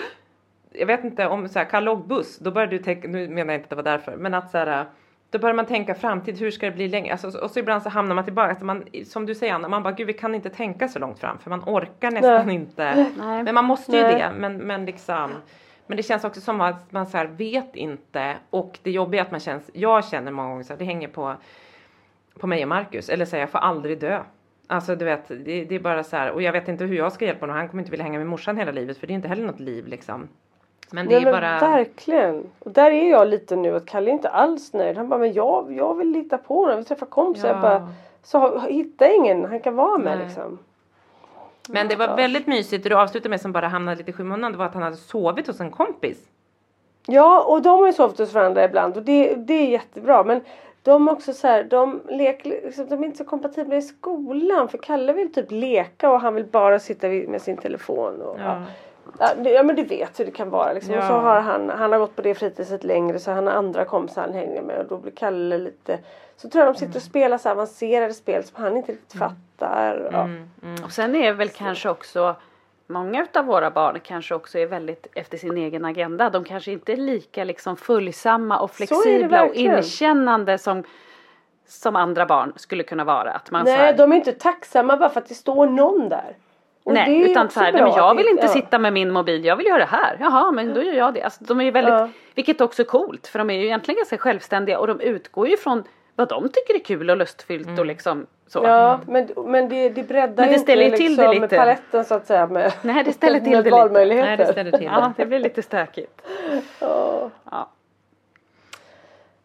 jag 0.72 0.86
vet 0.86 1.04
inte 1.04 1.26
om 1.26 1.48
så 1.48 1.58
här, 1.58 1.66
Kalle 1.66 1.90
åkt 1.90 2.08
buss, 2.08 2.38
då 2.38 2.50
börjar 2.50 2.68
du 2.68 2.78
tänka, 2.78 3.08
nu 3.08 3.28
menar 3.28 3.52
jag 3.52 3.58
inte 3.58 3.64
att 3.64 3.70
det 3.70 3.76
var 3.76 3.82
därför, 3.82 4.16
men 4.16 4.34
att 4.34 4.50
så 4.50 4.58
här, 4.58 4.86
då 5.32 5.38
börjar 5.38 5.54
man 5.54 5.66
tänka 5.66 5.94
framtid, 5.94 6.38
hur 6.38 6.50
ska 6.50 6.66
det 6.66 6.72
bli 6.72 6.88
längre? 6.88 7.12
Alltså, 7.12 7.38
och 7.38 7.50
så 7.50 7.58
ibland 7.58 7.82
så 7.82 7.88
hamnar 7.88 8.14
man 8.14 8.24
tillbaka, 8.24 8.48
alltså 8.48 8.64
man, 8.64 8.84
som 9.04 9.26
du 9.26 9.34
säger 9.34 9.54
Anna, 9.54 9.68
man 9.68 9.82
bara 9.82 9.92
gud 9.92 10.06
vi 10.06 10.12
kan 10.12 10.34
inte 10.34 10.50
tänka 10.50 10.88
så 10.88 10.98
långt 10.98 11.18
fram 11.18 11.38
för 11.38 11.50
man 11.50 11.62
orkar 11.66 12.10
nästan 12.10 12.46
Nej. 12.46 12.54
inte. 12.54 13.06
Nej. 13.18 13.42
Men 13.42 13.54
man 13.54 13.64
måste 13.64 13.96
ju 13.96 14.02
Nej. 14.02 14.14
det, 14.14 14.32
men, 14.38 14.56
men 14.56 14.86
liksom 14.86 15.30
men 15.86 15.96
det 15.96 16.02
känns 16.02 16.24
också 16.24 16.40
som 16.40 16.60
att 16.60 16.92
man 16.92 17.06
så 17.06 17.16
här 17.16 17.26
vet 17.26 17.76
inte 17.76 18.36
och 18.50 18.78
det 18.82 18.90
jobbiga 18.90 19.20
är 19.20 19.24
att 19.24 19.30
man 19.30 19.40
känns, 19.40 19.70
jag 19.72 20.04
känner 20.04 20.32
många 20.32 20.48
gånger 20.48 20.62
så 20.62 20.72
här, 20.72 20.78
det 20.78 20.84
hänger 20.84 21.08
på, 21.08 21.34
på 22.38 22.46
mig 22.46 22.62
och 22.62 22.68
Marcus, 22.68 23.08
eller 23.08 23.24
säger 23.24 23.42
jag 23.42 23.50
får 23.50 23.58
aldrig 23.58 24.00
dö. 24.00 24.22
Alltså 24.66 24.96
du 24.96 25.04
vet, 25.04 25.28
det, 25.28 25.64
det 25.64 25.74
är 25.74 25.80
bara 25.80 26.04
så 26.04 26.16
här, 26.16 26.30
och 26.30 26.42
jag 26.42 26.52
vet 26.52 26.68
inte 26.68 26.84
hur 26.84 26.96
jag 26.96 27.12
ska 27.12 27.24
hjälpa 27.24 27.40
honom, 27.40 27.56
han 27.56 27.68
kommer 27.68 27.82
inte 27.82 27.90
vilja 27.90 28.04
hänga 28.04 28.18
med 28.18 28.26
morsan 28.26 28.56
hela 28.56 28.72
livet 28.72 28.98
för 28.98 29.06
det 29.06 29.12
är 29.12 29.14
inte 29.14 29.28
heller 29.28 29.46
något 29.46 29.60
liv 29.60 29.86
liksom. 29.86 30.28
Men 30.92 31.08
det 31.08 31.14
Nej, 31.14 31.22
är 31.22 31.32
men 31.32 31.40
bara... 31.40 31.58
verkligen. 31.58 32.44
Och 32.58 32.70
där 32.70 32.90
är 32.90 33.10
jag 33.10 33.28
lite 33.28 33.56
nu 33.56 33.76
att 33.76 33.86
Kalle 33.86 34.10
är 34.10 34.12
inte 34.12 34.28
alls 34.28 34.72
nöjd. 34.72 34.96
Han 34.96 35.08
bara, 35.08 35.18
men 35.18 35.32
jag, 35.32 35.72
jag 35.72 35.94
vill 35.94 36.10
lita 36.10 36.38
på 36.38 36.54
honom. 36.62 36.76
Vi 36.78 36.84
träffar 36.84 37.06
kompisar. 37.06 37.48
Jag 37.48 37.56
Ja. 37.56 37.60
bara, 37.60 37.88
så 38.22 38.58
hitta 38.58 39.08
ingen 39.12 39.44
han 39.44 39.60
kan 39.60 39.76
vara 39.76 39.98
med 39.98 40.16
Nej. 40.18 40.26
liksom. 40.26 40.58
Men 41.68 41.88
det 41.88 41.96
var 41.96 42.16
väldigt 42.16 42.46
mysigt 42.46 42.86
och 42.86 42.90
det 42.90 42.96
avslutade 42.98 43.28
med 43.28 43.40
som 43.40 43.52
bara 43.52 43.68
hamnade 43.68 43.96
lite 43.96 44.10
i 44.10 44.12
skymundan, 44.12 44.52
det 44.52 44.58
var 44.58 44.66
att 44.66 44.74
han 44.74 44.82
hade 44.82 44.96
sovit 44.96 45.46
hos 45.46 45.60
en 45.60 45.70
kompis. 45.70 46.18
Ja, 47.06 47.44
och 47.48 47.62
de 47.62 47.78
har 47.78 47.86
ju 47.86 47.92
sovit 47.92 48.18
hos 48.18 48.32
varandra 48.34 48.64
ibland 48.64 48.96
och 48.96 49.02
det, 49.02 49.34
det 49.34 49.54
är 49.54 49.66
jättebra. 49.68 50.24
Men 50.24 50.40
de 50.82 51.08
är 51.08 51.12
också 51.12 51.32
så 51.32 51.46
här, 51.46 51.64
de, 51.64 52.00
leker, 52.08 52.50
liksom, 52.50 52.86
de 52.88 53.02
är 53.02 53.04
inte 53.06 53.18
så 53.18 53.24
kompatibla 53.24 53.76
i 53.76 53.82
skolan. 53.82 54.68
För 54.68 54.78
Kalle 54.78 55.12
vill 55.12 55.32
typ 55.32 55.50
leka 55.50 56.10
och 56.10 56.20
han 56.20 56.34
vill 56.34 56.44
bara 56.44 56.78
sitta 56.78 57.08
med 57.08 57.42
sin 57.42 57.56
telefon. 57.56 58.22
Och, 58.22 58.36
ja. 58.38 58.44
Ja, 58.44 58.62
ja 59.44 59.62
men 59.62 59.76
du 59.76 59.82
vet 59.84 60.20
hur 60.20 60.24
det 60.24 60.30
kan 60.30 60.50
vara 60.50 60.72
liksom. 60.72 60.94
Och 60.94 61.02
så 61.02 61.12
Ja. 61.12 61.20
har 61.20 61.40
han, 61.40 61.70
han 61.70 61.92
har 61.92 61.98
gått 61.98 62.16
på 62.16 62.22
det 62.22 62.34
fritidset 62.34 62.84
längre 62.84 63.18
så 63.18 63.30
han 63.30 63.46
har 63.46 63.54
andra 63.54 63.84
kompisar 63.84 64.22
han 64.22 64.32
hänger 64.32 64.62
med 64.62 64.78
och 64.78 64.86
då 64.86 64.96
blir 64.96 65.12
Kalle 65.12 65.58
lite 65.58 65.98
så 66.36 66.48
tror 66.48 66.64
jag 66.64 66.74
de 66.74 66.78
sitter 66.78 66.96
och 66.96 67.02
spelar 67.02 67.38
så 67.38 67.50
avancerade 67.50 68.14
spel 68.14 68.44
som 68.44 68.62
han 68.62 68.76
inte 68.76 68.92
riktigt 68.92 69.18
fattar. 69.18 70.08
Ja. 70.12 70.22
Mm, 70.22 70.84
Och 70.84 70.92
sen 70.92 71.14
är 71.14 71.32
väl 71.32 71.48
kanske 71.48 71.88
också 71.88 72.34
Många 72.86 73.26
av 73.34 73.44
våra 73.44 73.70
barn 73.70 74.00
kanske 74.02 74.34
också 74.34 74.58
är 74.58 74.66
väldigt 74.66 75.06
efter 75.14 75.38
sin 75.38 75.56
egen 75.56 75.84
agenda. 75.84 76.30
De 76.30 76.44
kanske 76.44 76.72
inte 76.72 76.92
är 76.92 76.96
lika 76.96 77.44
liksom 77.44 77.76
följsamma 77.76 78.58
och 78.58 78.70
flexibla 78.70 79.44
och 79.44 79.54
inkännande 79.54 80.58
som, 80.58 80.84
som 81.66 81.96
andra 81.96 82.26
barn 82.26 82.52
skulle 82.56 82.82
kunna 82.82 83.04
vara. 83.04 83.30
Att 83.32 83.50
man 83.50 83.60
så 83.66 83.70
Nej 83.72 83.78
här, 83.78 83.96
de 83.96 84.12
är 84.12 84.16
inte 84.16 84.32
tacksamma 84.32 84.96
bara 84.96 85.10
för 85.10 85.20
att 85.20 85.28
det 85.28 85.34
står 85.34 85.66
någon 85.66 86.08
där. 86.08 86.36
Och 86.84 86.92
det 86.94 87.00
Nej, 87.00 87.30
utan 87.30 87.50
så 87.50 87.60
här, 87.60 87.72
nej, 87.72 87.82
bra 87.82 87.90
men 87.90 87.96
jag 87.98 88.14
vill 88.14 88.24
det- 88.24 88.30
inte 88.30 88.42
ja. 88.46 88.48
sitta 88.52 88.78
med 88.78 88.92
min 88.92 89.10
mobil, 89.10 89.44
jag 89.44 89.56
vill 89.56 89.66
göra 89.66 89.78
det 89.78 89.84
här. 89.84 90.16
Jaha, 90.20 90.50
men 90.50 90.74
då 90.74 90.82
gör 90.82 90.92
jag 90.94 91.14
det. 91.14 91.22
Alltså, 91.22 91.44
de 91.44 91.60
är 91.60 91.64
ju 91.64 91.70
väldigt, 91.70 91.94
Ja. 91.94 92.08
vilket 92.34 92.60
också 92.60 92.82
är 92.82 92.86
coolt, 92.86 93.26
för 93.26 93.38
de 93.38 93.50
är 93.50 93.54
ju 93.58 93.64
egentligen 93.64 93.96
ganska 93.96 94.18
självständiga 94.18 94.78
och 94.78 94.86
de 94.86 95.00
utgår 95.00 95.48
ju 95.48 95.56
från 95.56 95.84
vad 96.16 96.28
de 96.28 96.48
tycker 96.48 96.74
är 96.74 96.84
kul 96.84 97.10
och 97.10 97.16
lustfyllt 97.16 97.78
och 97.78 97.86
liksom 97.86 98.26
så. 98.46 98.60
Ja, 98.64 99.00
men, 99.06 99.28
men 99.46 99.68
det, 99.68 99.88
det 99.88 100.02
breddar 100.02 100.44
Men 100.44 100.52
det 100.52 100.58
ställer 100.58 100.84
inte 100.84 100.96
till 100.96 101.16
det 101.16 101.22
liksom 101.28 101.42
lite. 101.42 101.56
paletten 101.56 102.04
så 102.04 102.14
att 102.14 102.26
säga 102.26 102.46
med, 102.46 102.72
Nej, 102.82 103.04
det 103.04 103.12
ställer 103.12 103.40
till 103.40 103.50
med 103.50 103.64
det 103.64 103.70
valmöjligheter. 103.70 104.28
Nej, 104.28 104.36
det 104.36 104.46
ställer 104.52 104.70
till 104.70 104.80
det. 104.80 104.84
Ja, 104.86 105.12
det 105.16 105.26
blir 105.26 105.38
lite 105.38 105.62
stökigt. 105.62 106.22
Ja. 106.80 107.30
Ja. 107.50 107.68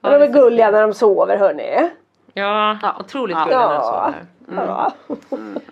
Men 0.02 0.20
de 0.20 0.26
är 0.28 0.32
gulliga 0.34 0.72
när 0.72 0.82
de 0.82 0.94
sover 0.94 1.38
hörni. 1.38 1.90
Ja, 2.34 2.78
Ja. 2.82 2.96
otroligt 3.00 3.38
Ja. 3.38 3.44
gullig 3.44 3.58
när 3.58 3.74
Ja. 3.74 3.82
sover. 3.82 4.26
Ja. 4.56 4.94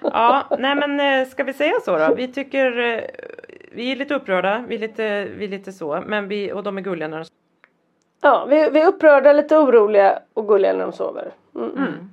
Ja, 0.01 0.43
nej 0.59 0.75
men 0.75 0.99
eh, 0.99 1.27
ska 1.27 1.43
vi 1.43 1.53
säga 1.53 1.73
så 1.85 1.97
då? 1.97 2.15
Vi 2.15 2.27
tycker, 2.27 2.79
eh, 2.79 3.03
vi 3.71 3.91
är 3.91 3.95
lite 3.95 4.15
upprörda, 4.15 4.63
vi 4.67 4.75
är 4.75 4.79
lite, 4.79 5.25
vi 5.25 5.45
är 5.45 5.49
lite 5.49 5.71
så, 5.71 6.03
men 6.05 6.27
vi, 6.27 6.53
och 6.53 6.63
de 6.63 6.77
är 6.77 6.81
gulliga 6.81 7.07
när 7.07 7.17
de 7.17 7.25
ja, 8.21 8.45
vi, 8.49 8.69
vi 8.69 8.81
är 8.81 8.87
upprörda, 8.87 9.33
lite 9.33 9.57
oroliga 9.57 10.19
och 10.33 10.47
gulliga 10.47 10.73
när 10.73 10.79
de 10.79 10.93
sover. 10.93 11.31
Mm. 11.55 12.09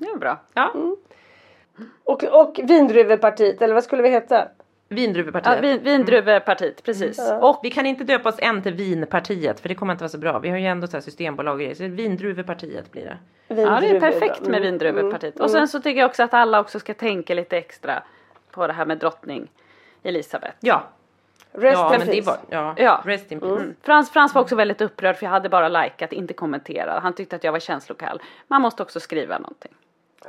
Det 0.00 0.06
är 0.06 0.18
bra. 0.18 0.38
Ja, 0.54 0.72
Och, 2.04 2.24
och 2.24 2.60
vindruvepartiet, 2.62 3.62
eller 3.62 3.74
vad 3.74 3.84
skulle 3.84 4.02
vi 4.02 4.08
heta? 4.08 4.48
Vindruvepartiet. 4.92 5.54
Ja, 5.56 5.60
vin, 5.60 5.82
vindruvepartiet, 5.82 6.82
precis. 6.84 7.20
Och 7.40 7.60
Vi 7.62 7.70
kan 7.70 7.86
inte 7.86 8.04
döpa 8.04 8.28
oss 8.28 8.38
än 8.38 8.62
till 8.62 8.74
vinpartiet 8.74 9.60
för 9.60 9.68
det 9.68 9.74
kommer 9.74 9.92
inte 9.92 10.02
vara 10.04 10.08
så 10.08 10.18
bra. 10.18 10.38
Vi 10.38 10.50
har 10.50 10.58
ju 10.58 10.66
ändå 10.66 10.86
så 10.86 10.96
här 10.96 11.00
systembolag 11.02 11.52
och 11.54 11.60
grejer. 11.60 11.74
Så 11.74 11.82
vindruvepartiet 11.88 12.92
blir 12.92 13.04
det. 13.04 13.16
ja, 13.48 13.54
det 13.54 13.62
är 13.62 13.80
Vindruve, 13.80 14.00
perfekt 14.00 14.40
med 14.40 14.48
Mm, 14.48 14.62
vindruvepartiet. 14.62 15.34
mm, 15.34 15.44
Och 15.44 15.50
sen 15.50 15.68
så 15.68 15.80
tycker 15.80 16.00
jag 16.00 16.08
också 16.08 16.22
att 16.22 16.34
alla 16.34 16.60
också 16.60 16.78
ska 16.80 16.94
tänka 16.94 17.34
lite 17.34 17.56
extra 17.56 18.02
på 18.50 18.66
det 18.66 18.72
här 18.72 18.86
med 18.86 18.98
drottning 18.98 19.48
Elisabeth. 20.02 20.54
Ja, 20.60 20.82
Rest 21.54 21.78
ja 21.78 21.94
in 21.94 21.98
men 21.98 22.06
det 22.08 22.12
peace. 22.14 22.26
var, 22.30 22.38
ja, 22.58 22.74
Ja. 22.76 23.02
rest 23.04 23.32
in 23.32 23.40
peace. 23.40 23.54
Mm. 23.62 23.74
Frans, 23.82 24.10
Frans 24.10 24.34
var 24.34 24.42
också 24.42 24.56
väldigt 24.56 24.80
upprörd 24.80 25.16
för 25.16 25.26
jag 25.26 25.30
hade 25.30 25.48
bara 25.48 25.68
likat, 25.68 26.12
inte 26.12 26.34
kommenterat. 26.34 27.02
Han 27.02 27.12
tyckte 27.12 27.36
att 27.36 27.44
jag 27.44 27.52
var 27.52 27.58
känslokall. 27.58 28.20
Man 28.48 28.62
måste 28.62 28.82
också 28.82 29.00
skriva 29.00 29.38
någonting. 29.38 29.72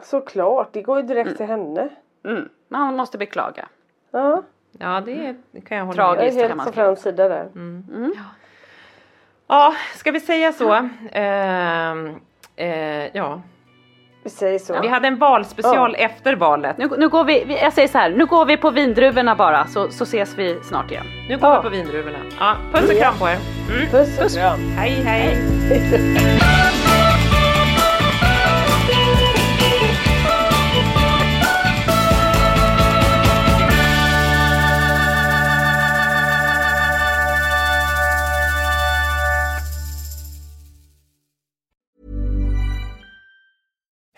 Såklart, 0.02 0.70
det 0.74 0.82
går 0.82 0.98
ju 1.02 1.08
direkt 1.08 1.38
till 1.38 1.46
henne. 1.46 1.90
Mm. 2.26 2.50
Man 2.68 2.96
måste 2.96 3.18
beklaga. 3.18 3.66
Ja, 4.14 4.44
Ja, 4.80 5.02
det, 5.06 5.36
det 5.52 5.62
kan 5.62 5.78
jag 5.78 5.86
hålla 5.86 6.04
jag 6.04 6.18
med 6.18 6.28
är 6.28 6.32
Tragiskt. 6.32 6.40
kan 6.40 6.60
helt 6.60 6.76
man 6.76 6.96
på 6.96 7.02
sida 7.02 7.28
där. 7.28 7.48
Ja, 9.48 9.74
ska 9.96 10.12
vi 10.12 10.20
säga 10.20 10.54
så? 10.54 10.90
Ehm, 11.12 12.16
eh, 12.56 13.16
ja, 13.18 13.42
Vi 14.24 14.30
säger 14.30 14.60
så. 14.60 14.82
vi 14.82 14.88
hade 14.88 15.08
en 15.08 15.18
valspecial 15.18 15.96
efter 16.00 16.36
valet. 16.36 16.78
Nu, 16.78 16.90
nu 16.98 17.10
går 17.10 17.24
vi, 17.24 17.58
jag 17.62 17.74
säger 17.74 17.88
så 17.88 17.98
här, 17.98 18.10
nu 18.10 18.26
går 18.26 18.46
vi 18.46 18.58
på 18.58 18.72
vindruvorna 18.72 19.36
bara 19.36 19.68
så, 19.68 19.90
så 19.90 20.04
ses 20.04 20.38
vi 20.38 20.60
snart 20.64 20.92
igen. 20.92 21.06
Nu 21.30 21.38
går 21.38 21.50
Ja. 21.50 21.58
vi 21.58 21.64
på 21.64 21.70
vindruvorna. 21.70 22.18
Ja, 22.40 22.56
puss 22.74 22.90
och 22.92 22.98
kram 22.98 23.14
på 23.20 23.28
er. 23.30 23.38
Mm. 23.76 23.90
Puss 23.92 24.20
och 24.20 24.40
kram. 24.42 24.60
Hej, 24.78 24.92
hej. 24.92 25.38